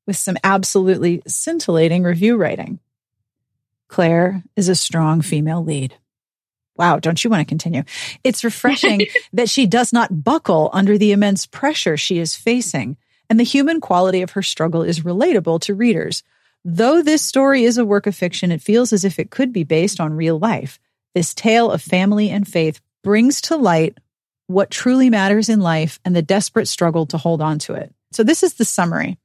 with 0.06 0.16
some 0.16 0.36
absolutely 0.44 1.22
scintillating 1.26 2.02
review 2.02 2.36
writing. 2.36 2.80
Claire 3.88 4.42
is 4.56 4.68
a 4.68 4.74
strong 4.74 5.20
female 5.22 5.64
lead. 5.64 5.94
Wow, 6.78 7.00
don't 7.00 7.22
you 7.22 7.28
want 7.28 7.40
to 7.40 7.44
continue? 7.50 7.82
It's 8.22 8.44
refreshing 8.44 9.06
that 9.32 9.50
she 9.50 9.66
does 9.66 9.92
not 9.92 10.22
buckle 10.24 10.70
under 10.72 10.96
the 10.96 11.12
immense 11.12 11.44
pressure 11.44 11.96
she 11.96 12.18
is 12.18 12.36
facing, 12.36 12.96
and 13.28 13.38
the 13.38 13.44
human 13.44 13.80
quality 13.80 14.22
of 14.22 14.30
her 14.30 14.42
struggle 14.42 14.82
is 14.82 15.00
relatable 15.00 15.60
to 15.62 15.74
readers. 15.74 16.22
Though 16.64 17.02
this 17.02 17.22
story 17.22 17.64
is 17.64 17.78
a 17.78 17.84
work 17.84 18.06
of 18.06 18.14
fiction, 18.14 18.52
it 18.52 18.62
feels 18.62 18.92
as 18.92 19.04
if 19.04 19.18
it 19.18 19.30
could 19.30 19.52
be 19.52 19.64
based 19.64 20.00
on 20.00 20.14
real 20.14 20.38
life. 20.38 20.78
This 21.14 21.34
tale 21.34 21.70
of 21.70 21.82
family 21.82 22.30
and 22.30 22.46
faith 22.46 22.80
brings 23.02 23.40
to 23.42 23.56
light 23.56 23.98
what 24.46 24.70
truly 24.70 25.10
matters 25.10 25.48
in 25.48 25.60
life 25.60 26.00
and 26.04 26.14
the 26.14 26.22
desperate 26.22 26.68
struggle 26.68 27.06
to 27.06 27.18
hold 27.18 27.42
on 27.42 27.58
to 27.60 27.74
it. 27.74 27.92
So, 28.12 28.22
this 28.22 28.42
is 28.42 28.54
the 28.54 28.64
summary. 28.64 29.18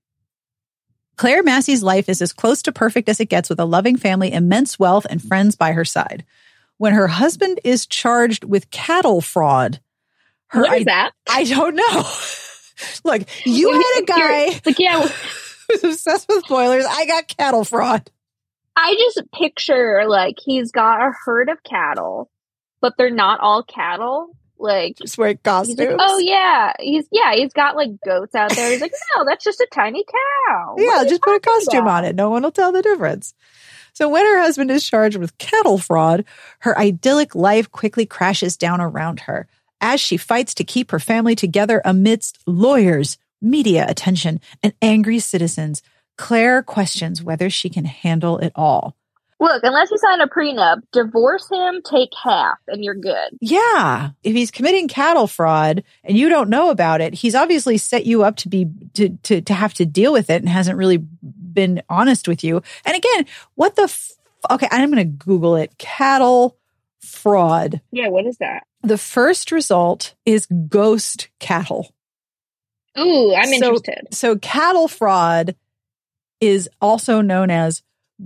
Claire 1.16 1.44
Massey's 1.44 1.84
life 1.84 2.10
is 2.10 2.22
as 2.22 2.34
close 2.34 2.64
to 2.64 2.72
perfect 2.72 3.08
as 3.08 3.20
it 3.20 3.30
gets 3.30 3.50
with 3.50 3.60
a 3.60 3.66
loving 3.66 3.98
family, 3.98 4.34
immense 4.34 4.80
wealth, 4.80 5.06
and 5.10 5.22
friends 5.22 5.56
by 5.56 5.74
her 5.74 5.86
side. 5.86 6.26
When 6.78 6.94
her 6.94 7.08
husband 7.08 7.60
is 7.64 7.86
charged 7.86 8.44
with 8.44 8.70
cattle 8.72 9.22
fraud, 9.22 9.80
her 10.48 10.62
What 10.62 10.74
is 10.74 10.82
I- 10.82 10.92
that? 10.92 11.12
I 11.30 11.44
don't 11.46 11.76
know. 11.76 12.06
Look, 13.06 13.22
you 13.46 13.72
had 13.72 14.02
a 14.02 14.06
guy 14.06 14.62
like 14.66 14.80
yeah. 14.80 15.08
who's 15.70 15.84
obsessed 15.84 16.28
with 16.28 16.46
boilers. 16.48 16.86
I 16.88 17.06
got 17.06 17.28
cattle 17.28 17.64
fraud. 17.64 18.10
I 18.76 18.96
just 18.96 19.22
picture 19.32 20.04
like 20.08 20.36
he's 20.44 20.72
got 20.72 21.00
a 21.00 21.12
herd 21.26 21.50
of 21.50 21.64
cattle, 21.64 22.30
but 22.82 22.94
they're 22.98 23.12
not 23.12 23.40
all 23.40 23.64
cattle. 23.64 24.36
Like 24.58 24.98
Just 24.98 25.18
wearing 25.18 25.36
he's 25.38 25.42
costumes. 25.44 25.78
like, 25.80 25.96
oh 26.00 26.18
yeah, 26.20 26.74
he's 26.80 27.06
yeah, 27.12 27.34
he's 27.36 27.54
got 27.54 27.76
like 27.76 27.90
goats 28.06 28.34
out 28.34 28.52
there. 28.56 28.72
He's 28.72 28.82
like, 28.82 28.94
no, 29.18 29.26
that's 29.26 29.44
just 29.44 29.60
a 29.60 29.68
tiny 29.74 30.04
cow. 30.04 30.76
Yeah, 30.78 31.04
just 31.08 31.22
put 31.22 31.36
a 31.36 31.40
costume 31.40 31.84
about?" 31.84 32.04
on 32.04 32.06
it. 32.06 32.16
No 32.16 32.30
one 32.30 32.44
will 32.44 32.52
tell 32.52 32.72
the 32.72 32.82
difference. 32.82 33.34
So 33.94 34.10
when 34.10 34.26
her 34.26 34.42
husband 34.42 34.72
is 34.72 34.84
charged 34.84 35.18
with 35.18 35.38
cattle 35.38 35.78
fraud, 35.78 36.26
her 36.60 36.78
idyllic 36.78 37.36
life 37.36 37.72
quickly 37.72 38.06
crashes 38.06 38.58
down 38.58 38.82
around 38.82 39.22
her 39.22 39.48
as 39.80 40.00
she 40.02 40.18
fights 40.18 40.56
to 40.56 40.64
keep 40.64 40.92
her 40.92 41.00
family 41.00 41.36
together 41.36 41.82
amidst 41.86 42.40
lawyers, 42.48 43.18
media 43.42 43.86
attention, 43.88 44.40
and 44.64 44.74
angry 44.82 45.20
citizens. 45.20 45.84
Claire 46.18 46.64
questions 46.64 47.22
whether 47.22 47.50
she 47.50 47.70
can 47.70 47.86
handle 47.86 48.38
it 48.40 48.52
all. 48.56 48.96
Look, 49.44 49.62
unless 49.64 49.92
you 49.92 49.98
sign 49.98 50.22
a 50.22 50.28
prenup, 50.28 50.82
divorce 50.92 51.50
him, 51.50 51.82
take 51.84 52.10
half, 52.24 52.58
and 52.68 52.84
you're 52.84 52.96
good. 52.96 53.38
Yeah. 53.42 54.12
If 54.24 54.34
he's 54.34 54.52
committing 54.52 54.88
cattle 54.88 55.28
fraud 55.28 55.84
and 56.04 56.18
you 56.18 56.30
don't 56.30 56.50
know 56.50 56.70
about 56.70 57.02
it, 57.02 57.14
he's 57.14 57.36
obviously 57.36 57.78
set 57.78 58.06
you 58.06 58.24
up 58.24 58.38
to 58.38 58.50
be 58.50 58.68
to 58.94 59.10
to 59.24 59.42
to 59.42 59.54
have 59.54 59.74
to 59.76 59.86
deal 59.86 60.14
with 60.14 60.30
it 60.30 60.42
and 60.42 60.50
hasn't 60.50 60.78
really 60.78 60.98
been 60.98 61.82
honest 61.90 62.28
with 62.28 62.44
you. 62.44 62.62
And 62.86 62.96
again, 62.96 63.26
what 63.56 63.76
the 63.76 63.84
f- 63.84 64.12
Okay, 64.52 64.68
I'm 64.72 64.92
going 64.92 64.98
to 64.98 65.26
google 65.26 65.56
it. 65.56 65.78
Cattle 65.78 66.58
fraud. 67.02 67.80
Yeah, 67.92 68.10
what 68.10 68.26
is 68.26 68.38
that? 68.40 68.64
The 68.82 68.98
first 68.98 69.52
result 69.52 70.16
is 70.26 70.48
ghost 70.68 71.30
cattle. 71.40 71.94
Ooh, 73.00 73.34
I'm 73.34 73.46
So- 73.46 73.54
interested. 73.56 74.08
So 74.12 74.38
cattle 74.38 74.88
fraud 74.88 75.56
is 76.42 76.70
also 76.82 77.22
known 77.22 77.50
as 77.50 77.82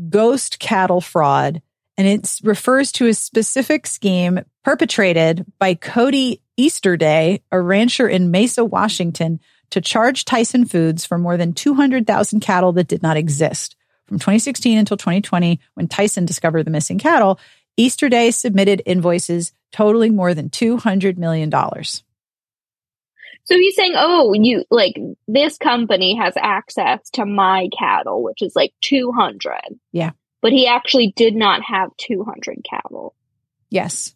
ghost 0.10 0.60
cattle 0.60 1.02
fraud, 1.02 1.62
and 1.98 2.08
it 2.08 2.40
refers 2.44 2.92
to 2.94 3.08
a 3.08 3.14
specific 3.14 3.88
scheme 3.88 4.40
perpetrated 4.64 5.46
by 5.60 5.74
Cody 5.74 6.42
Easterday, 6.58 7.42
a 7.52 7.62
rancher 7.62 8.08
in 8.08 8.32
Mesa, 8.32 8.66
Washington, 8.66 9.40
to 9.70 9.82
charge 9.82 10.26
Tyson 10.26 10.66
Foods 10.66 11.06
for 11.06 11.18
more 11.18 11.38
than 11.38 11.54
200,000 11.54 12.40
cattle 12.40 12.72
that 12.74 12.88
did 12.88 13.04
not 13.04 13.18
exist. 13.18 13.76
From 14.08 14.20
2016 14.20 14.78
until 14.78 14.98
2020, 14.98 15.60
when 15.74 15.88
Tyson 15.88 16.26
discovered 16.26 16.64
the 16.64 16.72
missing 16.72 16.98
cattle, 16.98 17.40
Easterday 17.76 18.32
submitted 18.32 18.82
invoices 18.86 19.52
totaling 19.72 20.16
more 20.16 20.34
than 20.34 20.50
$200 20.50 21.18
million. 21.18 21.52
So 23.48 23.56
he's 23.56 23.76
saying, 23.78 23.94
oh, 23.96 24.34
you 24.34 24.66
like 24.70 24.98
this 25.28 25.58
company 25.58 26.18
has 26.18 26.34
access 26.38 27.10
to 27.12 27.26
my 27.26 27.70
cattle, 27.78 28.22
which 28.22 28.42
is 28.42 28.54
like 28.58 28.74
200. 28.82 29.54
Yeah. 29.94 30.12
But 30.42 30.52
he 30.52 30.68
actually 30.68 31.14
did 31.16 31.34
not 31.34 31.62
have 31.64 31.96
200 31.98 32.66
cattle. 32.70 33.16
Yes. 33.70 34.14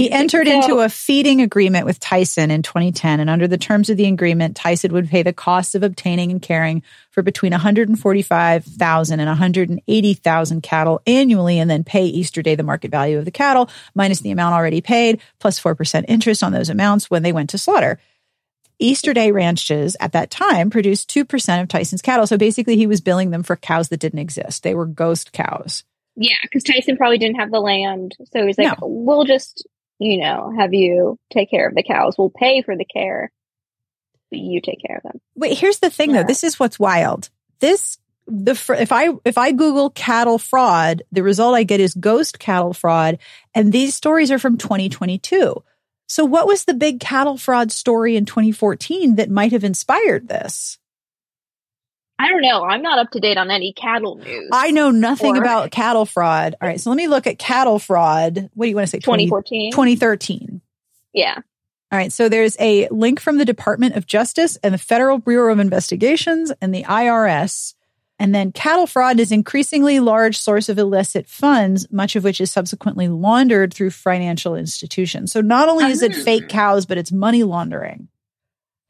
He 0.00 0.10
entered 0.10 0.46
So- 0.46 0.54
into 0.54 0.78
a 0.78 0.88
feeding 0.88 1.42
agreement 1.42 1.84
with 1.84 2.00
Tyson 2.00 2.50
in 2.50 2.62
2010, 2.62 3.20
and 3.20 3.28
under 3.28 3.46
the 3.46 3.58
terms 3.58 3.90
of 3.90 3.98
the 3.98 4.06
agreement, 4.06 4.56
Tyson 4.56 4.92
would 4.92 5.10
pay 5.10 5.22
the 5.22 5.34
cost 5.34 5.74
of 5.74 5.82
obtaining 5.82 6.30
and 6.30 6.40
caring 6.40 6.82
for 7.10 7.22
between 7.22 7.52
145,000 7.52 9.20
and 9.20 9.28
180,000 9.28 10.62
cattle 10.62 11.00
annually, 11.06 11.58
and 11.58 11.70
then 11.70 11.84
pay 11.84 12.04
Easterday 12.06 12.54
the 12.54 12.62
market 12.62 12.90
value 12.90 13.18
of 13.18 13.26
the 13.26 13.30
cattle 13.30 13.68
minus 13.94 14.20
the 14.20 14.30
amount 14.30 14.54
already 14.54 14.80
paid, 14.80 15.20
plus 15.38 15.58
4% 15.60 16.04
interest 16.08 16.42
on 16.42 16.52
those 16.52 16.70
amounts 16.70 17.10
when 17.10 17.22
they 17.22 17.32
went 17.32 17.50
to 17.50 17.58
slaughter. 17.58 17.98
Easterday 18.78 19.30
ranches 19.30 19.94
at 20.00 20.12
that 20.12 20.30
time 20.30 20.70
produced 20.70 21.08
2% 21.10 21.60
of 21.62 21.68
Tyson's 21.68 22.02
cattle. 22.02 22.26
So 22.26 22.36
basically, 22.38 22.76
he 22.76 22.86
was 22.86 23.00
billing 23.00 23.30
them 23.30 23.42
for 23.42 23.56
cows 23.56 23.90
that 23.90 24.00
didn't 24.00 24.18
exist. 24.18 24.62
They 24.62 24.74
were 24.74 24.86
ghost 24.86 25.32
cows. 25.32 25.84
Yeah, 26.16 26.34
because 26.42 26.62
Tyson 26.64 26.96
probably 26.96 27.18
didn't 27.18 27.36
have 27.36 27.50
the 27.50 27.60
land. 27.60 28.16
So 28.32 28.46
he's 28.46 28.58
like, 28.58 28.68
No. 28.68 28.86
we'll 28.86 29.24
just, 29.24 29.66
you 30.02 30.18
know, 30.18 30.52
have 30.56 30.74
you 30.74 31.18
take 31.32 31.50
care 31.50 31.68
of 31.68 31.74
the 31.74 31.82
cows. 31.82 32.16
We'll 32.18 32.30
pay 32.30 32.62
for 32.62 32.76
the 32.76 32.84
care. 32.84 33.30
But 34.30 34.40
you 34.40 34.60
take 34.60 34.80
care 34.86 34.96
of 34.96 35.02
them. 35.02 35.20
Wait, 35.34 35.58
here's 35.58 35.78
the 35.78 35.90
thing 35.90 36.12
though. 36.12 36.24
This 36.24 36.42
is 36.42 36.58
what's 36.58 36.78
wild. 36.78 37.28
This 37.60 37.98
the 38.26 38.54
fr- 38.54 38.74
if 38.74 38.92
I 38.92 39.10
if 39.24 39.36
I 39.36 39.52
Google 39.52 39.90
cattle 39.90 40.38
fraud, 40.38 41.02
the 41.12 41.22
result 41.22 41.54
I 41.54 41.64
get 41.64 41.80
is 41.80 41.94
ghost 41.94 42.38
cattle 42.38 42.72
fraud, 42.72 43.18
and 43.54 43.72
these 43.72 43.94
stories 43.94 44.30
are 44.30 44.38
from 44.38 44.56
2022. 44.56 45.62
So, 46.06 46.24
what 46.24 46.46
was 46.46 46.64
the 46.64 46.74
big 46.74 47.00
cattle 47.00 47.36
fraud 47.36 47.72
story 47.72 48.16
in 48.16 48.24
2014 48.24 49.16
that 49.16 49.30
might 49.30 49.52
have 49.52 49.64
inspired 49.64 50.28
this? 50.28 50.78
I 52.22 52.28
don't 52.28 52.42
know. 52.42 52.62
I'm 52.62 52.82
not 52.82 53.00
up 53.00 53.10
to 53.10 53.20
date 53.20 53.36
on 53.36 53.50
any 53.50 53.72
cattle 53.72 54.14
news. 54.14 54.48
I 54.52 54.70
know 54.70 54.92
nothing 54.92 55.36
Or- 55.36 55.40
about 55.40 55.72
cattle 55.72 56.06
fraud. 56.06 56.54
All 56.62 56.68
right, 56.68 56.80
so 56.80 56.88
let 56.90 56.96
me 56.96 57.08
look 57.08 57.26
at 57.26 57.36
cattle 57.36 57.80
fraud. 57.80 58.48
What 58.54 58.66
do 58.66 58.70
you 58.70 58.76
want 58.76 58.86
to 58.86 58.90
say? 58.90 59.00
20 59.00 59.26
2014. 59.26 59.72
2013. 59.72 60.60
Yeah. 61.12 61.34
All 61.90 61.98
right. 61.98 62.12
So 62.12 62.28
there's 62.28 62.56
a 62.60 62.88
link 62.88 63.20
from 63.20 63.38
the 63.38 63.44
Department 63.44 63.96
of 63.96 64.06
Justice 64.06 64.56
and 64.62 64.72
the 64.72 64.78
Federal 64.78 65.18
Bureau 65.18 65.52
of 65.52 65.58
Investigations 65.58 66.52
and 66.60 66.72
the 66.72 66.84
IRS. 66.84 67.74
And 68.20 68.32
then 68.32 68.52
cattle 68.52 68.86
fraud 68.86 69.18
is 69.18 69.32
increasingly 69.32 69.98
large 69.98 70.38
source 70.38 70.68
of 70.68 70.78
illicit 70.78 71.26
funds, 71.28 71.90
much 71.90 72.14
of 72.14 72.22
which 72.22 72.40
is 72.40 72.52
subsequently 72.52 73.08
laundered 73.08 73.74
through 73.74 73.90
financial 73.90 74.54
institutions. 74.54 75.32
So 75.32 75.40
not 75.40 75.68
only 75.68 75.86
is 75.86 76.02
it 76.02 76.14
fake 76.14 76.44
hmm. 76.44 76.48
cows, 76.48 76.86
but 76.86 76.98
it's 76.98 77.10
money 77.10 77.42
laundering. 77.42 78.08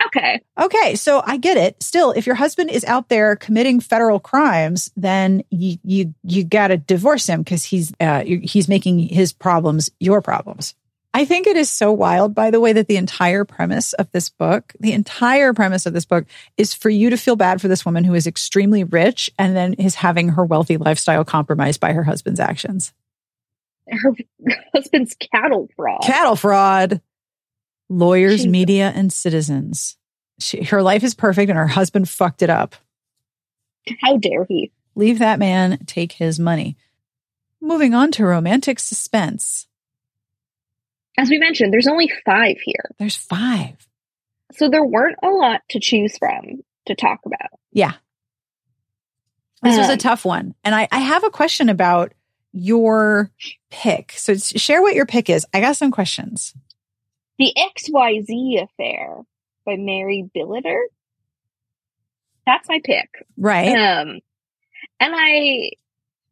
Okay. 0.06 0.40
Okay, 0.60 0.94
so 0.94 1.22
I 1.24 1.36
get 1.36 1.56
it. 1.56 1.82
Still, 1.82 2.12
if 2.12 2.26
your 2.26 2.34
husband 2.34 2.70
is 2.70 2.84
out 2.84 3.08
there 3.08 3.36
committing 3.36 3.80
federal 3.80 4.20
crimes, 4.20 4.90
then 4.96 5.44
you 5.50 5.78
you 5.82 6.14
you 6.22 6.44
got 6.44 6.68
to 6.68 6.76
divorce 6.76 7.26
him 7.26 7.42
because 7.42 7.64
he's 7.64 7.92
uh, 8.00 8.24
he's 8.24 8.68
making 8.68 8.98
his 8.98 9.32
problems 9.32 9.90
your 10.00 10.22
problems. 10.22 10.74
I 11.14 11.26
think 11.26 11.46
it 11.46 11.58
is 11.58 11.70
so 11.70 11.92
wild, 11.92 12.34
by 12.34 12.50
the 12.50 12.60
way, 12.60 12.72
that 12.72 12.88
the 12.88 12.96
entire 12.96 13.44
premise 13.44 13.92
of 13.94 14.10
this 14.12 14.30
book, 14.30 14.72
the 14.80 14.92
entire 14.92 15.52
premise 15.52 15.84
of 15.84 15.92
this 15.92 16.06
book 16.06 16.24
is 16.56 16.72
for 16.72 16.88
you 16.88 17.10
to 17.10 17.18
feel 17.18 17.36
bad 17.36 17.60
for 17.60 17.68
this 17.68 17.84
woman 17.84 18.02
who 18.04 18.14
is 18.14 18.26
extremely 18.26 18.82
rich 18.82 19.30
and 19.38 19.54
then 19.54 19.74
is 19.74 19.94
having 19.96 20.30
her 20.30 20.44
wealthy 20.44 20.78
lifestyle 20.78 21.24
compromised 21.24 21.80
by 21.80 21.92
her 21.92 22.02
husband's 22.02 22.40
actions. 22.40 22.94
Her 23.86 24.14
husband's 24.74 25.14
cattle 25.14 25.68
fraud. 25.76 26.02
Cattle 26.02 26.36
fraud. 26.36 27.02
Lawyers, 27.92 28.46
media, 28.46 28.92
and 28.94 29.12
citizens. 29.12 29.96
She, 30.38 30.62
her 30.64 30.82
life 30.82 31.04
is 31.04 31.14
perfect 31.14 31.50
and 31.50 31.58
her 31.58 31.66
husband 31.66 32.08
fucked 32.08 32.42
it 32.42 32.50
up. 32.50 32.74
How 34.00 34.16
dare 34.16 34.44
he? 34.48 34.72
Leave 34.94 35.18
that 35.18 35.38
man 35.38 35.78
take 35.86 36.12
his 36.12 36.38
money. 36.38 36.76
Moving 37.60 37.94
on 37.94 38.10
to 38.12 38.24
romantic 38.24 38.78
suspense. 38.78 39.66
As 41.18 41.28
we 41.28 41.38
mentioned, 41.38 41.72
there's 41.72 41.86
only 41.86 42.10
five 42.24 42.56
here. 42.64 42.90
There's 42.98 43.16
five. 43.16 43.86
So 44.52 44.68
there 44.68 44.84
weren't 44.84 45.18
a 45.22 45.28
lot 45.28 45.60
to 45.70 45.80
choose 45.80 46.16
from 46.18 46.62
to 46.86 46.94
talk 46.94 47.20
about. 47.26 47.50
Yeah. 47.72 47.92
This 49.62 49.76
was 49.78 49.88
a 49.88 49.92
Um, 49.92 49.98
tough 49.98 50.24
one. 50.24 50.54
And 50.64 50.74
I, 50.74 50.88
I 50.90 50.98
have 50.98 51.24
a 51.24 51.30
question 51.30 51.68
about 51.68 52.12
your 52.52 53.30
pick. 53.70 54.12
So 54.16 54.34
share 54.36 54.82
what 54.82 54.94
your 54.94 55.06
pick 55.06 55.30
is. 55.30 55.46
I 55.54 55.60
got 55.60 55.76
some 55.76 55.90
questions. 55.90 56.54
The 57.38 57.52
XYZ 57.56 58.62
Affair 58.62 59.22
by 59.64 59.76
Mary 59.76 60.28
Billiter. 60.34 60.82
That's 62.46 62.68
my 62.68 62.80
pick. 62.84 63.08
Right. 63.36 63.76
Um, 63.76 64.20
and 65.00 65.14
I 65.16 65.70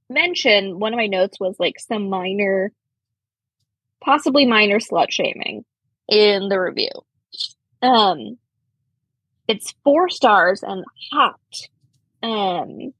mentioned 0.09 0.80
one 0.80 0.92
of 0.92 0.96
my 0.98 1.07
notes 1.07 1.38
was 1.38 1.57
like 1.59 1.78
some 1.78 2.11
minor, 2.11 2.72
possibly 4.03 4.46
minor 4.46 4.78
slut 4.78 5.11
shaming 5.11 5.64
in 6.09 6.48
the 6.48 6.61
review. 6.61 6.90
Um, 7.82 8.38
it's 9.48 9.74
four 9.84 10.09
stars 10.09 10.62
and 10.62 10.84
hot. 11.12 11.40
Um, 12.22 12.92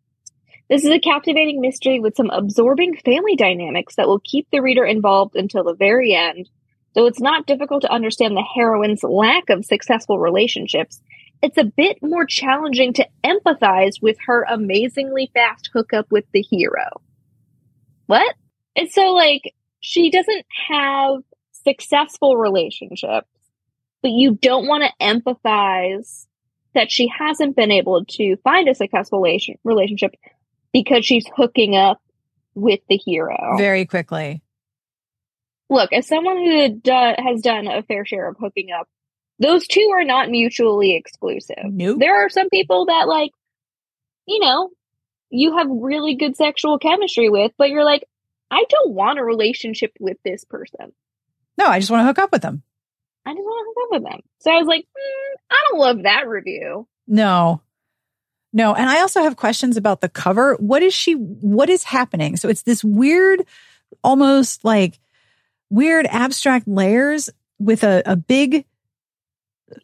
this 0.69 0.85
is 0.85 0.91
a 0.91 1.01
captivating 1.01 1.61
mystery 1.61 1.99
with 1.99 2.17
some 2.17 2.31
absorbing 2.31 2.97
family 2.97 3.35
dynamics 3.37 3.97
that 3.97 4.07
will 4.07 4.21
keep 4.21 4.47
the 4.51 4.63
reader 4.63 4.85
involved 4.85 5.35
until 5.35 5.65
the 5.65 5.75
very 5.75 6.15
end. 6.15 6.49
Though 6.95 7.07
it's 7.07 7.21
not 7.21 7.47
difficult 7.47 7.83
to 7.83 7.93
understand 7.93 8.37
the 8.37 8.45
heroine's 8.55 9.05
lack 9.05 9.49
of 9.49 9.65
successful 9.65 10.19
relationships, 10.19 11.01
it's 11.43 11.57
a 11.57 11.65
bit 11.65 11.99
more 12.03 12.27
challenging 12.27 12.93
to 12.95 13.09
empathize 13.25 14.03
with 14.03 14.17
her 14.27 14.45
amazingly 14.49 15.31
fast 15.33 15.71
hookup 15.73 16.11
with 16.11 16.25
the 16.33 16.43
hero. 16.43 17.01
What? 18.07 18.35
It's 18.75 18.95
so 18.95 19.13
like 19.13 19.55
she 19.81 20.11
doesn't 20.11 20.45
have 20.69 21.23
successful 21.53 22.37
relationships, 22.37 23.29
but 24.03 24.11
you 24.11 24.35
don't 24.35 24.67
want 24.67 24.85
to 24.85 25.05
empathize 25.05 26.27
that 26.75 26.91
she 26.91 27.09
hasn't 27.09 27.57
been 27.57 27.71
able 27.71 28.05
to 28.05 28.37
find 28.45 28.69
a 28.69 28.75
successful 28.75 29.21
relationship 29.65 30.15
because 30.73 31.05
she's 31.05 31.27
hooking 31.37 31.77
up 31.77 32.01
with 32.55 32.81
the 32.89 32.97
hero. 32.97 33.57
Very 33.57 33.87
quickly. 33.87 34.43
Look, 35.71 35.93
as 35.93 36.07
someone 36.09 36.37
who 36.37 36.69
do- 36.69 36.91
has 36.93 37.41
done 37.41 37.69
a 37.69 37.83
fair 37.83 38.05
share 38.05 38.29
of 38.29 38.37
hooking 38.39 38.73
up, 38.73 38.89
those 39.39 39.67
two 39.67 39.91
are 39.95 40.05
not 40.05 40.29
mutually 40.29 40.97
exclusive. 40.97 41.65
Nope. 41.65 41.99
There 42.01 42.25
are 42.25 42.29
some 42.29 42.51
people 42.51 42.87
that 42.87 43.09
like, 43.09 43.31
you 44.27 44.41
know, 44.41 44.71
you 45.31 45.57
have 45.57 45.69
really 45.71 46.17
good 46.17 46.37
sexual 46.37 46.79
chemistry 46.79 47.31
with, 47.31 47.53
but 47.57 47.71
you're 47.71 47.85
like, 47.85 48.05
I 48.51 48.65
don't 48.69 48.93
want 48.93 49.21
a 49.21 49.25
relationship 49.25 49.93
with 50.01 50.19
this 50.25 50.45
person. 50.45 50.93
No, 51.57 51.67
I 51.67 51.79
just 51.79 51.91
want 51.91 52.01
to 52.03 52.07
hook 52.07 52.19
up 52.19 52.33
with 52.33 52.43
them. 52.43 52.63
I 53.25 53.33
just 53.33 53.45
want 53.45 53.65
to 53.65 53.71
hook 53.71 53.87
up 53.87 54.01
with 54.03 54.11
them. 54.11 54.21
So 54.41 54.51
I 54.51 54.59
was 54.59 54.67
like, 54.67 54.83
mm, 54.83 55.41
I 55.51 55.57
don't 55.69 55.79
love 55.79 56.03
that 56.03 56.27
review. 56.27 56.89
No. 57.07 57.63
No. 58.53 58.75
And 58.75 58.91
I 58.91 59.01
also 59.01 59.23
have 59.23 59.37
questions 59.37 59.77
about 59.77 60.01
the 60.01 60.09
cover. 60.09 60.57
What 60.57 60.83
is 60.83 60.93
she, 60.93 61.13
what 61.13 61.71
is 61.71 61.85
happening? 61.85 62.37
So 62.37 62.49
it's 62.49 62.63
this 62.63 62.83
weird, 62.83 63.45
almost 64.03 64.65
like 64.65 64.99
weird 65.71 66.07
abstract 66.07 66.69
layers 66.69 67.31
with 67.59 67.85
a, 67.85 68.03
a 68.07 68.17
big 68.17 68.65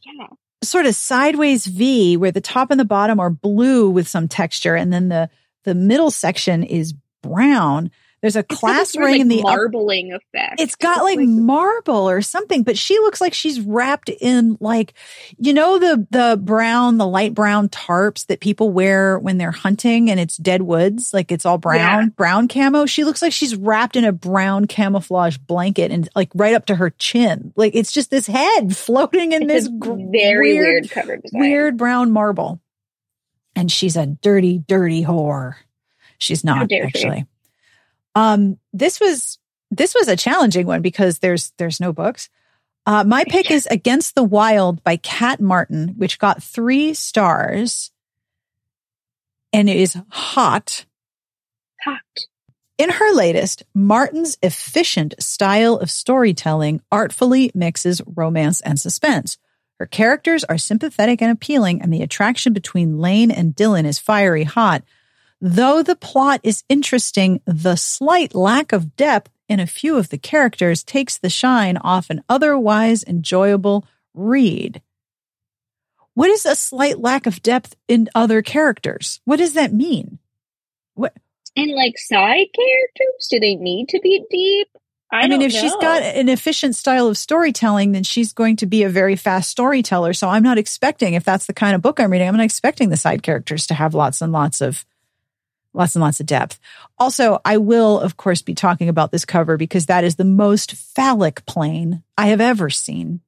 Yeah. 0.05 0.27
sort 0.63 0.87
of 0.87 0.95
sideways 0.95 1.67
V 1.67 2.17
where 2.17 2.33
the 2.33 2.41
top 2.41 2.71
and 2.71 2.81
the 2.81 2.85
bottom 2.85 3.21
are 3.21 3.31
blue 3.31 3.89
with 3.91 4.09
some 4.09 4.29
texture. 4.29 4.75
And 4.75 4.93
then 4.93 5.09
the, 5.09 5.31
the 5.65 5.75
middle 5.75 6.11
section 6.11 6.63
is 6.63 6.95
brown. 7.23 7.91
There's 8.23 8.35
a 8.35 8.41
It's 8.41 8.61
got 8.61 8.79
this 8.79 8.93
class 8.93 8.97
ring 8.97 9.13
like, 9.13 9.21
in 9.21 9.29
the 9.29 9.39
up- 9.41 9.45
marbling 9.45 10.13
effect. 10.13 10.59
It's 10.61 10.75
got 10.75 11.05
like 11.05 11.19
marble 11.19 12.09
or 12.09 12.23
something, 12.23 12.63
but 12.63 12.79
she 12.79 12.95
looks 12.99 13.21
like 13.21 13.35
she's 13.35 13.61
wrapped 13.61 14.09
in 14.09 14.57
like, 14.59 14.95
you 15.39 15.53
know, 15.53 15.79
the, 15.79 16.07
the 16.11 16.41
brown, 16.43 16.97
the 16.97 17.07
light 17.07 17.35
brown 17.35 17.69
tarps 17.69 18.27
that 18.27 18.41
people 18.41 18.71
wear 18.71 19.19
when 19.19 19.37
they're 19.39 19.53
hunting 19.53 20.11
and 20.11 20.19
it's 20.19 20.39
dead 20.39 20.63
woods. 20.63 21.13
Like 21.13 21.31
it's 21.31 21.45
all 21.45 21.59
brown, 21.59 21.77
Yeah. 22.05 22.09
brown 22.17 22.49
camo. 22.49 22.87
She 22.87 23.05
looks 23.05 23.21
like 23.21 23.33
she's 23.35 23.55
wrapped 23.55 23.97
in 23.97 24.05
a 24.05 24.13
brown 24.13 24.67
camouflage 24.67 25.37
blanket 25.37 25.91
and 25.93 26.09
like 26.17 26.31
right 26.35 26.55
up 26.55 26.67
to 26.67 26.75
her 26.75 26.91
chin. 26.91 27.53
Like 27.55 27.75
it's 27.77 27.93
just 27.93 28.11
this 28.11 28.27
head 28.27 28.75
floating 28.77 29.33
in 29.33 29.43
It's 29.49 29.69
this 29.69 29.69
very 30.11 30.55
weird, 30.55 30.91
cover 30.91 31.19
design. 31.19 31.41
weird 31.41 31.77
brown 31.77 32.11
marble. 32.13 32.61
And 33.55 33.71
she's 33.71 33.97
a 33.97 34.07
dirty, 34.07 34.59
dirty 34.59 35.05
whore. 35.05 35.55
She's 36.19 36.43
not 36.45 36.73
actually. 36.73 37.27
Um, 38.17 38.59
this 38.73 38.99
was 38.99 39.39
this 39.71 39.95
was 39.95 40.09
a 40.09 40.17
challenging 40.17 40.67
one 40.67 40.81
because 40.81 41.19
there's 41.19 41.53
there's 41.59 41.81
no 41.81 41.93
books. 41.93 42.29
Uh, 42.87 43.05
my 43.05 43.25
pick 43.25 43.51
is 43.51 43.67
Against 43.71 44.15
the 44.15 44.25
Wild 44.25 44.83
by 44.83 44.97
Kat 44.97 45.41
Martin, 45.41 45.95
which 45.99 46.19
got 46.19 46.43
three 46.43 46.95
stars, 46.95 47.91
and 49.53 49.69
it 49.69 49.77
is 49.77 49.99
hot. 50.09 50.87
Hot. 51.85 52.01
In 52.79 52.91
her 52.91 53.13
latest, 53.13 53.65
Martin's 53.75 54.39
efficient 54.43 55.15
style 55.19 55.77
of 55.77 55.91
storytelling 55.91 56.81
artfully 56.91 57.51
mixes 57.55 58.01
romance 58.07 58.61
and 58.63 58.81
suspense. 58.81 59.37
Her 59.79 59.87
characters 59.87 60.45
are 60.45 60.59
sympathetic 60.59 61.21
and 61.21 61.31
appealing, 61.31 61.83
and 61.83 61.93
the 61.93 62.03
attraction 62.03 62.55
between 62.55 62.99
Lane 62.99 63.31
and 63.31 63.55
Dylan 63.55 63.85
is 63.85 63.99
fiery 63.99 64.45
hot. 64.45 64.85
Though 65.41 65.83
the 65.83 65.97
plot 65.97 66.41
is 66.43 66.65
interesting, 66.69 67.41
the 67.45 67.77
slight 67.77 68.35
lack 68.35 68.73
of 68.73 68.97
depth 68.97 69.31
in 69.49 69.61
a 69.61 69.67
few 69.67 69.97
of 69.97 70.09
the 70.09 70.19
characters 70.19 70.83
takes 70.83 71.19
the 71.19 71.31
shine 71.31 71.77
off 71.77 72.11
an 72.11 72.23
otherwise 72.29 73.05
enjoyable 73.05 73.87
read. 74.15 74.83
What 76.15 76.31
is 76.31 76.47
a 76.47 76.57
slight 76.57 76.99
lack 76.99 77.27
of 77.27 77.43
depth 77.43 77.77
in 77.87 78.09
other 78.15 78.41
characters? 78.41 79.21
What 79.25 79.37
does 79.37 79.53
that 79.53 79.73
mean? 79.73 80.19
What 80.95 81.13
And 81.55 81.71
like 81.73 81.99
side 81.99 82.47
characters, 82.55 83.29
do 83.31 83.39
they 83.39 83.55
need 83.55 83.91
to 83.91 84.01
be 84.01 84.25
deep? 84.31 84.69
I, 85.13 85.21
I, 85.21 85.29
mean, 85.29 85.43
if 85.43 85.53
she's 85.53 85.73
know. 85.73 85.81
got 85.81 86.03
an 86.03 86.29
efficient 86.29 86.75
style 86.75 87.07
of 87.07 87.17
storytelling, 87.17 87.93
then 87.93 88.03
she's 88.03 88.33
going 88.33 88.57
to 88.57 88.67
be 88.67 88.83
a 88.83 88.89
very 88.89 89.15
fast 89.15 89.51
storyteller. 89.51 90.15
So 90.15 90.29
I'm 90.29 90.43
not 90.43 90.59
expecting, 90.59 91.15
if 91.15 91.23
that's 91.23 91.47
the 91.47 91.53
kind 91.53 91.77
of 91.77 91.83
book 91.83 92.01
I'm 92.01 92.11
reading, 92.11 92.27
I'm 92.27 92.37
not 92.37 92.45
expecting 92.45 92.89
the 92.89 92.97
side 92.97 93.23
characters 93.23 93.69
to 93.69 93.75
have 93.75 93.95
lots 93.95 94.21
and 94.21 94.33
lots 94.33 94.61
of 94.61 94.85
lots 95.77 95.95
and 95.95 96.03
lots 96.03 96.21
of 96.21 96.27
depth. 96.27 96.59
Also, 96.99 97.41
I 97.45 97.59
will, 97.59 98.01
of 98.01 98.17
course, 98.17 98.43
be 98.43 98.55
talking 98.55 98.89
about 98.89 99.13
this 99.13 99.25
cover 99.25 99.57
because 99.57 99.87
that 99.87 100.05
is 100.05 100.17
the 100.17 100.25
most 100.25 100.73
phallic 100.73 101.45
plane 101.47 102.03
I 102.17 102.29
have 102.29 102.41
ever 102.41 102.71
seen. 102.71 103.21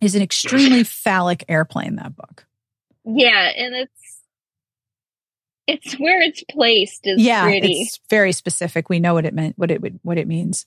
Is 0.00 0.14
an 0.14 0.22
extremely 0.22 0.84
phallic 0.84 1.44
airplane, 1.48 1.96
that 1.96 2.16
book. 2.16 2.46
Yeah, 3.04 3.50
and 3.54 3.74
it's 3.74 4.20
it's 5.66 5.94
where 5.94 6.22
it's 6.22 6.42
placed 6.50 7.06
is 7.06 7.20
yeah, 7.20 7.44
pretty. 7.44 7.82
it's 7.82 8.00
very 8.08 8.32
specific. 8.32 8.88
We 8.88 8.98
know 8.98 9.14
what 9.14 9.26
it 9.26 9.34
meant, 9.34 9.58
what 9.58 9.70
it 9.70 9.80
would, 9.80 10.00
what 10.02 10.18
it 10.18 10.26
means. 10.26 10.66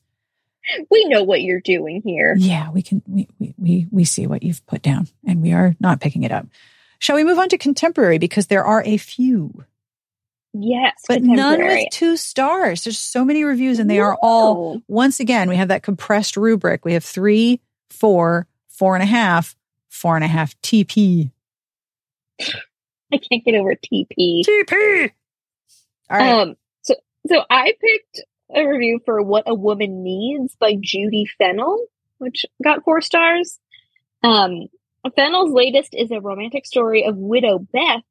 We 0.89 1.05
know 1.05 1.23
what 1.23 1.41
you're 1.41 1.59
doing 1.59 2.01
here. 2.05 2.35
Yeah, 2.37 2.71
we 2.71 2.81
can 2.81 3.01
we, 3.07 3.27
we 3.39 3.53
we 3.57 3.87
we 3.91 4.05
see 4.05 4.27
what 4.27 4.43
you've 4.43 4.65
put 4.65 4.81
down 4.81 5.07
and 5.27 5.41
we 5.41 5.51
are 5.51 5.75
not 5.79 5.99
picking 5.99 6.23
it 6.23 6.31
up. 6.31 6.47
Shall 6.99 7.17
we 7.17 7.25
move 7.25 7.37
on 7.37 7.49
to 7.49 7.57
contemporary 7.57 8.17
because 8.17 8.47
there 8.47 8.63
are 8.63 8.81
a 8.85 8.95
few, 8.95 9.65
Yes, 10.53 11.01
but 11.07 11.23
none 11.23 11.59
with 11.59 11.89
two 11.91 12.15
stars. 12.15 12.83
There's 12.83 12.99
so 12.99 13.25
many 13.25 13.43
reviews 13.43 13.79
and 13.79 13.89
they 13.89 13.99
are 13.99 14.15
all 14.21 14.81
once 14.87 15.19
again, 15.19 15.49
we 15.49 15.55
have 15.55 15.69
that 15.69 15.81
compressed 15.81 16.37
rubric. 16.37 16.85
We 16.85 16.93
have 16.93 17.03
three, 17.03 17.59
four, 17.89 18.47
four 18.69 18.93
and 18.95 19.01
a 19.01 19.07
half, 19.07 19.55
four 19.89 20.15
and 20.15 20.23
a 20.23 20.27
half 20.27 20.59
TP. 20.61 21.31
I 22.39 23.17
can't 23.17 23.43
get 23.43 23.55
over 23.55 23.73
TP. 23.73 24.43
TP. 24.45 25.11
All 26.11 26.17
right. 26.17 26.33
Um, 26.33 26.55
so 26.83 26.93
so 27.27 27.41
I 27.49 27.73
picked 27.81 28.21
a 28.55 28.63
review 28.67 28.99
for 29.05 29.23
What 29.23 29.45
a 29.47 29.55
Woman 29.55 30.03
Needs 30.03 30.55
by 30.55 30.73
Judi 30.73 31.25
Fennell, 31.39 31.83
which 32.19 32.45
got 32.63 32.83
four 32.83 33.01
stars. 33.01 33.59
Um, 34.21 34.67
Fennell's 35.15 35.51
latest 35.51 35.95
is 35.95 36.11
a 36.11 36.21
romantic 36.21 36.67
story 36.67 37.05
of 37.05 37.17
widow 37.17 37.57
Beth 37.57 38.03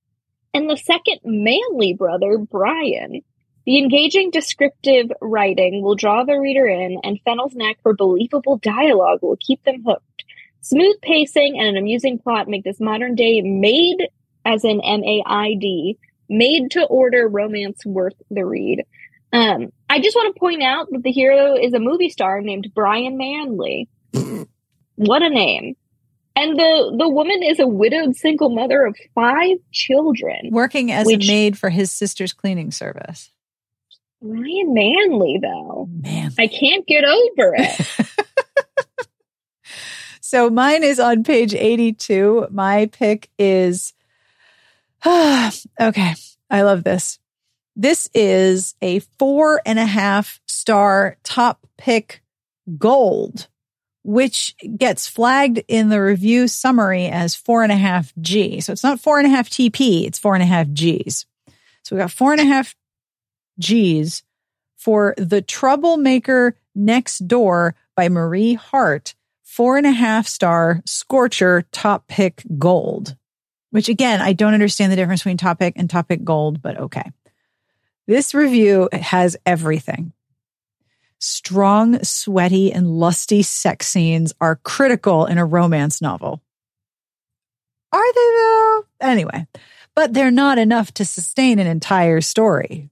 and 0.54 0.68
the 0.68 0.76
second 0.76 1.20
Manley 1.24 1.94
brother, 1.94 2.38
Brian. 2.38 3.22
The 3.64 3.78
engaging 3.78 4.30
descriptive 4.30 5.12
writing 5.20 5.82
will 5.82 5.94
draw 5.94 6.24
the 6.24 6.38
reader 6.38 6.66
in, 6.66 6.98
and 7.04 7.20
Fennell's 7.24 7.54
knack 7.54 7.78
for 7.82 7.94
believable 7.94 8.58
dialogue 8.58 9.20
will 9.22 9.38
keep 9.40 9.62
them 9.64 9.84
hooked. 9.86 10.24
Smooth 10.62 11.00
pacing 11.00 11.58
and 11.58 11.68
an 11.68 11.76
amusing 11.76 12.18
plot 12.18 12.48
make 12.48 12.64
this 12.64 12.80
modern 12.80 13.14
day 13.14 13.40
made, 13.40 14.08
as 14.44 14.64
in 14.64 14.80
M 14.80 15.04
A 15.04 15.22
I 15.24 15.54
D, 15.54 15.98
made 16.28 16.72
to 16.72 16.84
order 16.84 17.28
romance 17.28 17.84
worth 17.86 18.14
the 18.30 18.44
read. 18.44 18.84
Um, 19.32 19.72
I 19.88 20.00
just 20.00 20.16
want 20.16 20.34
to 20.34 20.40
point 20.40 20.62
out 20.62 20.88
that 20.90 21.02
the 21.02 21.12
hero 21.12 21.56
is 21.56 21.72
a 21.72 21.78
movie 21.78 22.10
star 22.10 22.40
named 22.40 22.72
Brian 22.74 23.16
Manley. 23.16 23.88
what 24.96 25.22
a 25.22 25.30
name. 25.30 25.76
And 26.34 26.58
the, 26.58 26.94
the 26.98 27.08
woman 27.08 27.42
is 27.42 27.60
a 27.60 27.66
widowed 27.66 28.16
single 28.16 28.48
mother 28.48 28.86
of 28.86 28.96
five 29.14 29.58
children. 29.70 30.48
Working 30.50 30.90
as 30.90 31.06
which- 31.06 31.24
a 31.24 31.32
maid 31.32 31.58
for 31.58 31.70
his 31.70 31.90
sister's 31.90 32.32
cleaning 32.32 32.70
service. 32.70 33.30
Ryan 34.20 34.72
Manley, 34.72 35.40
though. 35.42 35.88
Man. 35.90 36.32
I 36.38 36.46
can't 36.46 36.86
get 36.86 37.04
over 37.04 37.56
it. 37.58 38.08
So 40.32 40.48
mine 40.48 40.82
is 40.82 40.98
on 40.98 41.24
page 41.24 41.52
82. 41.52 42.46
My 42.50 42.86
pick 42.86 43.28
is, 43.38 43.92
okay, 45.06 46.14
I 46.48 46.62
love 46.62 46.84
this. 46.84 47.18
This 47.76 48.08
is 48.14 48.74
a 48.80 49.00
four 49.18 49.60
and 49.66 49.78
a 49.78 49.84
half 49.84 50.40
star 50.46 51.18
top 51.22 51.66
pick 51.76 52.22
gold, 52.78 53.48
which 54.02 54.56
gets 54.76 55.06
flagged 55.06 55.62
in 55.68 55.88
the 55.88 56.02
review 56.02 56.48
summary 56.48 57.06
as 57.06 57.34
four 57.34 57.62
and 57.62 57.72
a 57.72 57.76
half 57.76 58.12
G. 58.20 58.60
So 58.60 58.72
it's 58.72 58.82
not 58.82 59.00
four 59.00 59.18
and 59.18 59.26
a 59.26 59.30
half 59.30 59.48
TP, 59.48 60.06
it's 60.06 60.18
four 60.18 60.34
and 60.34 60.42
a 60.42 60.46
half 60.46 60.68
Gs. 60.68 61.26
So 61.84 61.96
we 61.96 62.00
got 62.00 62.10
four 62.10 62.32
and 62.32 62.40
a 62.40 62.44
half 62.44 62.74
G's 63.58 64.22
for 64.76 65.14
The 65.16 65.42
Troublemaker 65.42 66.56
Next 66.74 67.28
Door 67.28 67.76
by 67.94 68.08
Marie 68.08 68.54
Harte, 68.54 69.14
four 69.42 69.76
and 69.76 69.86
a 69.86 69.92
half 69.92 70.26
star 70.26 70.82
Scorcher 70.84 71.62
top 71.70 72.08
pick 72.08 72.42
gold. 72.58 73.16
Which 73.70 73.88
again, 73.88 74.20
I 74.20 74.32
don't 74.32 74.54
understand 74.54 74.92
the 74.92 74.96
difference 74.96 75.22
between 75.22 75.38
top 75.38 75.58
pick 75.58 75.74
and 75.76 75.88
top 75.88 76.08
pick 76.08 76.24
gold, 76.24 76.60
but 76.60 76.76
okay. 76.78 77.10
This 78.06 78.34
review 78.34 78.88
has 78.92 79.36
everything. 79.46 80.12
Strong, 81.24 82.02
sweaty, 82.02 82.72
and 82.72 82.98
lusty 82.98 83.42
sex 83.42 83.86
scenes 83.86 84.34
are 84.40 84.56
critical 84.56 85.24
in 85.24 85.38
a 85.38 85.46
romance 85.46 86.02
novel. 86.02 86.42
Are 87.92 88.12
they 88.12 88.20
though? 88.20 88.84
Anyway, 89.00 89.46
but 89.94 90.14
they're 90.14 90.32
not 90.32 90.58
enough 90.58 90.92
to 90.94 91.04
sustain 91.04 91.60
an 91.60 91.68
entire 91.68 92.20
story. 92.20 92.90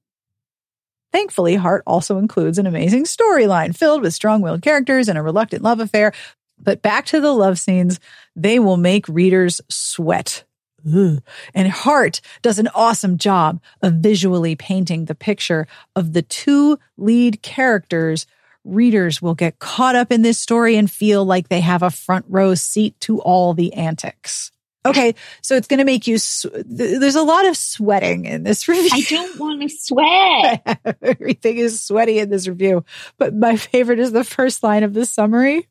Thankfully, 1.11 1.57
Harte 1.57 1.83
also 1.89 2.19
includes 2.19 2.59
an 2.59 2.69
amazing 2.69 3.03
storyline 3.03 3.77
filled 3.77 4.01
with 4.01 4.15
strong 4.15 4.43
willed 4.43 4.63
characters 4.63 5.09
and 5.09 5.19
a 5.19 5.23
reluctant 5.23 5.63
love 5.63 5.81
affair. 5.81 6.13
But 6.57 6.83
back 6.83 7.07
to 7.07 7.21
the 7.21 7.33
love 7.33 7.59
scenes, 7.59 7.99
they 8.37 8.61
will 8.61 8.77
make 8.77 9.09
readers 9.09 9.61
sweat. 9.69 10.45
Ugh. 10.87 11.23
And 11.55 11.69
Harte 11.69 12.21
does 12.43 12.59
an 12.59 12.69
awesome 12.75 13.19
job 13.19 13.61
of 13.83 13.95
visually 13.95 14.57
painting 14.57 15.05
the 15.05 15.15
picture 15.15 15.67
of 15.97 16.13
the 16.13 16.23
two 16.23 16.79
lead 16.97 17.43
characters. 17.43 18.27
Readers 18.65 19.23
will 19.23 19.35
get 19.35 19.59
caught 19.59 19.97
up 19.97 20.13
in 20.13 20.23
this 20.23 20.39
story 20.39 20.77
and 20.77 20.91
feel 20.91 21.25
like 21.25 21.49
they 21.49 21.61
have 21.61 21.83
a 21.83 21.91
front 21.91 22.27
row 22.29 22.55
seat 22.55 22.99
to 23.01 23.21
all 23.21 23.55
the 23.55 23.73
antics. 23.75 24.53
Okay, 24.85 25.15
so 25.43 25.57
it's 25.57 25.67
going 25.69 25.79
to 25.79 25.85
make 25.85 26.07
you. 26.07 26.17
Sw- 26.17 26.47
there's 26.65 27.15
a 27.15 27.23
lot 27.23 27.47
of 27.47 27.57
sweating 27.57 28.25
in 28.25 28.45
this 28.45 28.67
review. 28.69 28.91
I 28.93 29.03
don't 29.03 29.39
want 29.39 29.61
to 29.63 29.69
sweat. 29.69 30.97
Everything 31.03 31.59
is 31.59 31.83
sweaty 31.83 32.19
in 32.19 32.31
this 32.31 32.49
review. 32.49 32.85
But 33.19 33.35
my 33.35 33.57
favorite 33.57 33.99
is 33.99 34.13
the 34.13 34.25
first 34.25 34.63
line 34.63 34.83
of 34.83 34.95
the 34.95 35.05
summary. 35.05 35.69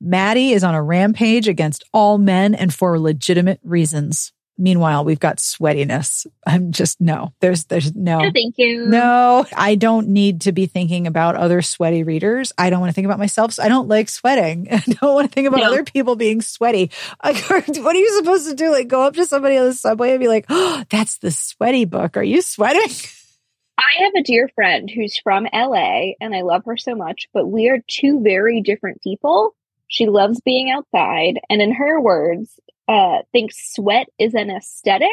Maddie 0.00 0.52
is 0.52 0.64
on 0.64 0.74
a 0.74 0.82
rampage 0.82 1.48
against 1.48 1.84
all 1.92 2.18
men 2.18 2.54
and 2.54 2.72
for 2.72 2.98
legitimate 2.98 3.60
reasons. 3.62 4.32
Meanwhile, 4.58 5.04
we've 5.04 5.18
got 5.18 5.38
sweatiness. 5.38 6.26
I'm 6.46 6.72
just 6.72 7.00
no. 7.00 7.32
There's 7.40 7.64
there's 7.64 7.96
no. 7.96 8.18
No, 8.18 8.30
thank 8.32 8.54
you. 8.58 8.86
No, 8.86 9.46
I 9.56 9.76
don't 9.76 10.08
need 10.08 10.42
to 10.42 10.52
be 10.52 10.66
thinking 10.66 11.06
about 11.06 11.36
other 11.36 11.62
sweaty 11.62 12.02
readers. 12.04 12.52
I 12.58 12.68
don't 12.68 12.78
want 12.80 12.90
to 12.90 12.94
think 12.94 13.06
about 13.06 13.18
myself. 13.18 13.54
So 13.54 13.62
I 13.62 13.68
don't 13.68 13.88
like 13.88 14.10
sweating. 14.10 14.68
I 14.70 14.78
don't 14.80 15.14
want 15.14 15.28
to 15.30 15.34
think 15.34 15.48
about 15.48 15.60
No. 15.60 15.66
other 15.68 15.84
people 15.84 16.16
being 16.16 16.42
sweaty. 16.42 16.90
Like, 17.24 17.36
what 17.48 17.96
are 17.96 17.98
you 17.98 18.12
supposed 18.18 18.48
to 18.50 18.54
do? 18.54 18.70
Like, 18.70 18.88
go 18.88 19.02
up 19.02 19.14
to 19.14 19.24
somebody 19.24 19.56
on 19.56 19.64
the 19.66 19.74
subway 19.74 20.10
and 20.10 20.20
be 20.20 20.28
like, 20.28 20.44
"Oh, 20.50 20.84
that's 20.90 21.16
the 21.18 21.30
sweaty 21.30 21.86
book. 21.86 22.16
Are 22.18 22.22
you 22.22 22.42
sweating?" 22.42 22.90
I 23.78 24.04
have 24.04 24.12
a 24.16 24.22
dear 24.22 24.48
friend 24.54 24.88
who's 24.90 25.18
from 25.18 25.48
LA 25.52 26.12
and 26.20 26.34
I 26.34 26.42
love 26.42 26.62
her 26.66 26.76
so 26.76 26.94
much, 26.94 27.28
but 27.32 27.46
we 27.48 27.70
are 27.70 27.78
two 27.88 28.20
very 28.22 28.60
different 28.60 29.00
people. 29.02 29.56
She 29.92 30.08
loves 30.08 30.40
being 30.40 30.70
outside 30.70 31.38
and 31.50 31.60
in 31.60 31.72
her 31.72 32.00
words, 32.00 32.58
uh 32.88 33.18
thinks 33.30 33.74
sweat 33.74 34.08
is 34.18 34.34
an 34.34 34.50
aesthetic 34.50 35.10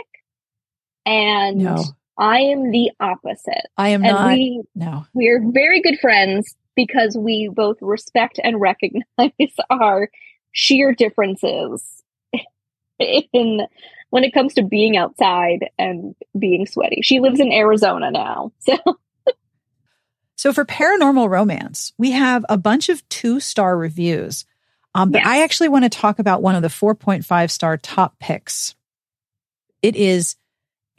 and 1.05 1.57
No. 1.59 1.83
I 2.17 2.39
am 2.39 2.71
the 2.71 2.91
opposite. 2.99 3.67
I 3.77 3.89
am 3.89 4.03
and 4.03 4.13
not. 4.13 4.33
we 4.33 4.63
no. 4.75 5.05
we're 5.13 5.43
very 5.51 5.81
good 5.81 5.99
friends 5.99 6.55
because 6.75 7.17
we 7.17 7.49
both 7.53 7.77
respect 7.81 8.39
and 8.41 8.59
recognize 8.61 9.03
our 9.69 10.09
sheer 10.53 10.93
differences 10.93 11.83
in 12.99 13.67
when 14.11 14.23
it 14.23 14.33
comes 14.33 14.53
to 14.53 14.63
being 14.63 14.95
outside 14.95 15.69
and 15.77 16.15
being 16.37 16.65
sweaty. 16.65 17.01
She 17.03 17.19
lives 17.19 17.41
in 17.41 17.51
Arizona 17.51 18.11
now. 18.11 18.53
So 18.61 18.77
So 20.37 20.53
for 20.53 20.63
paranormal 20.63 21.29
romance, 21.29 21.91
we 21.97 22.11
have 22.11 22.45
a 22.47 22.57
bunch 22.57 22.87
of 22.87 23.07
two 23.09 23.41
star 23.41 23.77
reviews. 23.77 24.45
Um, 24.95 25.11
but. 25.11 25.25
I 25.25 25.43
actually 25.43 25.69
want 25.69 25.85
to 25.85 25.89
talk 25.89 26.19
about 26.19 26.41
one 26.41 26.55
of 26.55 26.61
the 26.61 26.67
4.5 26.67 27.51
star 27.51 27.77
top 27.77 28.17
picks. 28.19 28.75
It 29.81 29.95
is 29.95 30.35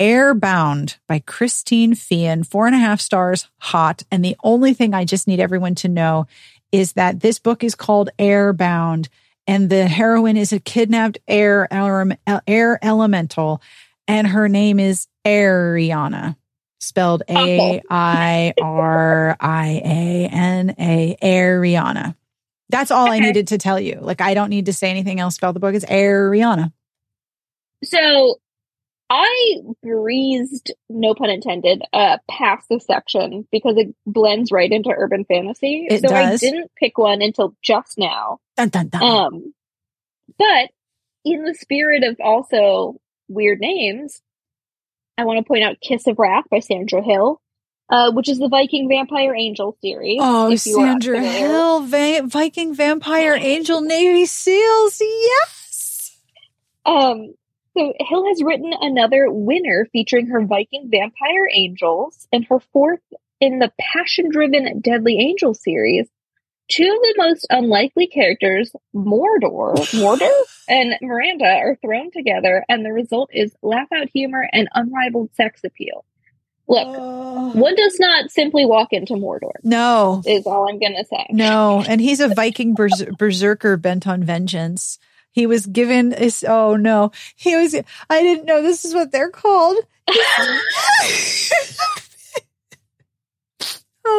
Airbound 0.00 0.96
by 1.06 1.18
Christine 1.18 1.92
Feehan, 1.92 2.46
four 2.46 2.66
and 2.66 2.74
a 2.74 2.78
half 2.78 3.02
stars, 3.02 3.48
hot. 3.58 4.02
And 4.10 4.24
the 4.24 4.36
only 4.42 4.72
thing 4.72 4.94
I 4.94 5.04
just 5.04 5.28
need 5.28 5.40
everyone 5.40 5.74
to 5.76 5.88
know 5.88 6.26
is 6.72 6.94
that 6.94 7.20
this 7.20 7.38
book 7.38 7.62
is 7.62 7.74
called 7.74 8.08
Airbound, 8.18 9.08
and 9.46 9.68
the 9.68 9.86
heroine 9.86 10.38
is 10.38 10.54
a 10.54 10.58
kidnapped 10.58 11.18
air 11.28 11.68
air 12.46 12.78
elemental, 12.82 13.60
and 14.08 14.26
her 14.26 14.48
name 14.48 14.80
is 14.80 15.06
Airiana, 15.26 16.36
spelled 16.78 17.22
A 17.28 17.82
I 17.90 18.54
R 18.58 19.36
I 19.38 19.82
A 19.84 20.28
N 20.32 20.74
A, 20.78 21.16
Airiana. 21.22 22.14
That's 22.70 22.90
all 22.90 23.10
I 23.10 23.18
needed 23.18 23.48
to 23.48 23.58
tell 23.58 23.80
you. 23.80 23.98
Like, 24.00 24.20
I 24.20 24.34
don't 24.34 24.50
need 24.50 24.66
to 24.66 24.72
say 24.72 24.90
anything 24.90 25.20
else 25.20 25.36
about 25.38 25.54
the 25.54 25.60
book. 25.60 25.74
It's 25.74 25.84
Airiana. 25.86 26.72
so 27.84 28.36
I 29.08 29.56
breezed, 29.82 30.72
no 30.88 31.14
pun 31.14 31.30
intended, 31.30 31.82
uh 31.92 32.18
past 32.30 32.68
this 32.70 32.86
section 32.86 33.46
because 33.50 33.76
it 33.76 33.94
blends 34.06 34.52
right 34.52 34.70
into 34.70 34.90
urban 34.90 35.24
fantasy. 35.24 35.88
It 35.90 36.02
so 36.02 36.14
I 36.14 36.36
didn't 36.36 36.70
pick 36.76 36.96
one 36.96 37.20
until 37.20 37.56
just 37.62 37.98
now. 37.98 38.38
Dun, 38.56 38.68
dun, 38.68 38.88
dun. 38.88 39.02
Um, 39.02 39.54
but 40.38 40.70
in 41.24 41.44
the 41.44 41.54
spirit 41.54 42.04
of 42.04 42.16
also 42.22 43.00
weird 43.28 43.58
names, 43.60 44.22
I 45.18 45.24
want 45.24 45.38
to 45.38 45.44
point 45.44 45.64
out 45.64 45.80
Kiss 45.80 46.06
of 46.06 46.18
Wrath 46.18 46.44
by 46.50 46.60
Sandra 46.60 47.02
Hill, 47.02 47.40
uh, 47.90 48.12
which 48.12 48.28
is 48.28 48.38
the 48.38 48.48
Viking 48.48 48.88
Vampire 48.88 49.34
Angel 49.34 49.76
series. 49.82 50.18
Oh, 50.22 50.54
Sandra. 50.54 51.20
Hill, 51.20 51.80
Va- 51.80 52.22
Viking 52.24 52.74
Vampire 52.74 53.34
Angel 53.34 53.80
Navy 53.80 54.26
SEALs. 54.26 55.00
Yes. 55.00 56.16
Um, 56.86 57.34
so 57.76 57.92
Hill 57.98 58.26
has 58.26 58.42
written 58.42 58.72
another 58.80 59.26
winner 59.30 59.88
featuring 59.92 60.26
her 60.28 60.44
Viking 60.44 60.88
Vampire 60.90 61.48
Angels 61.52 62.26
and 62.32 62.46
her 62.46 62.60
fourth 62.72 63.00
in 63.40 63.58
the 63.58 63.72
passion-driven 63.78 64.80
Deadly 64.80 65.18
Angel 65.18 65.54
series. 65.54 66.08
Two 66.68 66.84
of 66.84 67.02
the 67.02 67.14
most 67.16 67.46
unlikely 67.50 68.06
characters, 68.06 68.70
Mordor, 68.94 69.74
Mordor, 69.94 70.30
and 70.68 70.94
Miranda, 71.02 71.46
are 71.46 71.76
thrown 71.82 72.12
together, 72.12 72.64
and 72.68 72.84
the 72.84 72.92
result 72.92 73.30
is 73.32 73.52
laugh-out 73.62 74.08
humor 74.14 74.48
and 74.52 74.68
unrivaled 74.72 75.34
sex 75.34 75.62
appeal. 75.64 76.04
Look, 76.70 76.86
Oh. 76.88 77.50
one 77.54 77.74
does 77.74 77.98
not 77.98 78.30
simply 78.30 78.64
walk 78.64 78.92
into 78.92 79.14
Mordor. 79.14 79.50
No, 79.64 80.22
Is 80.24 80.46
all 80.46 80.68
I'm 80.70 80.78
gonna 80.78 81.04
say. 81.04 81.26
no. 81.30 81.82
And 81.86 82.00
he's 82.00 82.20
a 82.20 82.28
Viking 82.28 82.74
bers- 82.74 83.02
berserker 83.18 83.76
bent 83.76 84.06
on 84.06 84.22
vengeance. 84.22 84.98
He 85.32 85.46
was 85.46 85.66
given 85.66 86.10
this. 86.10 86.44
Oh 86.46 86.76
no, 86.76 87.10
he 87.36 87.56
was. 87.56 87.74
I 88.08 88.22
didn't 88.22 88.46
know 88.46 88.62
this 88.62 88.84
is 88.84 88.94
what 88.94 89.10
they're 89.12 89.30
called. 89.30 89.76
oh 90.08 90.60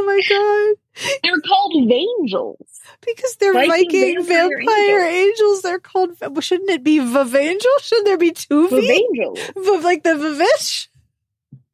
my 0.05 0.21
god, 0.29 0.75
They're 1.23 1.41
called 1.41 1.73
Vangels. 1.89 2.57
because 3.05 3.35
they're 3.37 3.53
Viking, 3.53 4.17
Viking 4.17 4.23
vampire, 4.23 4.57
vampire 4.59 4.99
angels. 5.05 5.61
They're 5.61 5.79
called. 5.79 6.11
Shouldn't 6.41 6.69
it 6.69 6.83
be 6.83 6.99
Vavangel? 6.99 7.79
Shouldn't 7.81 8.07
there 8.07 8.17
be 8.17 8.31
two 8.31 8.67
The 8.69 8.81
V? 8.81 9.07
Vangels. 9.15 9.39
V- 9.55 9.83
like 9.83 10.03
the 10.03 10.11
Vavish? 10.15 10.87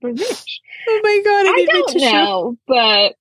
For 0.02 0.12
which? 0.12 0.62
Oh 0.88 1.00
my 1.04 1.22
god, 1.24 1.46
I, 1.48 1.52
I 1.52 1.66
don't 1.66 2.02
know, 2.02 2.58
but 2.68 3.16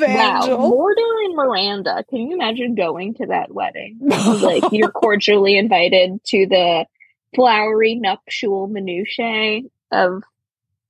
wow, 0.00 0.40
Vangel. 0.46 0.70
Mordor 0.70 1.24
and 1.24 1.34
Miranda. 1.34 2.04
Can 2.08 2.18
you 2.20 2.34
imagine 2.34 2.74
going 2.74 3.14
to 3.14 3.26
that 3.26 3.52
wedding? 3.52 3.98
like 4.00 4.64
you're 4.72 4.90
cordially 4.90 5.56
invited 5.56 6.22
to 6.24 6.46
the 6.46 6.86
flowery 7.34 7.94
nuptial 7.94 8.66
minutiae 8.68 9.62
of 9.90 10.22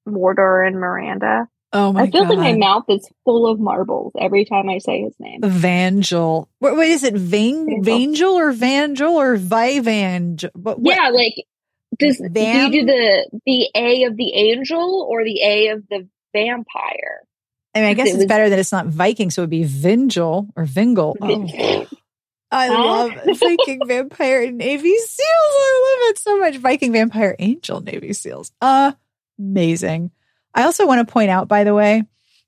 Mordor 0.09 0.66
and 0.66 0.76
Miranda. 0.76 1.47
Oh 1.72 1.93
my 1.93 2.03
I 2.03 2.11
feel 2.11 2.24
god. 2.24 2.31
like 2.31 2.39
my 2.39 2.57
mouth 2.59 2.85
is 2.89 3.09
full 3.24 3.47
of 3.47 3.61
marbles 3.61 4.12
every 4.20 4.45
time 4.45 4.68
I 4.68 4.78
say 4.78 5.03
his 5.03 5.14
name. 5.20 5.41
Vangel. 5.43 6.49
Wait, 6.59 6.76
wait, 6.76 6.91
is 6.91 7.05
it 7.05 7.14
Vang, 7.14 7.85
Vangel. 7.85 8.33
Or 8.35 8.53
Vangel 8.53 9.12
or 9.12 9.37
Vivangel? 9.37 10.51
What, 10.55 10.81
what- 10.81 10.97
Yeah, 10.97 11.11
like 11.11 11.35
does 12.01 12.16
do 12.18 12.40
you 12.40 12.70
do 12.72 12.86
the 12.86 13.30
the 13.46 13.68
A 13.74 14.05
of 14.05 14.16
the 14.16 14.32
angel 14.34 15.07
or 15.09 15.22
the 15.24 15.40
A 15.42 15.68
of 15.68 15.84
the 15.88 16.09
vampire? 16.34 17.20
I 17.74 17.80
mean, 17.80 17.88
I 17.90 17.94
guess 17.94 18.09
it 18.09 18.11
it's 18.11 18.16
was- 18.18 18.26
better 18.26 18.48
that 18.51 18.59
it's 18.59 18.72
not 18.72 18.86
Viking, 18.86 19.30
so 19.30 19.42
it'd 19.42 19.51
be 19.51 19.64
Vingel 19.64 20.48
or 20.57 20.64
Vingle. 20.64 21.14
Oh, 21.20 21.86
I 22.53 22.66
Huh? 22.66 22.74
love 22.84 23.12
Viking 23.38 23.80
Vampire 23.86 24.42
and 24.42 24.59
Navy 24.59 24.96
SEALs. 24.96 25.20
I 25.22 25.98
love 26.03 26.11
it 26.11 26.18
so 26.18 26.38
much. 26.38 26.57
Viking 26.57 26.92
Vampire 26.92 27.36
Angel 27.38 27.80
Navy 27.80 28.09
SEAls. 28.11 28.51
Amazing. 29.38 30.11
I 30.53 30.64
also 30.64 30.86
want 30.86 31.07
to 31.07 31.12
point 31.12 31.30
out, 31.30 31.46
by 31.46 31.62
the 31.62 31.74
way, 31.74 32.03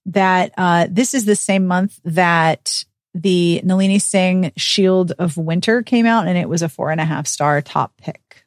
that 0.07 0.53
uh, 0.59 0.89
this 0.91 1.15
is 1.15 1.25
the 1.25 1.37
same 1.37 1.67
month 1.69 2.01
that 2.05 2.85
the 3.15 3.61
Nalini 3.63 4.01
Singh 4.01 4.53
Shield 4.57 5.13
of 5.21 5.37
Winter 5.37 5.83
came 5.83 6.07
out, 6.07 6.27
and 6.27 6.37
it 6.37 6.49
was 6.49 6.63
a 6.63 6.69
four 6.69 6.91
and 6.91 7.01
a 7.01 7.05
half 7.05 7.27
star 7.29 7.61
top 7.63 7.93
pick. 7.99 8.42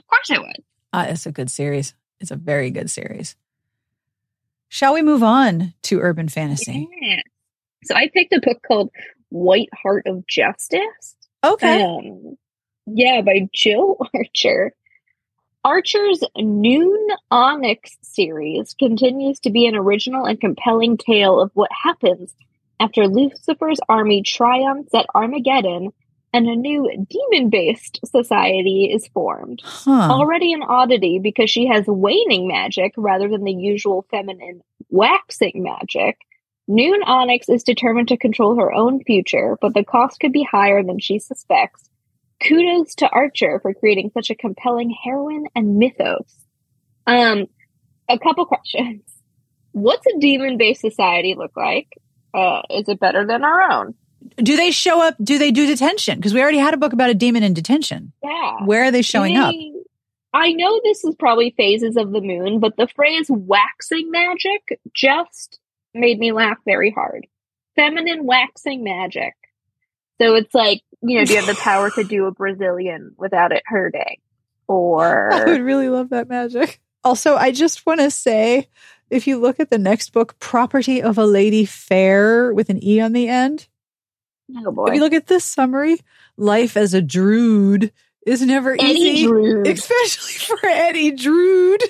Of 0.00 0.06
course 0.06 0.30
I 0.30 0.38
would. 0.38 0.64
Uh, 0.92 1.06
it's 1.10 1.26
a 1.26 1.32
good 1.32 1.50
series. 1.50 1.94
It's 2.18 2.30
a 2.30 2.36
very 2.36 2.70
good 2.70 2.90
series. 2.90 3.36
Shall 4.68 4.94
we 4.94 5.02
move 5.02 5.22
on 5.22 5.74
to 5.82 6.00
urban 6.00 6.28
fantasy? 6.28 6.88
Yeah. 7.00 7.22
So 7.84 7.94
I 7.94 8.10
picked 8.12 8.32
a 8.32 8.40
book 8.40 8.62
called 8.66 8.90
White 9.30 9.68
Heart 9.74 10.06
of 10.06 10.26
Justice. 10.26 11.16
Okay. 11.42 11.82
Um, 11.82 12.36
yeah, 12.86 13.22
by 13.22 13.48
Jill 13.52 13.96
Archer. 14.14 14.74
Archer's 15.64 16.22
Noon 16.36 17.08
Onyx 17.30 17.98
series 18.02 18.74
continues 18.78 19.40
to 19.40 19.50
be 19.50 19.66
an 19.66 19.76
original 19.76 20.24
and 20.24 20.40
compelling 20.40 20.96
tale 20.96 21.40
of 21.40 21.50
what 21.54 21.70
happens 21.70 22.34
after 22.78 23.06
Lucifer's 23.06 23.78
army 23.88 24.22
triumphs 24.22 24.94
at 24.94 25.06
Armageddon 25.14 25.90
and 26.32 26.46
a 26.46 26.56
new 26.56 27.06
demon 27.08 27.50
based 27.50 28.00
society 28.04 28.90
is 28.92 29.08
formed. 29.08 29.60
Huh. 29.64 30.08
Already 30.10 30.52
an 30.52 30.62
oddity 30.62 31.18
because 31.18 31.50
she 31.50 31.66
has 31.66 31.84
waning 31.86 32.46
magic 32.46 32.92
rather 32.96 33.28
than 33.28 33.44
the 33.44 33.52
usual 33.52 34.06
feminine 34.10 34.62
waxing 34.88 35.62
magic. 35.62 36.18
Noon 36.68 37.02
Onyx 37.02 37.48
is 37.48 37.64
determined 37.64 38.08
to 38.08 38.16
control 38.16 38.56
her 38.56 38.72
own 38.72 39.02
future, 39.02 39.58
but 39.60 39.74
the 39.74 39.84
cost 39.84 40.20
could 40.20 40.32
be 40.32 40.46
higher 40.48 40.84
than 40.84 41.00
she 41.00 41.18
suspects. 41.18 41.90
Kudos 42.40 42.94
to 42.96 43.08
Archer 43.08 43.58
for 43.60 43.74
creating 43.74 44.12
such 44.14 44.30
a 44.30 44.36
compelling 44.36 44.94
heroine 45.04 45.46
and 45.54 45.76
mythos. 45.76 46.32
Um, 47.06 47.46
a 48.08 48.18
couple 48.18 48.46
questions. 48.46 49.02
What's 49.72 50.06
a 50.06 50.18
demon 50.18 50.58
based 50.58 50.80
society 50.80 51.34
look 51.36 51.56
like? 51.56 51.88
Uh, 52.32 52.62
is 52.70 52.88
it 52.88 53.00
better 53.00 53.26
than 53.26 53.44
our 53.44 53.62
own? 53.70 53.94
Do 54.42 54.56
they 54.56 54.70
show 54.70 55.00
up? 55.00 55.16
Do 55.22 55.38
they 55.38 55.50
do 55.50 55.66
detention? 55.66 56.16
Because 56.16 56.34
we 56.34 56.42
already 56.42 56.58
had 56.58 56.74
a 56.74 56.76
book 56.76 56.92
about 56.92 57.10
a 57.10 57.14
demon 57.14 57.42
in 57.42 57.54
detention. 57.54 58.12
Yeah. 58.22 58.64
Where 58.64 58.84
are 58.84 58.90
they 58.90 59.02
showing 59.02 59.36
up? 59.36 59.54
I 60.32 60.52
know 60.52 60.80
this 60.82 61.04
is 61.04 61.14
probably 61.16 61.54
phases 61.56 61.96
of 61.96 62.12
the 62.12 62.20
moon, 62.20 62.60
but 62.60 62.76
the 62.76 62.88
phrase 62.94 63.26
waxing 63.28 64.10
magic 64.10 64.80
just 64.94 65.58
made 65.92 66.18
me 66.18 66.32
laugh 66.32 66.58
very 66.64 66.90
hard. 66.90 67.26
Feminine 67.74 68.24
waxing 68.24 68.84
magic. 68.84 69.34
So 70.20 70.34
it's 70.34 70.54
like, 70.54 70.82
you 71.02 71.18
know, 71.18 71.24
do 71.24 71.32
you 71.32 71.38
have 71.38 71.48
the 71.48 71.60
power 71.60 71.90
to 71.90 72.04
do 72.04 72.26
a 72.26 72.30
Brazilian 72.30 73.14
without 73.16 73.52
it 73.52 73.62
hurting? 73.66 74.18
Or 74.68 75.32
I 75.32 75.44
would 75.46 75.62
really 75.62 75.88
love 75.88 76.10
that 76.10 76.28
magic. 76.28 76.80
Also, 77.02 77.34
I 77.34 77.50
just 77.50 77.86
want 77.86 78.00
to 78.00 78.10
say 78.10 78.68
if 79.08 79.26
you 79.26 79.38
look 79.38 79.58
at 79.58 79.70
the 79.70 79.78
next 79.78 80.12
book, 80.12 80.38
Property 80.38 81.02
of 81.02 81.18
a 81.18 81.24
Lady 81.24 81.64
Faire 81.64 82.54
with 82.54 82.70
an 82.70 82.84
E 82.84 83.00
on 83.00 83.12
the 83.12 83.28
end, 83.28 83.66
oh 84.58 84.72
boy. 84.72 84.86
if 84.86 84.94
you 84.94 85.00
look 85.00 85.12
at 85.12 85.26
this 85.26 85.44
summary, 85.44 86.00
life 86.36 86.76
as 86.76 86.94
a 86.94 87.02
druid 87.02 87.92
is 88.26 88.42
never 88.42 88.72
Eddie 88.72 88.84
easy, 88.84 89.26
especially 89.70 90.32
for 90.34 90.66
Eddie 90.66 91.12
Drood. 91.12 91.82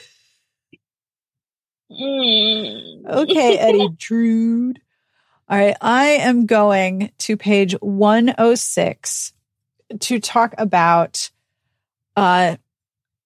Mm. 1.91 3.07
Okay, 3.07 3.59
Eddie 3.59 3.89
Drood. 3.99 4.81
All 5.49 5.59
right, 5.59 5.77
I 5.81 6.07
am 6.07 6.47
going 6.47 7.11
to 7.19 7.37
page 7.37 7.75
106 7.81 9.33
to 9.99 10.21
talk 10.21 10.55
about 10.59 11.31
uh, 12.15 12.57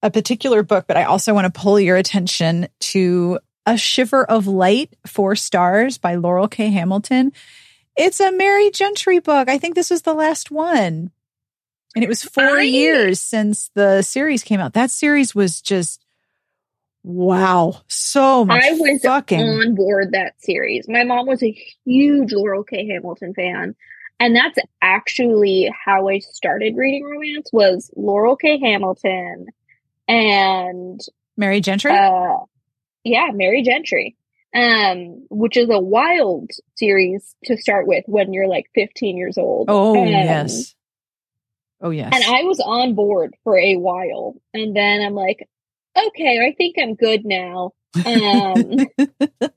a 0.02 0.10
particular 0.10 0.62
book, 0.62 0.86
but 0.86 0.96
I 0.96 1.04
also 1.04 1.34
want 1.34 1.52
to 1.52 1.60
pull 1.60 1.78
your 1.78 1.96
attention 1.98 2.68
to 2.80 3.38
A 3.66 3.76
Shiver 3.76 4.24
of 4.24 4.46
Light, 4.46 4.96
Four 5.06 5.36
Stars 5.36 5.98
by 5.98 6.14
Laurel 6.14 6.48
K. 6.48 6.70
Hamilton. 6.70 7.32
It's 7.96 8.20
a 8.20 8.32
Merry 8.32 8.70
Gentry 8.70 9.18
book. 9.20 9.48
I 9.48 9.58
think 9.58 9.74
this 9.74 9.90
was 9.90 10.02
the 10.02 10.14
last 10.14 10.50
one. 10.50 11.10
And 11.94 12.02
it 12.02 12.08
was 12.08 12.22
four 12.24 12.58
I- 12.58 12.62
years 12.62 13.20
since 13.20 13.70
the 13.74 14.02
series 14.02 14.42
came 14.42 14.60
out. 14.60 14.72
That 14.72 14.90
series 14.90 15.34
was 15.34 15.60
just 15.60 16.04
wow. 17.04 17.82
So 17.88 18.44
much 18.44 18.62
I 18.64 18.72
was 18.72 19.00
fucking 19.02 19.40
on 19.40 19.74
board 19.74 20.12
that 20.12 20.34
series. 20.40 20.88
My 20.88 21.04
mom 21.04 21.26
was 21.26 21.42
a 21.42 21.56
huge 21.84 22.32
Laurel 22.32 22.64
K. 22.64 22.86
Hamilton 22.88 23.34
fan. 23.34 23.76
And 24.20 24.34
that's 24.34 24.58
actually 24.80 25.72
how 25.84 26.08
I 26.08 26.18
started 26.20 26.76
reading 26.76 27.04
romance 27.04 27.50
was 27.52 27.90
Laurel 27.96 28.36
K. 28.36 28.58
Hamilton 28.58 29.46
and 30.08 31.00
Merry 31.36 31.60
Gentry. 31.60 31.92
uh 31.92 32.36
yeah, 33.04 33.28
Merry 33.34 33.62
Gentry. 33.62 34.16
Um, 34.54 35.26
which 35.30 35.56
is 35.56 35.68
a 35.68 35.80
wild 35.80 36.50
series 36.76 37.34
to 37.44 37.56
start 37.56 37.86
with 37.88 38.04
when 38.06 38.32
you're 38.32 38.46
like 38.46 38.66
15 38.74 39.16
years 39.16 39.36
old. 39.36 39.66
oh 39.68 40.00
Um, 40.00 40.06
yes. 40.06 40.74
Oh 41.80 41.90
yes. 41.90 42.12
And 42.14 42.22
I 42.24 42.44
was 42.44 42.60
on 42.60 42.94
board 42.94 43.34
for 43.42 43.58
a 43.58 43.74
while. 43.76 44.36
And 44.54 44.76
then 44.76 45.02
I'm 45.02 45.14
like, 45.14 45.48
okay, 45.96 46.38
I 46.46 46.54
think 46.56 46.76
I'm 46.80 46.94
good 46.94 47.24
now. 47.24 47.72
Um 48.06 48.86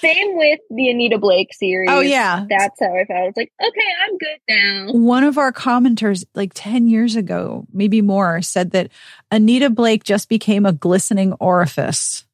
Same 0.00 0.36
with 0.36 0.58
the 0.70 0.88
Anita 0.90 1.18
Blake 1.18 1.52
series. 1.54 1.88
oh 1.92 2.00
yeah. 2.00 2.46
That's 2.48 2.80
how 2.80 2.96
I 2.96 3.04
felt. 3.04 3.18
I 3.18 3.22
was 3.26 3.34
like, 3.36 3.52
okay, 3.60 3.86
I'm 4.08 4.18
good 4.18 4.38
now. 4.48 4.92
One 4.98 5.22
of 5.22 5.38
our 5.38 5.52
commenters, 5.52 6.24
like 6.34 6.50
10 6.54 6.88
years 6.88 7.14
ago, 7.14 7.66
maybe 7.72 8.00
more, 8.00 8.42
said 8.42 8.72
that 8.72 8.90
Anita 9.30 9.70
Blake 9.70 10.02
just 10.02 10.28
became 10.28 10.66
a 10.66 10.72
glistening 10.72 11.34
orifice. 11.34 12.24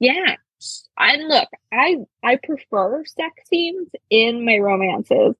Yeah. 0.00 0.36
And 0.98 1.28
look, 1.28 1.48
I 1.72 1.96
I 2.22 2.36
prefer 2.36 3.04
sex 3.04 3.48
scenes 3.48 3.88
in 4.10 4.44
my 4.44 4.58
romances, 4.58 5.34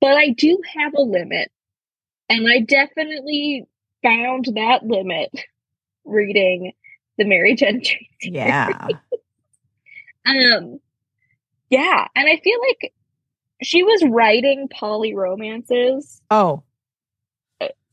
but 0.00 0.16
I 0.16 0.30
do 0.30 0.60
have 0.76 0.94
a 0.94 1.02
limit. 1.02 1.50
And 2.28 2.48
I 2.50 2.60
definitely 2.60 3.66
found 4.02 4.46
that 4.54 4.84
limit 4.84 5.30
reading 6.04 6.72
the 7.18 7.24
Merry 7.24 7.54
Gentry. 7.54 8.08
Yeah. 8.22 8.88
Um, 10.24 10.78
yeah, 11.68 12.06
and 12.14 12.28
I 12.28 12.40
feel 12.44 12.58
like 12.68 12.92
she 13.60 13.82
was 13.82 14.04
writing 14.08 14.68
poly 14.68 15.16
romances 15.16 16.22
oh, 16.30 16.62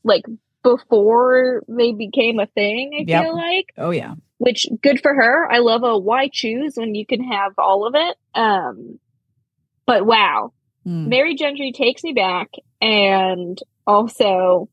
like 0.04 0.24
before 0.62 1.62
they 1.68 1.92
became 1.92 2.38
a 2.38 2.46
thing. 2.46 2.92
I 2.98 3.04
Yep. 3.06 3.22
feel 3.24 3.34
like, 3.36 3.66
oh 3.78 3.90
yeah. 3.90 4.14
which 4.38 4.66
good 4.82 5.00
for 5.00 5.14
her. 5.14 5.50
I 5.50 5.58
love 5.58 5.82
a 5.82 5.98
why 5.98 6.28
choose 6.32 6.74
when 6.76 6.94
you 6.94 7.04
can 7.06 7.22
have 7.24 7.52
all 7.58 7.86
of 7.86 7.94
it. 7.94 8.16
Um, 8.34 8.98
but 9.86 10.06
wow, 10.06 10.52
Hmm. 10.84 11.08
Merry 11.10 11.34
Gentry 11.34 11.72
takes 11.72 12.02
me 12.02 12.14
back, 12.14 12.48
and 12.80 13.58
also 13.86 14.70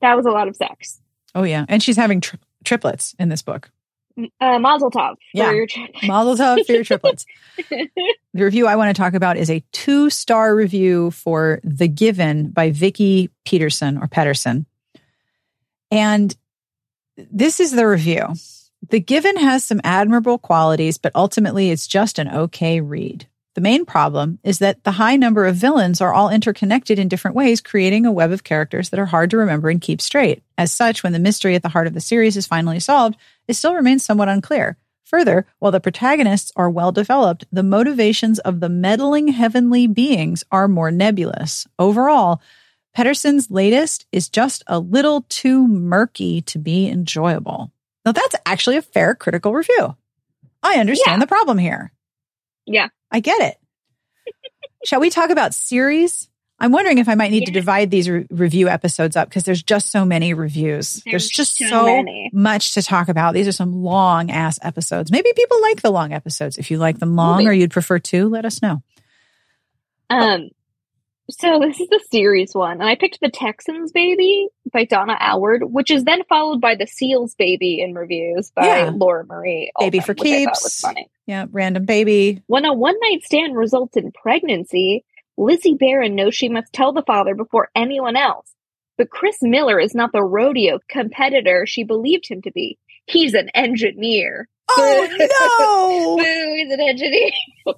that 0.00 0.16
was 0.16 0.24
a 0.24 0.30
lot 0.30 0.48
of 0.48 0.56
sex. 0.56 1.00
Oh 1.34 1.42
yeah. 1.42 1.66
And 1.68 1.82
she's 1.82 1.96
having 1.98 2.20
tri- 2.22 2.38
triplets 2.64 3.14
in 3.18 3.28
this 3.28 3.42
book. 3.42 3.70
Uh, 4.40 4.58
Mazel 4.60 4.90
Tov 4.90 5.16
Yeah. 5.34 5.48
for 5.48 5.54
your 5.56 5.66
trip. 5.66 5.90
Mazel 6.04 6.36
tov 6.36 6.64
for 6.64 6.72
your 6.72 6.84
triplets. 6.84 7.26
the 7.68 7.88
review 8.44 8.66
I 8.66 8.76
want 8.76 8.94
to 8.94 9.00
talk 9.02 9.12
about 9.14 9.36
is 9.36 9.50
a 9.50 9.62
two 9.72 10.08
star 10.08 10.54
review 10.54 11.10
for 11.10 11.60
The 11.64 11.88
Given 11.88 12.50
by 12.50 12.70
Vicki 12.70 13.28
Pettersson 13.44 14.00
or 14.00 14.06
Pedersen. 14.06 14.66
And 15.94 16.36
this 17.16 17.60
is 17.60 17.70
the 17.70 17.86
review. 17.86 18.34
The 18.90 18.98
Given 18.98 19.36
has 19.36 19.64
some 19.64 19.80
admirable 19.84 20.38
qualities, 20.38 20.98
but 20.98 21.12
ultimately 21.14 21.70
it's 21.70 21.86
just 21.86 22.18
an 22.18 22.28
okay 22.28 22.80
read. 22.80 23.28
The 23.54 23.60
main 23.60 23.86
problem 23.86 24.40
is 24.42 24.58
that 24.58 24.82
the 24.82 24.90
high 24.90 25.14
number 25.14 25.46
of 25.46 25.54
villains 25.54 26.00
are 26.00 26.12
all 26.12 26.28
interconnected 26.30 26.98
in 26.98 27.06
different 27.06 27.36
ways, 27.36 27.60
creating 27.60 28.04
a 28.04 28.12
web 28.12 28.32
of 28.32 28.42
characters 28.42 28.90
that 28.90 28.98
are 28.98 29.06
hard 29.06 29.30
to 29.30 29.36
remember 29.36 29.70
and 29.70 29.80
keep 29.80 30.00
straight. 30.00 30.42
As 30.58 30.72
such, 30.72 31.04
when 31.04 31.12
the 31.12 31.20
mystery 31.20 31.54
at 31.54 31.62
the 31.62 31.68
heart 31.68 31.86
of 31.86 31.94
the 31.94 32.00
series 32.00 32.36
is 32.36 32.48
finally 32.48 32.80
solved, 32.80 33.16
it 33.46 33.54
still 33.54 33.76
remains 33.76 34.04
somewhat 34.04 34.28
unclear. 34.28 34.76
Further, 35.04 35.46
while 35.60 35.70
the 35.70 35.78
protagonists 35.78 36.50
are 36.56 36.68
well 36.68 36.90
developed, 36.90 37.44
the 37.52 37.62
motivations 37.62 38.40
of 38.40 38.58
the 38.58 38.68
meddling 38.68 39.28
heavenly 39.28 39.86
beings 39.86 40.42
are 40.50 40.66
more 40.66 40.90
nebulous. 40.90 41.68
Overall, 41.78 42.42
Pedersen's 42.96 43.50
latest 43.50 44.06
is 44.12 44.28
just 44.28 44.62
a 44.66 44.78
little 44.78 45.22
too 45.28 45.66
murky 45.66 46.42
to 46.42 46.58
be 46.58 46.88
enjoyable. 46.88 47.72
Now, 48.04 48.12
that's 48.12 48.36
actually 48.46 48.76
a 48.76 48.82
fair 48.82 49.14
critical 49.14 49.52
review. 49.52 49.96
I 50.62 50.78
understand 50.78 51.16
Yeah. 51.20 51.24
the 51.24 51.26
problem 51.26 51.58
here. 51.58 51.92
Yeah. 52.66 52.88
I 53.10 53.20
get 53.20 53.40
it. 53.40 53.56
Shall 54.84 55.00
we 55.00 55.10
talk 55.10 55.30
about 55.30 55.54
series? 55.54 56.28
I'm 56.60 56.70
wondering 56.70 56.98
if 56.98 57.08
I 57.08 57.16
might 57.16 57.32
need 57.32 57.46
to 57.46 57.52
divide 57.52 57.90
these 57.90 58.08
re- 58.08 58.26
review 58.30 58.68
episodes 58.68 59.16
up 59.16 59.28
because 59.28 59.42
there's 59.42 59.62
just 59.62 59.90
so 59.90 60.04
many 60.04 60.34
reviews. 60.34 61.02
There's, 61.04 61.04
There's 61.04 61.28
just 61.28 61.56
so 61.58 61.66
so 61.66 62.04
much 62.32 62.74
to 62.74 62.82
talk 62.82 63.08
about. 63.08 63.34
These 63.34 63.48
are 63.48 63.52
some 63.52 63.82
long 63.82 64.30
ass 64.30 64.58
episodes. 64.62 65.10
Maybe 65.10 65.30
people 65.34 65.60
like 65.62 65.82
the 65.82 65.90
long 65.90 66.12
episodes. 66.12 66.56
If 66.56 66.70
you 66.70 66.78
like 66.78 67.00
them 67.00 67.16
long 67.16 67.38
Maybe. 67.38 67.48
or 67.48 67.52
you'd 67.52 67.72
prefer 67.72 67.98
two, 67.98 68.28
let 68.28 68.44
us 68.44 68.62
know. 68.62 68.82
Um, 70.10 70.50
so 71.30 71.58
this 71.60 71.80
is 71.80 71.88
the 71.88 72.04
series 72.10 72.54
one, 72.54 72.72
and 72.80 72.84
I 72.84 72.94
picked 72.96 73.20
the 73.20 73.30
Texans 73.30 73.92
Baby 73.92 74.48
by 74.72 74.84
Donna 74.84 75.16
Alward, 75.20 75.60
which 75.62 75.90
is 75.90 76.04
then 76.04 76.22
followed 76.28 76.60
by 76.60 76.74
the 76.74 76.86
Seals 76.86 77.34
Baby 77.34 77.80
in 77.80 77.94
reviews 77.94 78.50
by 78.54 78.66
Yeah. 78.66 78.90
Laura 78.94 79.24
Marie. 79.24 79.70
Baby 79.78 80.00
for 80.00 80.14
keeps. 80.14 80.80
funny. 80.80 81.08
Yeah, 81.26 81.46
random 81.50 81.84
baby. 81.86 82.42
When 82.46 82.64
a 82.64 82.72
one 82.74 82.96
night 83.00 83.22
stand 83.24 83.56
results 83.56 83.96
in 83.96 84.12
pregnancy, 84.12 85.04
Lizzie 85.38 85.74
Barron 85.74 86.14
knows 86.14 86.34
she 86.34 86.48
must 86.48 86.72
tell 86.72 86.92
the 86.92 87.02
father 87.02 87.34
before 87.34 87.70
anyone 87.74 88.16
else. 88.16 88.50
But 88.98 89.10
Chris 89.10 89.38
Miller 89.42 89.80
is 89.80 89.94
not 89.94 90.12
the 90.12 90.22
rodeo 90.22 90.78
competitor 90.88 91.66
she 91.66 91.82
believed 91.84 92.28
him 92.28 92.42
to 92.42 92.52
be. 92.52 92.78
He's 93.06 93.34
an 93.34 93.48
engineer. 93.54 94.48
Oh 94.70 96.16
no! 96.18 96.22
Boo, 96.22 96.54
he's 96.56 96.72
an 96.72 96.80
engineer. 96.80 97.30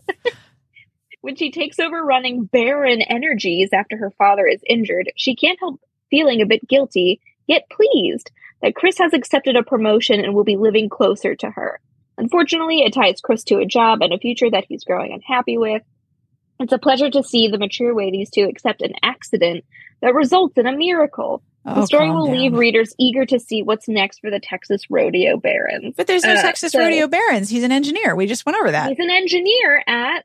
when 1.27 1.37
she 1.37 1.51
takes 1.51 1.79
over 1.79 2.03
running 2.05 2.45
Barron 2.45 3.03
Energies 3.03 3.71
after 3.73 3.97
her 3.97 4.13
father 4.17 4.47
is 4.47 4.61
injured, 4.67 5.11
she 5.17 5.35
can't 5.37 5.59
help 5.61 5.81
feeling 6.09 6.41
a 6.41 6.47
bit 6.47 6.67
guilty, 6.69 7.21
yet 7.47 7.69
pleased 7.71 8.31
that 8.63 8.75
Chris 8.77 8.97
has 8.99 9.13
accepted 9.13 9.57
a 9.57 9.63
promotion 9.63 10.21
and 10.21 10.35
will 10.35 10.45
be 10.45 10.57
living 10.57 10.89
closer 10.89 11.35
to 11.35 11.51
her. 11.51 11.81
Unfortunately, 12.17 12.83
it 12.83 12.95
ties 12.95 13.21
Chris 13.21 13.45
to 13.45 13.59
a 13.59 13.67
job 13.67 14.01
and 14.03 14.13
a 14.13 14.19
future 14.19 14.51
that 14.51 14.65
he's 14.69 14.85
growing 14.85 15.13
unhappy 15.13 15.59
with. 15.59 15.83
It's 16.59 16.73
a 16.73 16.79
pleasure 16.79 17.11
to 17.11 17.23
see 17.23 17.49
the 17.49 17.59
mature 17.59 17.95
way 17.95 18.11
these 18.11 18.31
two 18.31 18.45
accept 18.45 18.81
an 18.81 18.93
accident 19.03 19.65
that 20.01 20.15
results 20.15 20.57
in 20.57 20.67
a 20.67 20.77
miracle. 20.77 21.43
no. 21.67 21.75
The 21.75 21.87
story 21.87 22.11
will 22.11 22.27
down. 22.27 22.37
leave 22.39 22.55
readers 22.55 22.95
eager 22.99 23.27
to 23.27 23.39
see 23.39 23.63
what's 23.63 23.89
next 23.89 24.21
for 24.21 24.31
the 24.31 24.41
Texas 24.41 24.83
Rodeo 24.89 25.37
Barons. 25.37 25.95
But 25.97 26.07
there's 26.07 26.25
no 26.25 26.33
Uh, 26.35 26.41
Texas 26.41 26.73
so- 26.73 26.79
Rodeo 26.79 27.09
Barons. 27.09 27.51
He's 27.51 27.65
an 27.65 27.73
engineer. 27.73 28.15
We 28.17 28.27
just 28.27 28.47
went 28.47 28.57
over 28.59 28.71
that. 28.71 28.89
He's 28.89 28.99
an 28.99 29.11
engineer 29.11 29.83
at 29.87 30.25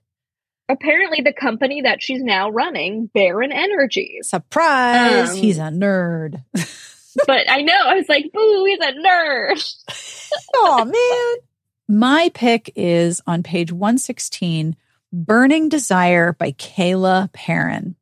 apparently 0.72 1.22
the 1.22 1.34
company 1.34 1.82
that 1.82 2.02
she's 2.02 2.24
now 2.24 2.50
running, 2.50 3.08
Barron 3.14 3.52
Energies. 3.52 4.30
Surprise! 4.30 5.32
Um, 5.32 5.36
He's 5.36 5.58
a 5.58 5.64
nerd. 5.64 6.44
but 7.28 7.50
I 7.50 7.62
know, 7.62 7.74
I 7.74 7.96
was 7.96 8.10
like, 8.10 8.32
boo, 8.34 8.66
he's 8.66 8.80
a 8.80 8.94
nerd. 8.94 10.32
oh 10.56 10.86
man. 10.86 11.48
My 11.88 12.32
pick 12.34 12.72
is 12.76 13.22
on 13.28 13.44
page 13.44 13.72
116, 13.72 14.78
Burning 15.12 15.68
Desire 15.68 16.34
by 16.34 16.54
Kayla 16.54 17.32
Perrin. 17.34 17.96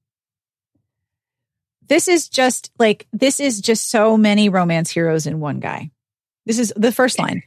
This 1.87 2.07
is 2.07 2.29
just 2.29 2.71
like, 2.77 3.07
this 3.11 3.39
is 3.39 3.61
just 3.61 3.89
so 3.89 4.15
many 4.15 4.47
romance 4.47 4.91
heroes 4.91 5.25
in 5.25 5.39
one 5.39 5.59
guy. 5.59 5.89
This 6.45 6.59
is 6.59 6.71
the 6.75 6.91
first 6.91 7.17
line. 7.17 7.41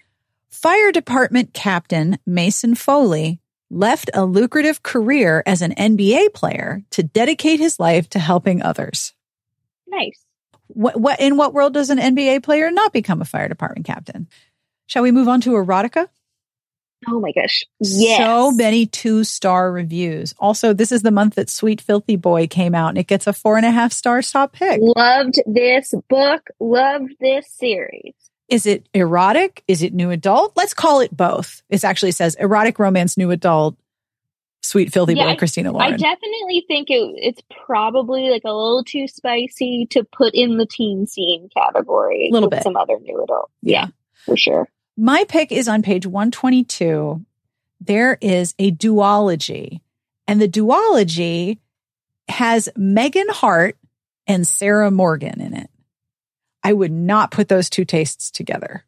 Fire 0.49 0.91
Department 0.91 1.55
Captain 1.55 2.18
Mason 2.27 2.75
Foley 2.75 3.41
left 3.73 4.11
a 4.14 4.25
lucrative 4.25 4.83
career 4.83 5.43
as 5.47 5.62
an 5.62 5.75
NBA 5.75 6.35
player 6.35 6.83
to 6.91 7.03
dedicate 7.03 7.59
his 7.59 7.81
life 7.81 8.09
to 8.11 8.18
helping 8.18 8.62
others. 8.62 9.14
Nice. 9.89 10.25
What, 10.68 11.01
what, 11.01 11.20
in 11.20 11.37
what 11.37 11.55
world 11.55 11.75
does 11.75 11.91
an 11.91 11.99
NBA 11.99 12.43
player 12.43 12.70
not 12.70 12.93
become 12.93 13.20
a 13.20 13.27
fire 13.27 13.49
department 13.49 13.87
captain? 13.87 14.29
Shall 14.87 15.03
we 15.03 15.11
move 15.11 15.29
on 15.29 15.41
to 15.43 15.51
erotica? 15.51 16.09
Oh 17.09 17.18
my 17.18 17.33
gosh. 17.33 17.64
Yes. 17.81 18.18
So 18.18 18.53
many 18.53 18.87
two 18.87 19.25
star 19.25 19.73
reviews. 19.73 20.35
Also, 20.39 20.73
this 20.73 20.93
is 20.93 21.03
the 21.03 21.11
month 21.11 21.35
that 21.35 21.51
Sweet 21.51 21.81
Filthy 21.81 22.16
Boy 22.16 22.47
came 22.47 22.75
out 22.75 22.91
and 22.91 22.99
it 22.99 23.09
gets 23.09 23.27
a 23.27 23.33
four 23.33 23.57
and 23.57 23.66
a 23.66 23.70
half 23.70 23.93
star 23.93 24.23
top 24.23 24.53
pick. 24.53 24.81
Loved 24.81 25.41
this 25.47 25.95
book. 26.09 26.43
Loved 26.61 27.12
this 27.20 27.49
series. 27.49 28.14
Is 28.49 28.66
it 28.66 28.88
erotic? 28.93 29.64
Is 29.66 29.82
it 29.82 29.95
new 29.95 30.11
adult? 30.11 30.53
Let's 30.57 30.74
call 30.74 31.01
it 31.01 31.16
both. 31.16 31.62
It 31.68 31.84
actually 31.84 32.12
says 32.12 32.34
erotic 32.34 32.78
romance, 32.78 33.16
new 33.16 33.30
adult, 33.30 33.76
Sweet 34.62 34.93
Filthy 34.93 35.14
Yeah, 35.14 35.32
Boy, 35.32 35.36
Christina 35.36 35.72
Lauren. 35.72 35.95
I 35.95 35.97
definitely 35.97 36.64
think 36.68 36.88
it, 36.88 37.14
it's 37.16 37.43
probably 37.66 38.30
like 38.30 38.43
a 38.45 38.53
little 38.53 38.84
too 38.84 39.09
spicy 39.09 39.86
to 39.90 40.05
put 40.05 40.34
in 40.34 40.57
the 40.57 40.66
teen 40.66 41.07
scene 41.07 41.49
category. 41.57 42.28
A 42.28 42.32
Little 42.32 42.49
with 42.49 42.59
bit. 42.59 42.62
Some 42.62 42.76
other 42.76 42.99
new 43.01 43.22
adult. 43.22 43.51
yeah. 43.61 43.88
for 44.24 44.36
sure. 44.36 44.68
My 44.97 45.24
pick 45.24 45.51
is 45.51 45.68
on 45.68 45.82
page 45.82 46.07
122. 46.07 47.24
There 47.80 48.18
is 48.20 48.55
a 48.59 48.70
duology, 48.70 49.80
and 50.28 50.40
the 50.40 50.49
duology 50.49 51.59
has 52.28 52.68
Megan 52.76 53.28
Hart 53.30 53.76
and 54.28 54.47
Sarah 54.47 54.93
Morgan 54.93 55.40
in 55.40 55.55
it. 55.55 55.70
I 56.65 56.73
would 56.73 56.93
not 56.93 57.31
put 57.31 57.49
those 57.49 57.69
two 57.71 57.85
tastes 57.85 58.31
together 58.31 58.85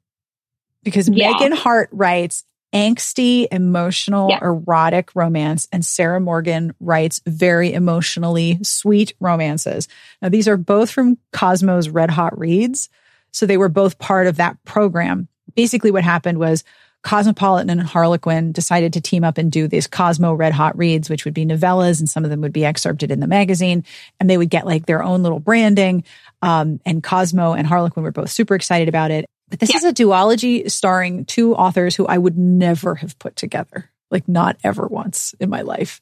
because 0.82 1.08
Yeah. 1.08 1.32
Megan 1.32 1.52
Hart 1.52 1.88
writes 1.92 2.44
angsty, 2.74 3.46
emotional, 3.52 4.30
Yeah. 4.30 4.40
erotic 4.42 5.14
romance, 5.14 5.68
and 5.72 5.84
Sarah 5.86 6.20
Morgan 6.20 6.74
writes 6.80 7.20
very 7.24 7.72
emotionally 7.72 8.58
sweet 8.62 9.14
romances. 9.20 9.86
Now, 10.20 10.28
these 10.28 10.48
are 10.48 10.56
both 10.56 10.90
from 10.90 11.18
Cosmo's 11.32 11.88
Red 11.88 12.10
Hot 12.10 12.36
Reads. 12.36 12.88
So 13.30 13.46
they 13.46 13.56
were 13.56 13.68
both 13.68 13.98
part 13.98 14.26
of 14.26 14.36
that 14.36 14.56
program. 14.64 15.28
Basically, 15.54 15.90
what 15.92 16.02
happened 16.04 16.38
was 16.38 16.64
Cosmopolitan 17.04 17.70
and 17.70 17.82
Harlequin 17.82 18.50
decided 18.50 18.94
to 18.94 19.00
team 19.00 19.24
up 19.24 19.38
and 19.38 19.52
do 19.52 19.68
these 19.68 19.86
Cosmo 19.86 20.32
Red 20.32 20.54
Hot 20.54 20.76
Reads, 20.76 21.10
which 21.10 21.24
would 21.24 21.34
be 21.34 21.44
novellas, 21.44 22.00
and 22.00 22.08
some 22.08 22.24
of 22.24 22.30
them 22.30 22.40
would 22.40 22.52
be 22.52 22.64
excerpted 22.64 23.10
in 23.10 23.20
the 23.20 23.26
magazine, 23.26 23.84
and 24.18 24.28
they 24.28 24.38
would 24.38 24.50
get 24.50 24.66
like 24.66 24.86
their 24.86 25.02
own 25.02 25.22
little 25.22 25.38
branding. 25.38 26.02
Um, 26.42 26.80
and 26.84 27.02
Cosmo 27.02 27.52
and 27.52 27.66
Harlequin 27.66 28.02
were 28.02 28.10
both 28.10 28.30
super 28.30 28.54
excited 28.54 28.88
about 28.88 29.10
it. 29.10 29.26
But 29.50 29.60
this 29.60 29.70
Yeah. 29.70 29.76
is 29.76 29.84
a 29.84 29.92
duology 29.92 30.70
starring 30.70 31.26
two 31.26 31.54
authors 31.54 31.94
who 31.94 32.06
I 32.06 32.16
would 32.16 32.38
never 32.38 32.94
have 32.96 33.18
put 33.18 33.36
together, 33.36 33.90
like 34.10 34.26
not 34.26 34.56
ever 34.64 34.86
once 34.86 35.34
in 35.38 35.50
my 35.50 35.60
life. 35.60 36.00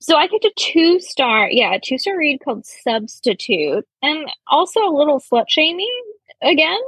So 0.00 0.16
I 0.16 0.28
picked 0.28 0.44
a 0.44 0.52
two 0.54 1.00
star, 1.00 1.48
yeah, 1.50 1.72
a 1.72 1.80
two 1.80 1.96
star 1.96 2.16
read 2.16 2.40
called 2.44 2.66
Substitute, 2.66 3.86
and 4.02 4.30
also 4.46 4.80
a 4.80 4.92
little 4.94 5.18
slut 5.18 5.46
shaming 5.48 6.02
again. 6.42 6.78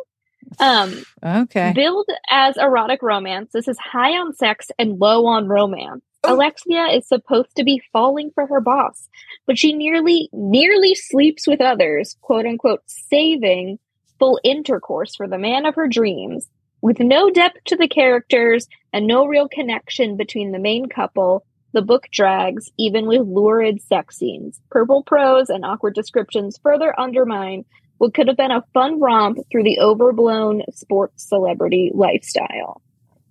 Um, 0.60 1.02
Okay. 1.24 1.72
billed 1.74 2.08
as 2.30 2.56
erotic 2.56 3.02
romance, 3.02 3.50
this 3.52 3.68
is 3.68 3.78
high 3.78 4.12
on 4.12 4.34
sex 4.34 4.68
and 4.78 4.98
low 4.98 5.26
on 5.26 5.48
romance. 5.48 6.02
Oh. 6.24 6.34
Alexia 6.34 6.86
is 6.86 7.06
supposed 7.06 7.54
to 7.56 7.64
be 7.64 7.82
falling 7.92 8.30
for 8.34 8.46
her 8.46 8.60
boss, 8.60 9.08
but 9.46 9.58
she 9.58 9.72
nearly 9.72 10.28
nearly 10.32 10.94
sleeps 10.94 11.46
with 11.46 11.60
others, 11.60 12.16
quote 12.20 12.46
unquote, 12.46 12.82
saving 12.86 13.78
full 14.18 14.40
intercourse 14.42 15.14
for 15.14 15.28
the 15.28 15.38
man 15.38 15.64
of 15.64 15.76
her 15.76 15.86
dreams. 15.86 16.48
With 16.80 17.00
no 17.00 17.30
depth 17.30 17.58
to 17.66 17.76
the 17.76 17.88
characters 17.88 18.68
and 18.92 19.06
no 19.06 19.26
real 19.26 19.48
connection 19.48 20.16
between 20.16 20.52
the 20.52 20.58
main 20.60 20.86
couple, 20.86 21.44
the 21.72 21.82
book 21.82 22.06
drags, 22.12 22.70
even 22.78 23.06
with 23.06 23.22
lurid 23.22 23.80
sex 23.82 24.16
scenes. 24.16 24.60
Purple 24.70 25.02
prose 25.02 25.50
and 25.50 25.64
awkward 25.64 25.94
descriptions 25.94 26.58
further 26.62 26.98
undermine 26.98 27.64
what 27.98 28.14
could 28.14 28.28
have 28.28 28.36
been 28.36 28.50
a 28.50 28.64
fun 28.74 29.00
romp 29.00 29.38
through 29.50 29.64
the 29.64 29.78
overblown 29.80 30.62
sports 30.72 31.28
celebrity 31.28 31.90
lifestyle. 31.94 32.80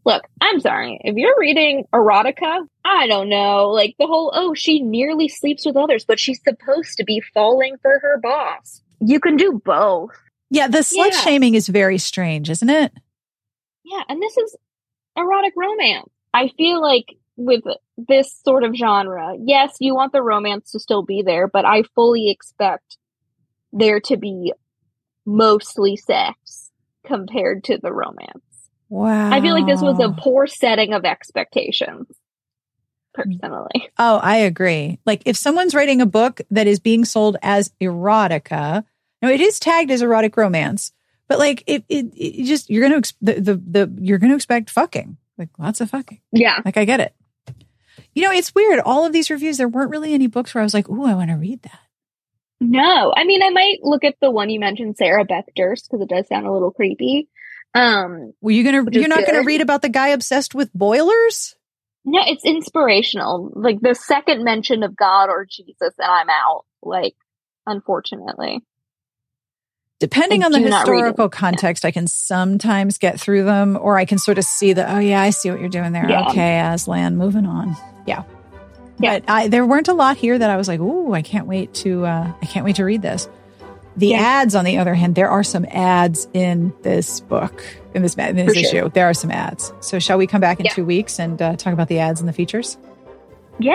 Look, 0.06 0.24
I'm 0.40 0.60
sorry. 0.62 1.00
If 1.04 1.16
you're 1.18 1.38
reading 1.38 1.86
erotica, 1.94 2.60
I 2.86 3.08
don't 3.08 3.28
know, 3.28 3.70
like 3.70 3.96
the 4.00 4.08
whole, 4.08 4.32
oh, 4.34 4.54
she 4.54 4.82
nearly 4.82 5.28
sleeps 5.28 5.66
with 5.66 5.76
others, 5.76 6.06
but 6.06 6.20
she's 6.20 6.40
supposed 6.44 6.98
to 6.98 7.04
be 7.04 7.22
falling 7.34 7.76
for 7.82 8.00
her 8.00 8.18
boss. 8.22 8.82
You 9.02 9.20
can 9.20 9.36
do 9.36 9.62
both. 9.66 10.12
Yeah, 10.50 10.68
the 10.70 10.78
slut 10.80 11.12
Yeah. 11.12 11.20
shaming 11.22 11.56
is 11.56 11.68
very 11.68 11.98
strange, 11.98 12.50
isn't 12.50 12.70
it? 12.70 12.94
Yeah, 13.84 14.04
and 14.08 14.22
this 14.22 14.38
is 14.38 14.56
erotic 15.18 15.54
romance. 15.58 16.10
I 16.34 16.50
feel 16.58 16.82
like 16.82 17.16
with 17.36 17.64
this 17.98 18.34
sort 18.46 18.64
of 18.64 18.76
genre, 18.76 19.34
yes, 19.44 19.76
you 19.82 19.94
want 19.94 20.14
the 20.14 20.22
romance 20.22 20.72
to 20.72 20.80
still 20.80 21.04
be 21.04 21.22
there, 21.22 21.48
but 21.48 21.66
I 21.66 21.84
fully 21.96 22.32
expect 22.32 22.98
there 23.78 24.00
to 24.02 24.18
be 24.18 24.54
mostly 25.26 25.96
sex 25.98 26.72
compared 27.06 27.64
to 27.66 27.78
the 27.78 27.94
romance. 27.94 28.44
Wow. 28.90 29.32
I 29.32 29.42
feel 29.42 29.54
like 29.54 29.66
this 29.66 29.82
was 29.82 30.00
a 30.00 30.14
poor 30.18 30.48
setting 30.48 30.94
of 30.94 31.04
expectations, 31.04 32.08
personally. 33.14 33.90
Oh, 33.98 34.18
I 34.18 34.38
agree. 34.38 35.00
Like 35.06 35.24
if 35.26 35.36
someone's 35.36 35.76
writing 35.76 36.02
a 36.02 36.06
book 36.06 36.42
that 36.52 36.68
is 36.68 36.80
being 36.80 37.04
sold 37.04 37.38
as 37.42 37.72
erotica, 37.82 38.86
now 39.22 39.30
it 39.30 39.42
is 39.42 39.60
tagged 39.60 39.92
as 39.92 40.02
erotic 40.02 40.38
romance, 40.38 40.94
but 41.28 41.40
like 41.40 41.64
it, 41.68 41.84
it, 41.90 42.14
it 42.16 42.46
just 42.46 42.70
you're 42.70 42.88
gonna 42.88 43.02
the, 43.22 43.34
the 43.34 43.56
the 43.56 43.94
you're 44.00 44.20
gonna 44.20 44.36
expect 44.36 44.70
fucking 44.70 45.18
like 45.38 45.50
lots 45.58 45.82
of 45.82 45.90
fucking. 45.90 46.22
Yeah, 46.32 46.62
Like 46.64 46.78
I 46.78 46.86
get 46.86 47.00
it. 47.00 47.14
You 48.16 48.24
know, 48.24 48.32
it's 48.32 48.56
weird. 48.56 48.80
All 48.80 49.06
of 49.06 49.14
these 49.14 49.30
reviews, 49.30 49.58
there 49.58 49.68
weren't 49.68 49.92
really 49.92 50.14
any 50.14 50.28
books 50.28 50.56
where 50.56 50.62
I 50.62 50.66
was 50.66 50.74
like, 50.74 50.90
"Ooh, 50.90 51.06
I 51.06 51.14
want 51.14 51.30
to 51.30 51.36
read 51.36 51.62
that." 51.64 51.80
No, 52.60 53.14
I 53.16 53.24
mean, 53.24 53.44
I 53.44 53.50
might 53.50 53.78
look 53.84 54.04
at 54.04 54.16
the 54.22 54.32
one 54.32 54.50
you 54.50 54.60
mentioned, 54.60 54.98
Sarah 54.98 55.26
Beth 55.26 55.46
Durst, 55.56 55.90
because 55.90 56.04
it 56.04 56.10
does 56.10 56.28
sound 56.28 56.48
a 56.48 56.52
little 56.52 56.72
creepy. 56.72 57.30
Um, 57.74 58.34
Were 58.42 58.52
you 58.52 58.64
gonna? 58.64 58.90
You're 58.92 59.08
not 59.08 59.26
gonna 59.26 59.44
read 59.44 59.62
about 59.62 59.82
the 59.82 59.90
guy 59.90 60.10
obsessed 60.10 60.56
with 60.56 60.74
boilers? 60.74 61.56
no, 62.08 62.22
it's 62.26 62.46
inspirational. 62.46 63.52
Like 63.54 63.82
the 63.82 63.94
second 63.94 64.44
mention 64.44 64.82
of 64.82 64.96
God 64.96 65.30
or 65.30 65.46
Jesus, 65.46 65.76
and 65.80 66.10
I'm 66.10 66.30
out. 66.30 66.66
Like, 66.82 67.16
unfortunately. 67.66 68.64
Depending 70.00 70.44
I 70.44 70.46
on 70.46 70.52
the 70.54 70.60
do 70.60 70.70
not 70.70 70.88
read 70.88 71.00
it. 71.00 71.02
historical 71.02 71.28
context, 71.28 71.84
I 71.84 71.92
can 71.92 72.08
sometimes 72.08 72.98
get 72.98 73.20
through 73.20 73.44
them, 73.44 73.78
or 73.80 73.98
I 73.98 74.06
can 74.06 74.20
sort 74.20 74.38
of 74.38 74.46
see 74.46 74.72
the, 74.72 74.90
Oh 74.90 75.00
yeah, 75.00 75.22
I 75.22 75.32
see 75.32 75.52
what 75.52 75.60
you're 75.60 75.70
doing 75.70 75.92
there. 75.92 76.10
Yeah. 76.10 76.30
Okay, 76.30 76.60
Aslan, 76.60 77.18
moving 77.18 77.46
on. 77.46 77.76
Yeah. 78.06 78.24
Yeah. 79.00 79.20
But 79.20 79.30
I, 79.30 79.48
there 79.48 79.66
weren't 79.66 79.88
a 79.88 79.94
lot 79.94 80.18
here 80.18 80.38
that 80.38 80.50
I 80.50 80.58
was 80.58 80.68
like, 80.68 80.80
"Ooh, 80.80 81.14
I 81.14 81.22
can't 81.22 81.46
wait 81.48 81.74
to, 81.76 82.06
uh, 82.06 82.32
I 82.42 82.46
can't 82.46 82.66
wait 82.66 82.78
to 82.78 82.84
read 82.86 83.02
this." 83.02 83.30
The 83.96 84.08
Yeah. 84.10 84.20
ads, 84.22 84.54
on 84.56 84.64
the 84.66 84.78
other 84.78 84.94
hand, 84.94 85.16
there 85.16 85.30
are 85.30 85.44
some 85.44 85.66
ads 85.72 86.28
in 86.34 86.72
this 86.84 87.20
book, 87.20 87.64
in 87.96 88.02
this 88.04 88.16
in 88.16 88.36
this 88.36 88.56
issue. 88.56 88.68
sure. 88.70 88.90
There 88.90 89.10
are 89.10 89.14
some 89.14 89.32
ads. 89.32 89.74
So, 89.82 89.98
shall 90.00 90.18
we 90.20 90.28
come 90.28 90.42
back 90.42 90.60
in 90.60 90.66
Yeah. 90.66 90.74
two 90.74 90.86
weeks 90.86 91.20
and 91.20 91.42
uh, 91.42 91.56
talk 91.56 91.74
about 91.74 91.88
the 91.88 92.00
ads 92.00 92.20
and 92.20 92.30
the 92.30 92.34
features? 92.34 92.78
Yeah. 93.60 93.74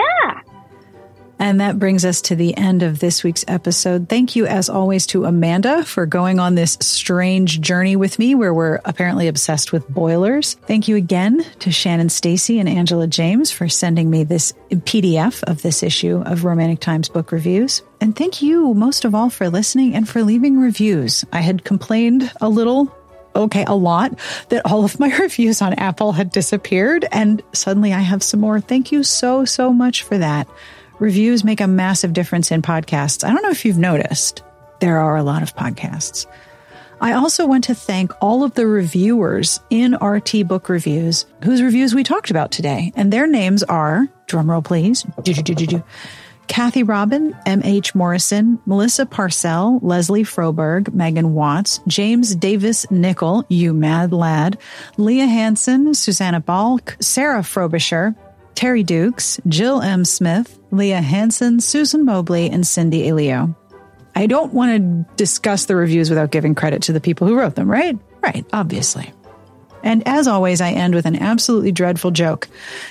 And 1.43 1.59
that 1.59 1.77
brings 1.77 2.05
us 2.05 2.21
to 2.21 2.37
the 2.37 2.55
end 2.55 2.83
of 2.83 2.99
this 2.99 3.21
week's 3.21 3.43
episode. 3.49 4.07
Thank 4.07 4.37
you, 4.37 4.45
as 4.45 4.69
always, 4.69 5.05
to 5.07 5.25
Amanda 5.25 5.83
for 5.83 6.05
going 6.05 6.39
on 6.39 6.55
this 6.55 6.77
strange 6.79 7.59
journey 7.59 7.97
with 7.97 8.17
me 8.17 8.33
where 8.33 8.53
we're 8.53 8.79
apparently 8.85 9.27
obsessed 9.27 9.73
with 9.73 9.85
boilers. 9.89 10.53
Thank 10.67 10.87
you 10.87 10.95
again 10.95 11.45
to 11.59 11.69
Shannon 11.69 12.07
Stacy 12.07 12.61
and 12.61 12.69
Angela 12.69 13.07
James 13.07 13.51
for 13.51 13.67
sending 13.67 14.09
me 14.09 14.23
this 14.23 14.53
PDF 14.71 15.43
of 15.43 15.61
this 15.63 15.83
issue 15.83 16.23
of 16.25 16.45
Romantic 16.45 16.79
Times 16.79 17.09
Book 17.09 17.33
Reviews. 17.33 17.81
And 17.99 18.15
thank 18.15 18.41
you 18.41 18.73
most 18.73 19.03
of 19.03 19.13
all 19.13 19.29
for 19.29 19.49
listening 19.49 19.95
and 19.95 20.07
for 20.07 20.23
leaving 20.23 20.61
reviews. 20.61 21.25
I 21.33 21.41
had 21.41 21.65
complained 21.65 22.31
a 22.39 22.47
little 22.47 22.89
okay, 23.35 23.65
a 23.67 23.75
lot 23.75 24.17
that 24.47 24.65
all 24.65 24.85
of 24.85 24.97
my 24.97 25.13
reviews 25.19 25.61
on 25.61 25.73
Apple 25.73 26.13
had 26.13 26.29
disappeared. 26.29 27.05
And 27.11 27.43
suddenly 27.51 27.91
I 27.91 27.99
have 27.99 28.23
some 28.23 28.39
more. 28.39 28.61
Thank 28.61 28.93
you 28.93 29.03
so, 29.03 29.43
so 29.43 29.73
much 29.73 30.03
for 30.03 30.17
that. 30.17 30.47
Reviews 30.99 31.43
make 31.43 31.61
a 31.61 31.67
massive 31.67 32.13
difference 32.13 32.51
in 32.51 32.61
podcasts. 32.61 33.23
I 33.23 33.33
don't 33.33 33.43
know 33.43 33.49
if 33.49 33.65
you've 33.65 33.77
noticed, 33.77 34.43
there 34.79 34.99
are 34.99 35.17
a 35.17 35.23
lot 35.23 35.43
of 35.43 35.55
podcasts. 35.55 36.25
I 37.01 37.13
also 37.13 37.45
want 37.45 37.65
to 37.65 37.75
thank 37.75 38.13
all 38.21 38.43
of 38.43 38.53
the 38.53 38.65
reviewers 38.65 39.59
in 39.69 39.95
RT 39.95 40.47
Book 40.47 40.69
Reviews 40.69 41.25
whose 41.43 41.61
reviews 41.61 41.93
we 41.93 42.03
talked 42.03 42.31
about 42.31 42.51
today. 42.51 42.93
And 42.95 43.11
their 43.11 43.27
names 43.27 43.63
are, 43.63 44.07
drumroll 44.27 44.63
please. 44.63 45.05
Kathe 46.47 46.87
Robin, 46.87 47.35
M.H. 47.45 47.95
Morrison, 47.95 48.59
Melissa 48.65 49.05
Parcell, 49.05 49.79
Leslie 49.81 50.23
Froberg, 50.23 50.93
Megan 50.93 51.33
Watts, 51.33 51.79
James 51.87 52.35
Davis 52.35 52.89
Nickel, 52.91 53.45
you 53.49 53.73
mad 53.73 54.13
lad, 54.13 54.57
Leah 54.97 55.25
Hansen, 55.25 55.93
Susanna 55.93 56.39
Balk, 56.39 56.95
Sarah 56.99 57.43
Frobisher, 57.43 58.15
Terry 58.55 58.83
Dukes, 58.83 59.39
Jill 59.47 59.81
M. 59.81 60.05
Smith, 60.05 60.59
Leah 60.71 61.01
Hansen, 61.01 61.59
Susan 61.59 62.05
Mobley, 62.05 62.49
and 62.49 62.65
Cindy 62.65 63.07
Elio. 63.07 63.55
I 64.15 64.27
don't 64.27 64.53
want 64.53 64.77
to 64.77 65.15
discuss 65.15 65.65
the 65.65 65.75
reviews 65.75 66.09
without 66.09 66.31
giving 66.31 66.55
credit 66.55 66.83
to 66.83 66.93
the 66.93 67.01
people 67.01 67.27
who 67.27 67.35
wrote 67.35 67.55
them, 67.55 67.69
right? 67.69 67.97
Right, 68.21 68.45
obviously. 68.53 69.11
And 69.83 70.07
as 70.07 70.27
always, 70.27 70.61
I 70.61 70.71
end 70.71 70.95
with 70.95 71.05
an 71.05 71.17
absolutely 71.17 71.71
dreadful 71.71 72.11
joke. 72.11 72.47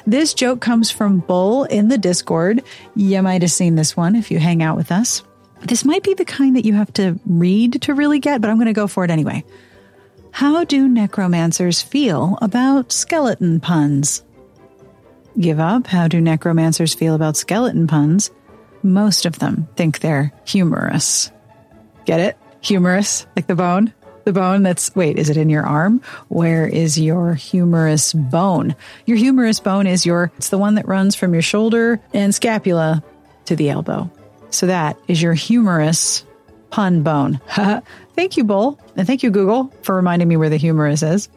This 0.07 0.35
joke 0.35 0.61
comes 0.61 0.91
from 0.91 1.21
Bull 1.21 1.65
in 1.65 1.89
the 1.89 1.97
Discord. 1.97 2.63
You 2.95 3.23
might 3.23 3.43
have 3.43 3.51
seen 3.51 3.77
this 3.77 3.97
one 3.97 4.15
if 4.15 4.31
you 4.31 4.39
hang 4.39 4.63
out 4.63 4.77
with 4.77 4.93
us. 4.93 5.23
This 5.63 5.85
might 5.85 6.03
be 6.03 6.15
the 6.15 6.25
kind 6.25 6.57
that 6.57 6.67
you 6.67 6.75
have 6.75 6.93
to 6.95 7.19
read 7.25 7.83
to 7.83 7.95
really 7.95 8.19
get, 8.19 8.41
but 8.41 8.51
I'm 8.51 8.57
going 8.57 8.67
to 8.67 8.73
go 8.73 8.89
for 8.89 9.05
it 9.05 9.11
anyway. 9.11 9.45
How 10.33 10.65
do 10.65 10.89
necromancers 10.89 11.83
feel 11.83 12.37
about 12.43 12.93
skeleton 12.93 13.61
puns? 13.61 14.23
Give 15.39 15.61
up? 15.61 15.87
How 15.87 16.09
do 16.09 16.21
necromancers 16.21 16.95
feel 16.95 17.15
about 17.15 17.37
skeleton 17.37 17.87
puns? 17.87 18.31
Most 18.83 19.27
of 19.27 19.39
them 19.39 19.69
think 19.77 20.01
they're 20.01 20.33
humorous. 20.45 21.31
Get 22.05 22.21
it? 22.21 22.37
Humorous, 22.61 23.27
like 23.37 23.47
the 23.47 23.55
bone? 23.55 23.95
The 24.25 24.33
bone 24.33 24.63
that's, 24.63 24.95
wait, 24.95 25.19
is 25.19 25.31
it 25.31 25.37
in 25.37 25.49
your 25.49 25.65
arm? 25.65 26.01
Where 26.29 26.67
is 26.67 26.99
your 26.99 27.35
humerus 27.35 28.13
bone? 28.13 28.77
Your 29.07 29.17
humerus 29.17 29.59
bone 29.59 29.87
is 29.87 30.07
your, 30.07 30.31
it's 30.37 30.51
the 30.51 30.59
one 30.59 30.77
that 30.77 30.87
runs 30.87 31.15
from 31.17 31.33
your 31.33 31.43
shoulder 31.43 32.01
and 32.13 32.35
scapula 32.35 33.03
to 33.47 33.57
the 33.57 33.71
elbow. 33.71 34.11
So 34.51 34.67
that 34.67 34.99
is 35.09 35.21
your 35.21 35.35
humerus 35.35 36.25
pun 36.71 37.03
bone. 37.03 37.41
thank 38.15 38.37
you, 38.37 38.45
Bull. 38.45 38.79
And 38.97 39.07
thank 39.07 39.23
you, 39.23 39.31
Google, 39.31 39.73
for 39.83 39.97
reminding 39.97 40.29
me 40.29 40.37
where 40.37 40.51
the 40.51 40.57
humerus 40.57 41.03
is. 41.03 41.29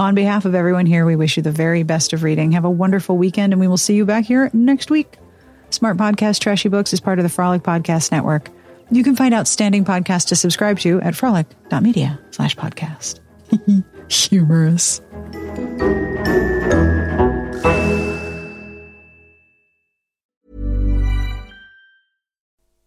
On 0.00 0.14
behalf 0.14 0.46
of 0.46 0.54
everyone 0.54 0.86
here, 0.86 1.04
we 1.04 1.14
wish 1.14 1.36
you 1.36 1.42
the 1.42 1.52
very 1.52 1.82
best 1.82 2.14
of 2.14 2.22
reading. 2.22 2.52
Have 2.52 2.64
a 2.64 2.70
wonderful 2.70 3.18
weekend, 3.18 3.52
and 3.52 3.60
we 3.60 3.68
will 3.68 3.76
see 3.76 3.94
you 3.94 4.06
back 4.06 4.24
here 4.24 4.48
next 4.54 4.90
week. 4.90 5.18
Smart 5.68 5.98
Podcast 5.98 6.40
Trashy 6.40 6.70
Books 6.70 6.94
is 6.94 7.00
part 7.00 7.18
of 7.18 7.22
the 7.22 7.28
Frolic 7.28 7.62
Podcast 7.62 8.10
Network. 8.10 8.50
You 8.90 9.02
can 9.02 9.14
find 9.14 9.34
outstanding 9.34 9.84
podcasts 9.84 10.28
to 10.28 10.36
subscribe 10.36 10.78
to 10.78 11.02
at 11.02 11.16
frolic.media 11.16 12.18
slash 12.30 12.56
podcast. 12.56 13.20
Humorous. 14.08 15.02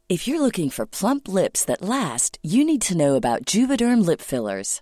If 0.09 0.27
you're 0.27 0.41
looking 0.41 0.71
for 0.71 0.87
plump 0.87 1.27
lips 1.27 1.63
that 1.65 1.83
last, 1.83 2.39
you 2.41 2.65
need 2.65 2.81
to 2.81 2.97
know 2.97 3.13
about 3.13 3.45
Juvederm 3.45 4.03
lip 4.03 4.19
fillers. 4.19 4.81